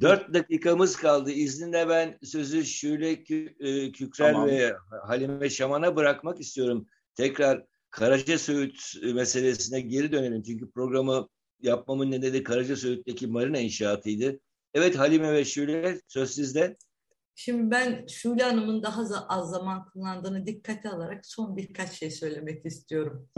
dört 0.00 0.34
dakikamız 0.34 0.96
kaldı. 0.96 1.30
İzninle 1.30 1.88
ben 1.88 2.18
sözü 2.22 2.64
Şule 2.64 3.12
Kü- 3.14 3.92
Kükrer 3.92 4.32
Tamam. 4.32 4.48
ve 4.48 4.74
Halime 5.06 5.50
Şaman'a 5.50 5.96
bırakmak 5.96 6.40
istiyorum. 6.40 6.86
Tekrar 7.14 7.64
Karaca 7.90 8.38
Söğüt 8.38 8.80
meselesine 9.14 9.80
geri 9.80 10.12
dönelim. 10.12 10.42
Çünkü 10.42 10.70
programı 10.70 11.28
yapmamın 11.60 12.10
nedeni 12.10 12.42
Karaca 12.42 12.76
Söğüt'teki 12.76 13.26
marina 13.26 13.58
inşaatıydı. 13.58 14.40
Evet 14.74 14.98
Halime 14.98 15.32
ve 15.32 15.44
Şule 15.44 16.00
söz 16.08 16.30
sizde. 16.30 16.76
Şimdi 17.34 17.70
ben 17.70 18.06
Şule 18.06 18.42
Hanım'ın 18.42 18.82
daha 18.82 19.26
az 19.28 19.50
zaman 19.50 19.86
kullandığını 19.92 20.46
dikkate 20.46 20.88
alarak 20.88 21.26
son 21.26 21.56
birkaç 21.56 21.92
şey 21.92 22.10
söylemek 22.10 22.66
istiyorum. 22.66 23.28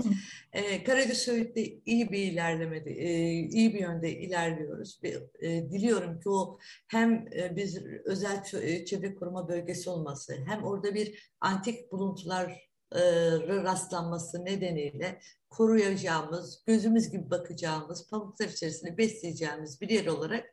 Ee, 0.52 0.84
Karaca 0.84 1.14
Söğüt'te 1.14 1.62
iyi 1.86 2.10
bir 2.12 2.18
ilerlemede, 2.18 2.90
e, 2.90 3.30
iyi 3.32 3.74
bir 3.74 3.80
yönde 3.80 4.18
ilerliyoruz. 4.18 5.00
Ve, 5.02 5.16
e, 5.40 5.70
diliyorum 5.70 6.20
ki 6.20 6.28
o 6.28 6.58
hem 6.88 7.12
e, 7.12 7.56
biz 7.56 7.84
özel 8.04 8.42
e, 8.62 8.84
çevre 8.84 9.14
koruma 9.14 9.48
bölgesi 9.48 9.90
olması, 9.90 10.36
hem 10.46 10.64
orada 10.64 10.94
bir 10.94 11.32
antik 11.40 11.92
buluntular 11.92 12.70
e, 12.92 13.00
rastlanması 13.48 14.44
nedeniyle 14.44 15.20
koruyacağımız, 15.50 16.62
gözümüz 16.66 17.10
gibi 17.10 17.30
bakacağımız, 17.30 18.10
pamuklar 18.10 18.48
içerisinde 18.48 18.98
besleyeceğimiz 18.98 19.80
bir 19.80 19.90
yer 19.90 20.06
olarak 20.06 20.44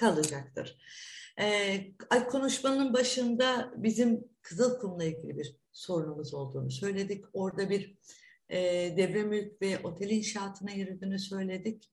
kalacaktır. 0.00 0.76
Ee, 1.40 1.92
konuşmanın 2.30 2.92
başında 2.92 3.72
bizim 3.76 4.24
Kızılkum'la 4.42 5.04
ilgili 5.04 5.38
bir 5.38 5.56
sorunumuz 5.72 6.34
olduğunu 6.34 6.70
söyledik. 6.70 7.24
Orada 7.32 7.70
bir 7.70 7.98
e, 8.48 8.58
devre 8.96 9.22
mülk 9.22 9.62
ve 9.62 9.78
otel 9.78 10.10
inşaatına 10.10 10.70
yürüdüğünü 10.70 11.18
söyledik. 11.18 11.90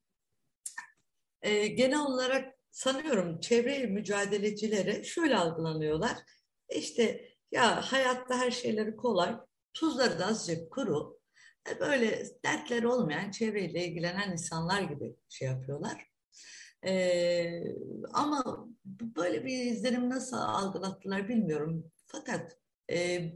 E, 1.41 1.67
genel 1.67 1.99
olarak 1.99 2.55
sanıyorum 2.71 3.39
çevre 3.39 3.85
mücadelecilere 3.85 5.03
şöyle 5.03 5.37
algılanıyorlar. 5.37 6.17
İşte 6.69 7.29
ya 7.51 7.81
hayatta 7.91 8.37
her 8.37 8.51
şeyleri 8.51 8.95
kolay, 8.95 9.35
tuzları 9.73 10.19
da 10.19 10.25
azıcık 10.25 10.71
kuru. 10.71 11.19
E, 11.69 11.79
böyle 11.79 12.25
dertleri 12.45 12.87
olmayan 12.87 13.31
çevreyle 13.31 13.85
ilgilenen 13.85 14.31
insanlar 14.31 14.81
gibi 14.81 15.15
şey 15.29 15.47
yapıyorlar. 15.47 16.16
Ee, 16.85 17.63
ama 18.13 18.67
böyle 19.15 19.45
bir 19.45 19.65
izlenim 19.65 20.09
nasıl 20.09 20.37
algılattılar 20.37 21.29
bilmiyorum. 21.29 21.91
Fakat 22.05 22.57
e, 22.91 23.31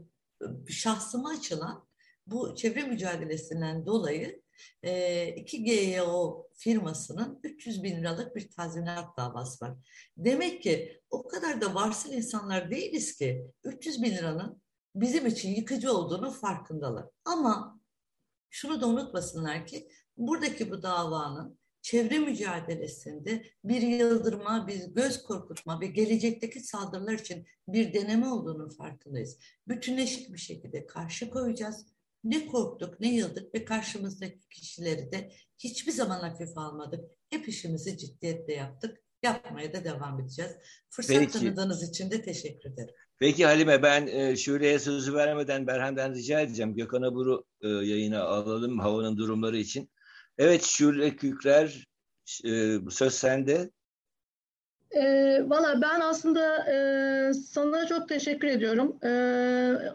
şahsıma 0.68 1.28
açılan 1.30 1.86
bu 2.26 2.54
çevre 2.54 2.82
mücadelesinden 2.82 3.86
dolayı 3.86 4.42
e, 4.82 4.90
2GYO 5.36 6.46
firmasının 6.54 7.40
300 7.42 7.82
bin 7.82 7.96
liralık 7.96 8.36
bir 8.36 8.50
tazminat 8.50 9.16
davası 9.16 9.64
var. 9.64 9.74
Demek 10.16 10.62
ki 10.62 11.00
o 11.10 11.28
kadar 11.28 11.60
da 11.60 11.74
varsıl 11.74 12.12
insanlar 12.12 12.70
değiliz 12.70 13.16
ki 13.16 13.46
300 13.64 14.02
bin 14.02 14.10
liranın 14.10 14.62
bizim 14.94 15.26
için 15.26 15.54
yıkıcı 15.54 15.92
olduğunu 15.92 16.30
farkındalar. 16.30 17.06
Ama 17.24 17.80
şunu 18.50 18.80
da 18.80 18.88
unutmasınlar 18.88 19.66
ki 19.66 19.88
buradaki 20.16 20.70
bu 20.70 20.82
davanın 20.82 21.58
çevre 21.82 22.18
mücadelesinde 22.18 23.42
bir 23.64 23.82
yıldırma, 23.82 24.66
bir 24.68 24.84
göz 24.84 25.22
korkutma 25.22 25.80
ve 25.80 25.86
gelecekteki 25.86 26.60
saldırılar 26.60 27.12
için 27.12 27.46
bir 27.68 27.94
deneme 27.94 28.28
olduğunun 28.28 28.68
farkındayız. 28.68 29.38
Bütünleşik 29.68 30.32
bir 30.32 30.38
şekilde 30.38 30.86
karşı 30.86 31.30
koyacağız. 31.30 31.86
Ne 32.24 32.46
korktuk, 32.46 33.00
ne 33.00 33.14
yıldık 33.14 33.54
ve 33.54 33.64
karşımızdaki 33.64 34.48
kişileri 34.50 35.12
de 35.12 35.32
hiçbir 35.58 35.92
zaman 35.92 36.20
hafife 36.20 36.60
almadık. 36.60 37.04
Hep 37.30 37.48
işimizi 37.48 37.98
ciddiyetle 37.98 38.54
yaptık. 38.54 38.98
Yapmaya 39.22 39.72
da 39.72 39.84
devam 39.84 40.20
edeceğiz. 40.20 40.52
Fırsat 40.90 41.16
Peki. 41.16 41.32
tanıdığınız 41.32 41.90
için 41.90 42.10
de 42.10 42.22
teşekkür 42.22 42.70
ederim. 42.70 42.94
Peki 43.18 43.44
Halime 43.44 43.82
ben 43.82 44.06
e, 44.06 44.36
Şule'ye 44.36 44.78
sözü 44.78 45.14
vermeden 45.14 45.66
Berhan'dan 45.66 46.14
rica 46.14 46.40
edeceğim. 46.40 46.74
Gökhan 46.74 47.02
Abur'u 47.02 47.44
e, 47.60 47.68
yayına 47.68 48.22
alalım 48.22 48.78
havanın 48.78 49.16
durumları 49.16 49.56
için. 49.56 49.90
Evet 50.38 50.64
Şule 50.64 51.16
Kükrer 51.16 51.86
e, 52.44 52.78
söz 52.90 53.14
sende. 53.14 53.70
E, 54.90 55.02
Valla 55.48 55.82
ben 55.82 56.00
aslında 56.00 56.56
e, 56.72 57.34
sana 57.34 57.86
çok 57.86 58.08
teşekkür 58.08 58.48
ediyorum. 58.48 58.98
E, 59.04 59.08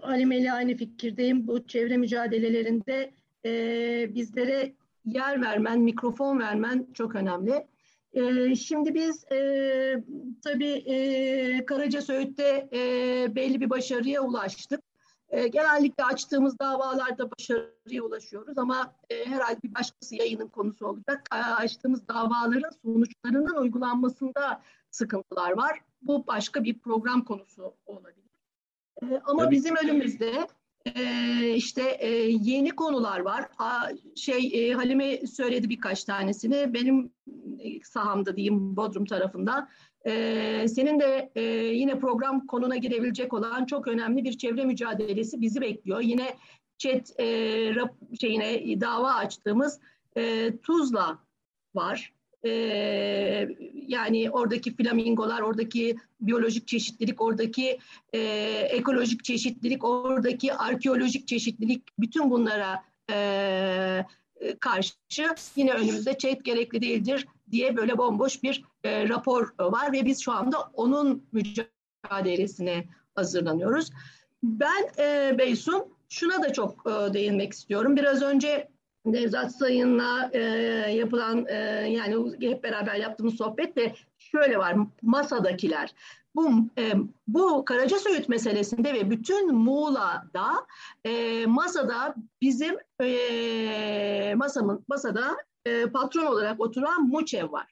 Halime 0.01 0.37
ile 0.37 0.51
aynı 0.51 0.75
fikirdeyim. 0.75 1.47
Bu 1.47 1.67
çevre 1.67 1.97
mücadelelerinde 1.97 3.13
e, 3.45 4.15
bizlere 4.15 4.73
yer 5.05 5.41
vermen, 5.41 5.79
mikrofon 5.79 6.39
vermen 6.39 6.87
çok 6.93 7.15
önemli. 7.15 7.67
E, 8.13 8.55
şimdi 8.55 8.93
biz 8.93 9.31
e, 9.31 10.03
tabii 10.43 10.71
e, 10.71 11.65
Karaca 11.65 12.01
Söğüt'te 12.01 12.69
e, 12.73 13.35
belli 13.35 13.61
bir 13.61 13.69
başarıya 13.69 14.21
ulaştık. 14.21 14.86
E, 15.29 15.47
genellikle 15.47 16.03
açtığımız 16.03 16.59
davalarda 16.59 17.31
başarıya 17.31 18.03
ulaşıyoruz 18.03 18.57
ama 18.57 18.95
e, 19.09 19.25
herhalde 19.25 19.63
bir 19.63 19.73
başkası 19.75 20.15
yayının 20.15 20.47
konusu 20.47 20.87
olacak. 20.87 21.27
E, 21.33 21.35
açtığımız 21.35 22.07
davaların 22.07 22.71
sonuçlarının 22.85 23.55
uygulanmasında 23.55 24.61
sıkıntılar 24.91 25.51
var. 25.51 25.79
Bu 26.01 26.27
başka 26.27 26.63
bir 26.63 26.79
program 26.79 27.23
konusu 27.23 27.73
olabilir. 27.85 28.29
E, 29.03 29.21
ama 29.25 29.43
Tabii. 29.43 29.55
bizim 29.55 29.75
önümüzde 29.75 30.47
e, 30.95 31.53
işte 31.55 31.81
e, 31.99 32.09
yeni 32.29 32.71
konular 32.71 33.19
var. 33.19 33.49
A, 33.59 33.89
şey 34.15 34.69
e, 34.69 34.73
Halime 34.73 35.27
söyledi 35.27 35.69
birkaç 35.69 36.03
tanesini. 36.03 36.73
Benim 36.73 37.11
e, 37.59 37.83
sahamda 37.83 38.35
diyeyim 38.35 38.77
Bodrum 38.77 39.05
tarafında. 39.05 39.69
Ee, 40.07 40.65
senin 40.67 40.99
de 40.99 41.31
e, 41.35 41.41
yine 41.51 41.99
program 41.99 42.47
konuna 42.47 42.75
girebilecek 42.75 43.33
olan 43.33 43.65
çok 43.65 43.87
önemli 43.87 44.23
bir 44.23 44.37
çevre 44.37 44.65
mücadelesi 44.65 45.41
bizi 45.41 45.61
bekliyor. 45.61 46.01
Yine 46.01 46.35
chat 46.77 47.19
e, 47.19 47.25
rap, 47.75 47.93
şeyine 48.21 48.81
dava 48.81 49.13
açtığımız 49.13 49.79
e, 50.17 50.53
Tuzla 50.63 51.19
var. 51.75 52.13
E, 52.45 52.49
yani 53.87 54.29
oradaki 54.29 54.75
flamingolar, 54.75 55.41
oradaki 55.41 55.95
biyolojik 56.21 56.67
çeşitlilik, 56.67 57.21
oradaki 57.21 57.79
e, 58.13 58.19
ekolojik 58.71 59.23
çeşitlilik, 59.23 59.83
oradaki 59.83 60.53
arkeolojik 60.53 61.27
çeşitlilik 61.27 61.83
bütün 61.99 62.31
bunlara 62.31 62.83
e, 63.11 64.05
karşı 64.59 64.93
yine 65.55 65.71
önümüzde 65.71 66.17
chat 66.17 66.45
gerekli 66.45 66.81
değildir 66.81 67.27
diye 67.51 67.77
böyle 67.77 67.97
bomboş 67.97 68.43
bir 68.43 68.63
e, 68.87 69.09
rapor 69.09 69.53
var 69.59 69.91
ve 69.91 70.05
biz 70.05 70.21
şu 70.21 70.31
anda 70.31 70.57
onun 70.73 71.23
mücadelesine 71.31 72.85
hazırlanıyoruz. 73.15 73.89
Ben 74.43 74.89
e, 74.99 75.35
Beysun 75.37 75.85
şuna 76.09 76.43
da 76.43 76.53
çok 76.53 76.73
e, 76.87 77.13
değinmek 77.13 77.53
istiyorum. 77.53 77.95
Biraz 77.95 78.21
önce 78.21 78.69
Nevzat 79.05 79.55
Sayın'la 79.55 80.29
e, 80.33 80.41
yapılan 80.91 81.45
e, 81.47 81.55
yani 81.89 82.35
hep 82.41 82.63
beraber 82.63 82.95
yaptığımız 82.95 83.35
sohbette 83.35 83.95
şöyle 84.17 84.57
var 84.57 84.75
masadakiler. 85.01 85.93
bu 86.35 86.51
e, 86.77 86.93
bu 87.27 87.65
Karaca 87.65 87.99
Söğüt 87.99 88.29
meselesinde 88.29 88.93
ve 88.93 89.09
bütün 89.09 89.55
Muğla'da 89.55 90.67
e, 91.05 91.45
masada 91.45 92.15
bizim 92.41 92.77
e, 93.01 94.35
masamın 94.35 94.85
masada 94.87 95.37
e, 95.65 95.85
patron 95.85 96.25
olarak 96.25 96.59
oturan 96.59 97.07
Muçev 97.07 97.51
var. 97.51 97.67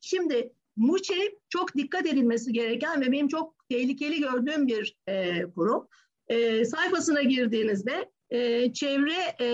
Şimdi 0.00 0.52
Muçev 0.78 1.28
çok 1.48 1.76
dikkat 1.76 2.06
edilmesi 2.06 2.52
gereken 2.52 3.00
ve 3.00 3.12
benim 3.12 3.28
çok 3.28 3.54
tehlikeli 3.68 4.20
gördüğüm 4.20 4.66
bir 4.66 4.96
e, 5.06 5.42
kurum. 5.50 5.88
E, 6.28 6.64
sayfasına 6.64 7.22
girdiğinizde 7.22 8.10
e, 8.30 8.72
Çevre 8.72 9.36
e, 9.38 9.48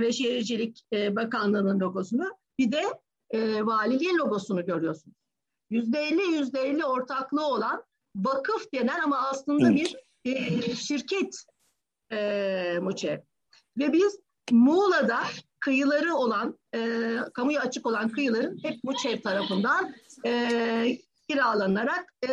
ve 0.00 0.12
Şehircilik 0.12 0.82
e, 0.92 1.16
Bakanlığı'nın 1.16 1.80
logosunu 1.80 2.30
bir 2.58 2.72
de 2.72 2.82
e, 3.30 3.66
valiliğin 3.66 4.18
logosunu 4.18 4.66
görüyorsunuz. 4.66 5.16
Yüzde 5.70 5.98
elli 5.98 6.22
yüzde 6.22 6.60
elli 6.60 6.84
ortaklığı 6.84 7.46
olan 7.46 7.84
vakıf 8.16 8.72
denen 8.74 9.00
ama 9.00 9.28
aslında 9.28 9.74
bir 9.74 9.96
e, 10.24 10.60
şirket 10.74 11.44
e, 12.12 12.78
Muçev. 12.82 13.18
Ve 13.78 13.92
biz 13.92 14.18
Muğla'da 14.50 15.20
kıyıları 15.60 16.14
olan, 16.14 16.58
e, 16.74 17.16
kamuya 17.34 17.60
açık 17.60 17.86
olan 17.86 18.08
kıyıların 18.08 18.58
hep 18.62 18.84
Muçev 18.84 19.20
tarafından 19.20 19.94
e, 20.26 20.98
kiralanarak 21.28 22.14
e, 22.28 22.30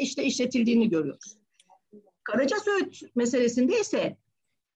işte 0.00 0.24
işletildiğini 0.24 0.88
görüyoruz. 0.88 1.36
Karaca 2.24 2.56
Söğüt 2.56 3.16
meselesinde 3.16 3.80
ise 3.80 4.16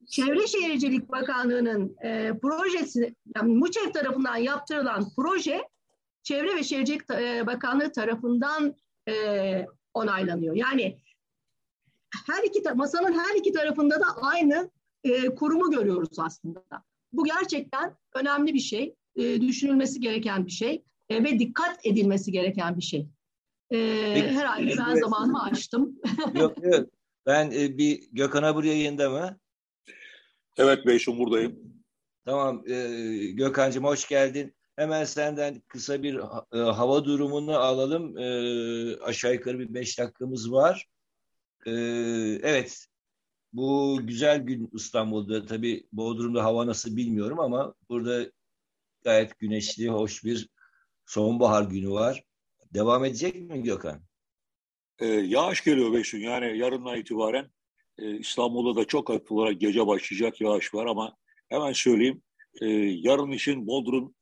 Çevre 0.07 0.47
Şehircilik 0.47 1.09
Bakanlığı'nın 1.09 1.97
e, 2.05 2.39
projesi, 2.43 3.15
yani 3.37 3.57
MUÇEV 3.57 3.93
tarafından 3.93 4.37
yaptırılan 4.37 5.07
proje 5.17 5.69
Çevre 6.23 6.57
ve 6.57 6.63
Şehircilik 6.63 7.11
e, 7.11 7.47
Bakanlığı 7.47 7.93
tarafından 7.93 8.75
e, 9.09 9.67
onaylanıyor. 9.95 10.55
Yani 10.57 10.99
her 12.27 12.43
iki 12.43 12.63
masanın 12.75 13.19
her 13.19 13.37
iki 13.37 13.53
tarafında 13.53 14.01
da 14.01 14.07
aynı 14.23 14.71
e, 15.05 15.35
kurumu 15.35 15.71
görüyoruz 15.71 16.19
aslında. 16.19 16.63
Bu 17.13 17.25
gerçekten 17.25 17.97
önemli 18.15 18.55
bir 18.55 18.61
şey, 18.61 18.95
e, 19.17 19.41
düşünülmesi 19.41 20.01
gereken 20.01 20.47
bir 20.47 20.51
şey 20.51 20.85
e, 21.11 21.25
ve 21.25 21.39
dikkat 21.39 21.87
edilmesi 21.87 22.33
gereken 22.33 22.77
bir 22.77 22.83
şey. 22.83 23.09
E, 23.71 23.79
herhalde 24.15 24.75
ben 24.79 24.95
zamanımı 24.95 25.43
açtım. 25.43 26.01
yok 26.35 26.65
yok. 26.65 26.89
Ben 27.27 27.51
e, 27.51 27.79
bir 27.79 28.09
Gökhan'a 28.13 28.55
buraya 28.55 28.75
yayında 28.75 29.11
mı? 29.11 29.39
Evet 30.57 30.87
Beyşun 30.87 31.19
buradayım. 31.19 31.83
Tamam 32.25 32.63
e, 32.69 32.77
Gökhan'cığım 33.33 33.85
hoş 33.85 34.09
geldin. 34.09 34.55
Hemen 34.77 35.05
senden 35.05 35.63
kısa 35.69 36.03
bir 36.03 36.21
e, 36.53 36.59
hava 36.59 37.05
durumunu 37.05 37.57
alalım. 37.57 38.19
E, 38.19 38.97
aşağı 39.01 39.35
yukarı 39.35 39.59
bir 39.59 39.75
beş 39.75 39.99
dakikamız 39.99 40.53
var. 40.53 40.87
E, 41.67 41.71
evet, 42.43 42.87
bu 43.53 44.01
güzel 44.03 44.39
gün 44.41 44.71
İstanbul'da. 44.73 45.47
Tabii 45.47 45.89
Bodrum'da 45.93 46.45
hava 46.45 46.67
nasıl 46.67 46.97
bilmiyorum 46.97 47.41
ama 47.41 47.75
burada 47.89 48.33
gayet 49.05 49.39
güneşli, 49.39 49.89
hoş 49.89 50.25
bir 50.25 50.49
sonbahar 51.09 51.63
günü 51.63 51.91
var. 51.91 52.25
Devam 52.75 53.05
edecek 53.05 53.35
mi 53.51 53.63
Gökhan? 53.63 54.01
Ee, 54.99 55.07
yağış 55.07 55.65
geliyor 55.65 55.93
Beşun. 55.93 56.19
Yani 56.19 56.59
yarından 56.59 56.99
itibaren 56.99 57.51
e, 57.99 58.19
İstanbul'da 58.19 58.81
da 58.81 58.85
çok 58.85 59.09
hafif 59.09 59.33
olarak 59.33 59.61
gece 59.61 59.87
başlayacak 59.87 60.41
yağış 60.41 60.75
var 60.75 60.87
ama 60.87 61.17
hemen 61.49 61.73
söyleyeyim. 61.73 62.23
E, 62.61 62.67
yarın 62.77 63.33
için 63.33 63.67
Bodrum 63.67 64.15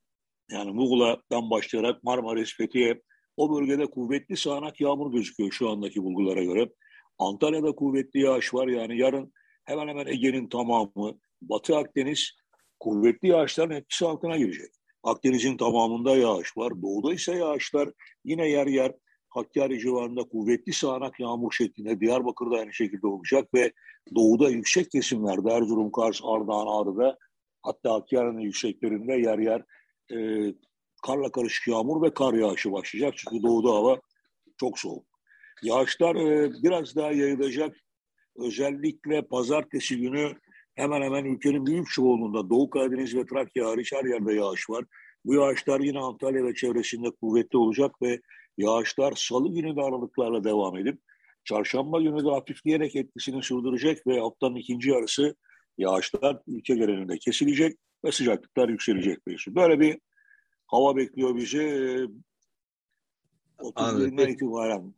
yani 0.51 0.71
Muğla'dan 0.71 1.51
başlayarak 1.51 2.03
Marmaris, 2.05 2.57
Fethiye 2.57 3.03
o 3.37 3.57
bölgede 3.57 3.87
kuvvetli 3.87 4.37
sağanak 4.37 4.81
yağmur 4.81 5.13
gözüküyor 5.13 5.53
şu 5.53 5.71
andaki 5.71 6.03
bulgulara 6.03 6.45
göre. 6.45 6.73
Antalya'da 7.19 7.73
kuvvetli 7.73 8.21
yağış 8.21 8.55
var 8.55 8.69
yani 8.69 8.99
yarın 8.99 9.33
hemen 9.65 9.89
hemen 9.89 10.07
Ege'nin 10.07 10.49
tamamı, 10.49 11.19
Batı 11.43 11.77
Akdeniz 11.77 12.33
kuvvetli 12.81 13.29
yağışların 13.29 13.77
etkisi 13.77 14.07
altına 14.07 14.37
girecek. 14.37 14.71
Akdeniz'in 15.07 15.57
tamamında 15.57 16.17
yağış 16.17 16.57
var. 16.57 16.83
Doğuda 16.83 17.15
ise 17.15 17.37
yağışlar 17.37 17.89
yine 18.25 18.49
yer 18.49 18.67
yer 18.67 18.93
Hakkari 19.29 19.81
civarında 19.81 20.23
kuvvetli 20.25 20.73
sağanak 20.73 21.21
yağmur 21.21 21.53
şeklinde 21.53 22.01
Diyarbakır'da 22.01 22.57
aynı 22.57 22.73
şekilde 22.73 23.07
olacak 23.07 23.55
ve 23.55 23.73
doğuda 24.15 24.51
yüksek 24.51 24.91
kesimlerde 24.91 25.51
Erzurum, 25.51 25.93
Kars, 25.93 26.21
Ardahan, 26.25 26.67
Ağrı'da 26.67 27.19
hatta 27.63 27.95
Hakkari'nin 27.95 28.41
yükseklerinde 28.41 29.15
yer 29.15 29.39
yer 29.39 29.63
e, 30.13 30.17
karla 31.07 31.33
karışık 31.33 31.69
yağmur 31.69 32.03
ve 32.03 32.15
kar 32.15 32.35
yağışı 32.35 32.73
başlayacak. 32.73 33.15
Çünkü 33.17 33.43
doğuda 33.43 33.71
hava 33.71 34.01
çok 34.61 34.79
soğuk. 34.79 35.07
Yağışlar 35.63 36.17
e, 36.17 36.53
biraz 36.63 36.97
daha 36.97 37.13
yayılacak. 37.13 37.77
Özellikle 38.37 39.23
pazartesi 39.23 40.01
günü 40.01 40.33
hemen 40.77 41.03
hemen 41.03 41.25
ülkenin 41.25 41.67
büyük 41.67 41.91
çoğunluğunda 41.91 42.51
Doğu 42.51 42.71
Karadeniz 42.71 43.17
ve 43.17 43.27
Trakya 43.27 43.67
hariç 43.67 43.93
her 43.93 44.05
yerde 44.05 44.35
yağış 44.35 44.71
var. 44.71 44.85
Bu 45.25 45.35
yağışlar 45.35 45.81
yine 45.81 45.99
Antalya 45.99 46.45
ve 46.45 46.55
çevresinde 46.55 47.11
kuvvetli 47.11 47.59
olacak 47.59 48.03
ve 48.03 48.21
yağışlar 48.59 49.13
salı 49.17 49.55
günü 49.55 49.77
de 49.77 49.83
aralıklarla 49.83 50.45
devam 50.45 50.77
edip 50.77 51.01
çarşamba 51.45 52.01
günü 52.01 52.25
de 52.25 52.29
hafifleyerek 52.29 52.97
etkisini 52.97 53.43
sürdürecek 53.43 54.07
ve 54.07 54.21
haftanın 54.21 54.57
ikinci 54.57 54.91
yarısı 54.91 55.37
yağışlar 55.79 56.43
ülke 56.47 56.75
genelinde 56.75 57.19
kesilecek 57.19 57.79
ve 58.05 58.13
sıcaklıklar 58.13 58.69
yükselecek. 58.69 59.19
Böyle 59.49 59.81
bir 59.81 59.99
hava 60.67 60.97
bekliyor 60.97 61.37
bizi. 61.37 62.07
30 63.59 64.07
itibaren. 64.07 64.95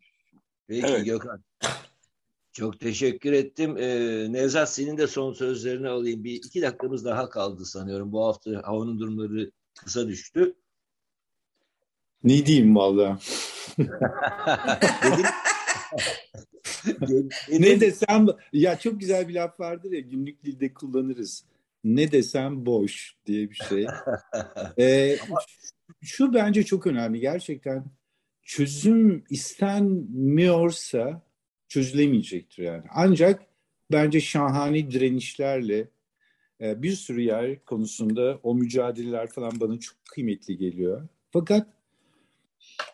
Peki 0.68 0.87
evet. 0.87 1.05
Gökhan. 1.05 1.43
Çok 2.59 2.81
teşekkür 2.81 3.33
ettim. 3.33 3.77
Ee, 3.77 4.27
Nevzat 4.33 4.73
senin 4.73 4.99
de 4.99 5.07
son 5.07 5.33
sözlerini 5.33 5.89
alayım. 5.89 6.25
Bir 6.25 6.33
iki 6.33 6.63
dakikamız 6.63 7.05
daha 7.05 7.31
kaldı 7.31 7.65
sanıyorum. 7.65 8.13
Bu 8.13 8.25
hafta 8.27 8.51
havanın 8.65 8.99
durumları 8.99 9.51
kısa 9.75 10.09
düştü. 10.09 10.55
Ne 12.25 12.47
diyeyim 12.47 12.77
valla? 12.77 13.19
ne 17.49 17.81
desem 17.81 18.27
ya 18.53 18.79
çok 18.79 19.01
güzel 19.01 19.29
bir 19.29 19.35
laf 19.35 19.61
vardır 19.61 19.93
ya 19.93 20.01
günlük 20.01 20.45
dilde 20.45 20.75
kullanırız. 20.75 21.45
Ne 21.85 22.13
desem 22.13 22.67
boş 22.67 23.17
diye 23.27 23.51
bir 23.51 23.61
şey. 23.69 23.87
ee, 24.79 25.19
şu 26.03 26.35
bence 26.35 26.65
çok 26.65 26.87
önemli. 26.87 27.21
Gerçekten 27.21 27.85
çözüm 28.43 29.25
istenmiyorsa 29.31 31.28
çözülemeyecektir 31.69 32.62
yani. 32.62 32.85
Ancak 32.95 33.47
bence 33.93 34.21
şahane 34.21 34.91
direnişlerle 34.91 35.89
e, 36.61 36.83
bir 36.83 36.93
sürü 36.93 37.21
yer 37.21 37.64
konusunda 37.64 38.41
o 38.43 38.55
mücadeleler 38.55 39.27
falan 39.27 39.61
bana 39.61 39.81
çok 39.81 39.97
kıymetli 40.05 40.59
geliyor. 40.59 41.09
Fakat 41.31 41.66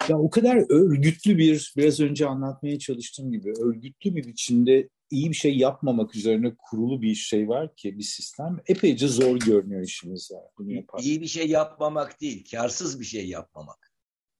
ya 0.09 0.18
o 0.18 0.31
kadar 0.31 0.64
örgütlü 0.70 1.39
bir, 1.39 1.72
biraz 1.77 2.01
önce 2.01 2.27
anlatmaya 2.27 2.79
çalıştığım 2.79 3.33
gibi 3.33 3.53
örgütlü 3.61 4.16
bir 4.16 4.25
biçimde 4.27 4.89
iyi 5.11 5.31
bir 5.31 5.37
şey 5.37 5.57
yapmamak 5.57 6.16
üzerine 6.16 6.55
kurulu 6.59 7.03
bir 7.03 7.14
şey 7.14 7.49
var 7.49 7.77
ki 7.77 7.99
bir 7.99 8.03
sistem 8.03 8.61
epeyce 8.66 9.09
zor 9.09 9.37
görünüyor 9.39 9.83
işimiz 9.83 10.31
yani 10.33 10.45
bunu 10.59 10.72
yapar. 10.72 11.01
İyi 11.03 11.20
bir 11.20 11.27
şey 11.27 11.49
yapmamak 11.49 12.20
değil, 12.20 12.45
karsız 12.51 13.01
bir 13.01 13.05
şey 13.05 13.29
yapmamak. 13.29 13.93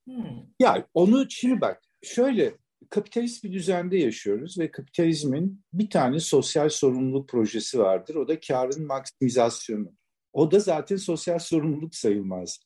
Hmm. 0.05 0.25
Ya 0.61 0.89
onu 0.95 1.27
şimdi 1.31 1.61
bak 1.61 1.83
şöyle 2.03 2.55
kapitalist 2.91 3.45
bir 3.45 3.53
düzende 3.53 3.99
yaşıyoruz 3.99 4.59
ve 4.59 4.71
kapitalizmin 4.71 5.65
bir 5.73 5.91
tane 5.91 6.21
sosyal 6.21 6.69
sorumluluk 6.69 7.29
projesi 7.29 7.79
vardır. 7.79 8.15
O 8.15 8.29
da 8.29 8.41
karın 8.41 8.87
maksimizasyonu. 8.87 9.93
O 10.33 10.51
da 10.51 10.61
zaten 10.61 10.97
sosyal 10.97 11.39
sorumluluk 11.39 11.95
sayılmaz. 11.95 12.61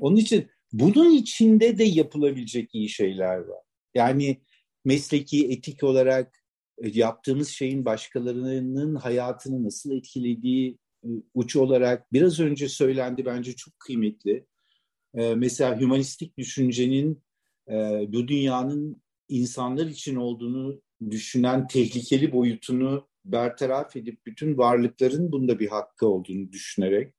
Onun 0.00 0.16
için 0.16 0.48
bunun 0.72 1.10
içinde 1.10 1.78
de 1.78 1.84
yapılabilecek 1.84 2.74
iyi 2.74 2.88
şeyler 2.88 3.38
var. 3.38 3.62
Yani 3.94 4.42
mesleki, 4.84 5.48
etik 5.48 5.82
olarak 5.82 6.44
e, 6.78 6.88
yaptığımız 6.88 7.48
şeyin 7.48 7.84
başkalarının 7.84 8.94
hayatını 8.94 9.64
nasıl 9.64 9.92
etkilediği 9.92 10.78
e, 11.04 11.08
uç 11.34 11.56
olarak 11.56 12.12
biraz 12.12 12.40
önce 12.40 12.68
söylendi 12.68 13.24
bence 13.24 13.56
çok 13.56 13.80
kıymetli. 13.80 14.46
Ee, 15.14 15.34
mesela 15.34 15.80
hümanistik 15.80 16.38
düşüncenin 16.38 17.22
e, 17.68 17.74
bu 18.08 18.28
dünyanın 18.28 19.01
insanlar 19.32 19.86
için 19.86 20.16
olduğunu 20.16 20.82
düşünen 21.10 21.66
tehlikeli 21.66 22.32
boyutunu 22.32 23.08
bertaraf 23.24 23.96
edip 23.96 24.26
bütün 24.26 24.58
varlıkların 24.58 25.32
bunda 25.32 25.58
bir 25.58 25.68
hakkı 25.68 26.06
olduğunu 26.06 26.52
düşünerek 26.52 27.14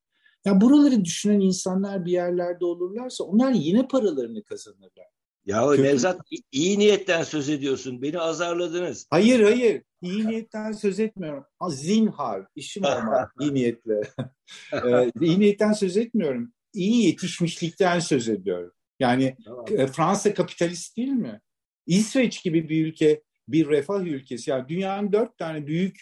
ya 0.45 0.61
buraları 0.61 1.05
düşünen 1.05 1.39
insanlar 1.39 2.05
bir 2.05 2.11
yerlerde 2.11 2.66
olurlarsa 2.66 3.24
onlar 3.24 3.51
yine 3.51 3.88
paralarını 3.88 4.43
kazanırlar. 4.43 5.07
Ya 5.45 5.70
Kötü... 5.70 5.84
Nevzat 5.84 6.22
iyi 6.51 6.80
niyetten 6.80 7.24
söz 7.24 7.49
ediyorsun. 7.49 8.01
Beni 8.01 8.20
azarladınız. 8.20 9.07
Hayır 9.09 9.43
hayır. 9.43 9.82
İyi 10.01 10.28
niyetten 10.28 10.72
söz 10.72 10.99
etmiyorum. 10.99 11.45
Zinhar. 11.70 12.45
işim 12.55 12.84
olmaz 12.84 13.30
iyi 13.41 13.53
niyetle. 13.53 14.01
ee, 14.74 15.11
iyi 15.22 15.39
niyetten 15.39 15.74
söz 15.74 15.97
etmiyorum. 15.97 16.53
İyi 16.74 17.05
yetişmişlikten 17.05 17.99
söz 17.99 18.30
ediyorum. 18.30 18.72
Yani 18.99 19.38
tamam. 19.45 19.66
E, 19.70 19.88
Fransa 19.88 20.34
kapitalist 20.34 20.97
değil 20.97 21.07
mi? 21.07 21.41
İsveç 21.86 22.44
gibi 22.44 22.70
bir 22.70 22.86
ülke, 22.86 23.22
bir 23.48 23.68
refah 23.68 24.06
ülkesi. 24.06 24.50
Yani 24.50 24.70
dünyanın 24.70 25.12
dört 25.12 25.38
tane 25.38 25.68
büyük 25.68 26.02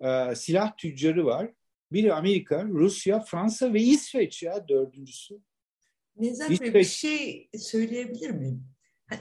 e, 0.00 0.34
silah 0.34 0.76
tüccarı 0.76 1.26
var. 1.26 1.52
Biri 1.92 2.14
Amerika, 2.14 2.64
Rusya, 2.64 3.20
Fransa 3.20 3.74
ve 3.74 3.80
İsveç 3.80 4.42
ya 4.42 4.68
dördüncüsü. 4.68 5.34
Nevzat 6.16 6.60
Bey 6.60 6.74
bir 6.74 6.84
şey 6.84 7.48
söyleyebilir 7.58 8.30
miyim? 8.30 8.64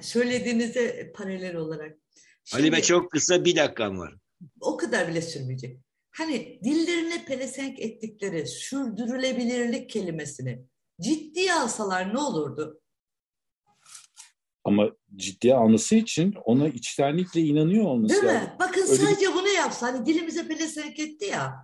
Söylediğinize 0.02 1.12
paralel 1.16 1.56
olarak. 1.56 1.98
Şimdi, 2.44 2.64
Ali 2.64 2.72
Bey 2.72 2.82
çok 2.82 3.12
kısa 3.12 3.46
bir 3.46 3.56
dakikam 3.56 4.00
var. 4.00 4.16
O 4.62 4.78
kadar 4.78 5.08
bile 5.08 5.22
sürmeyecek. 5.22 5.80
Hani 6.12 6.60
dillerine 6.64 7.26
pelesenk 7.26 7.80
ettikleri 7.80 8.48
sürdürülebilirlik 8.48 9.90
kelimesini 9.90 10.66
ciddiye 11.02 11.54
alsalar 11.54 12.14
ne 12.14 12.20
olurdu? 12.20 12.82
Ama 14.66 14.92
ciddiye 15.16 15.56
alması 15.56 15.96
için 15.96 16.34
ona 16.46 16.68
içtenlikle 16.68 17.42
inanıyor 17.42 17.86
olması 17.86 18.14
Değil 18.14 18.34
lazım. 18.34 18.42
mi? 18.42 18.56
Bakın 18.60 18.82
Öyle 18.82 18.96
sadece 18.96 19.28
bir... 19.28 19.34
bunu 19.34 19.48
yapsa 19.48 19.88
hani 19.88 20.06
dilimize 20.06 20.48
pelesenk 20.48 21.00
etti 21.00 21.26
ya. 21.26 21.56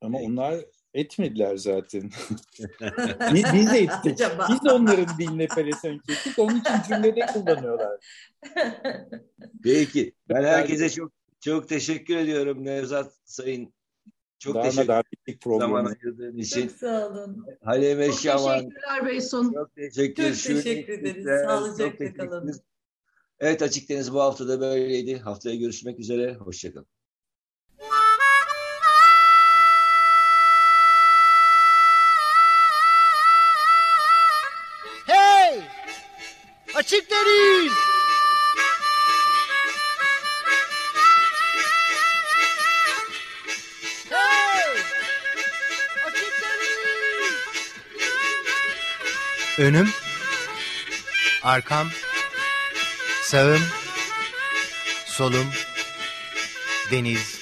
Ama 0.00 0.18
onlar 0.18 0.64
etmediler 0.94 1.56
zaten. 1.56 2.02
biz, 3.34 3.44
biz 3.54 3.72
de 3.72 3.78
ettik. 3.78 4.12
Acaba? 4.12 4.48
Biz 4.50 4.72
onların 4.72 5.18
diline 5.18 5.46
pelesenk 5.46 6.10
ettik. 6.10 6.38
Onun 6.38 6.60
için 6.60 6.74
cümlede 6.88 7.26
kullanıyorlar. 7.26 8.22
Peki. 9.62 10.14
Ben 10.28 10.44
herkese 10.44 10.90
çok 10.90 11.12
çok 11.40 11.68
teşekkür 11.68 12.16
ediyorum 12.16 12.64
Nevzat 12.64 13.12
Sayın. 13.24 13.74
Çok 14.38 14.54
daha 14.54 14.62
teşekkür 14.62 14.82
ederim 14.82 15.58
zaman 15.60 15.84
ayırdığın 15.84 16.36
için. 16.36 16.68
Çok 16.68 16.76
sağ 16.76 17.08
olun. 17.08 17.46
Halime 17.64 18.06
çok 18.06 18.18
Şaman. 18.18 18.58
Teşekkürler 18.58 19.06
Beysun. 19.06 19.52
Çok 19.52 19.74
teşekkür, 19.74 20.34
çok 20.34 20.56
teşekkür 20.56 20.92
ederiz. 20.92 21.24
Sağlıcakla 21.46 22.14
kalın. 22.14 22.54
Evet 23.40 23.62
Açık 23.62 23.88
Deniz 23.88 24.12
bu 24.12 24.20
hafta 24.20 24.48
da 24.48 24.60
böyleydi. 24.60 25.18
Haftaya 25.18 25.56
görüşmek 25.56 25.98
üzere. 25.98 26.34
Hoşçakalın. 26.34 26.86
Arkam, 51.56 51.88
sağım, 53.22 53.62
solum, 55.06 55.46
deniz, 56.90 57.40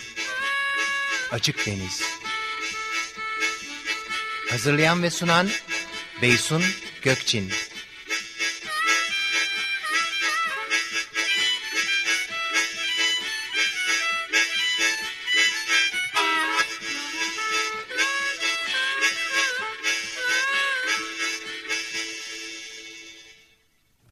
açık 1.30 1.66
deniz. 1.66 2.02
Hazırlayan 4.50 5.02
ve 5.02 5.10
sunan 5.10 5.48
Beysun 6.22 6.62
Gökçin 7.02 7.52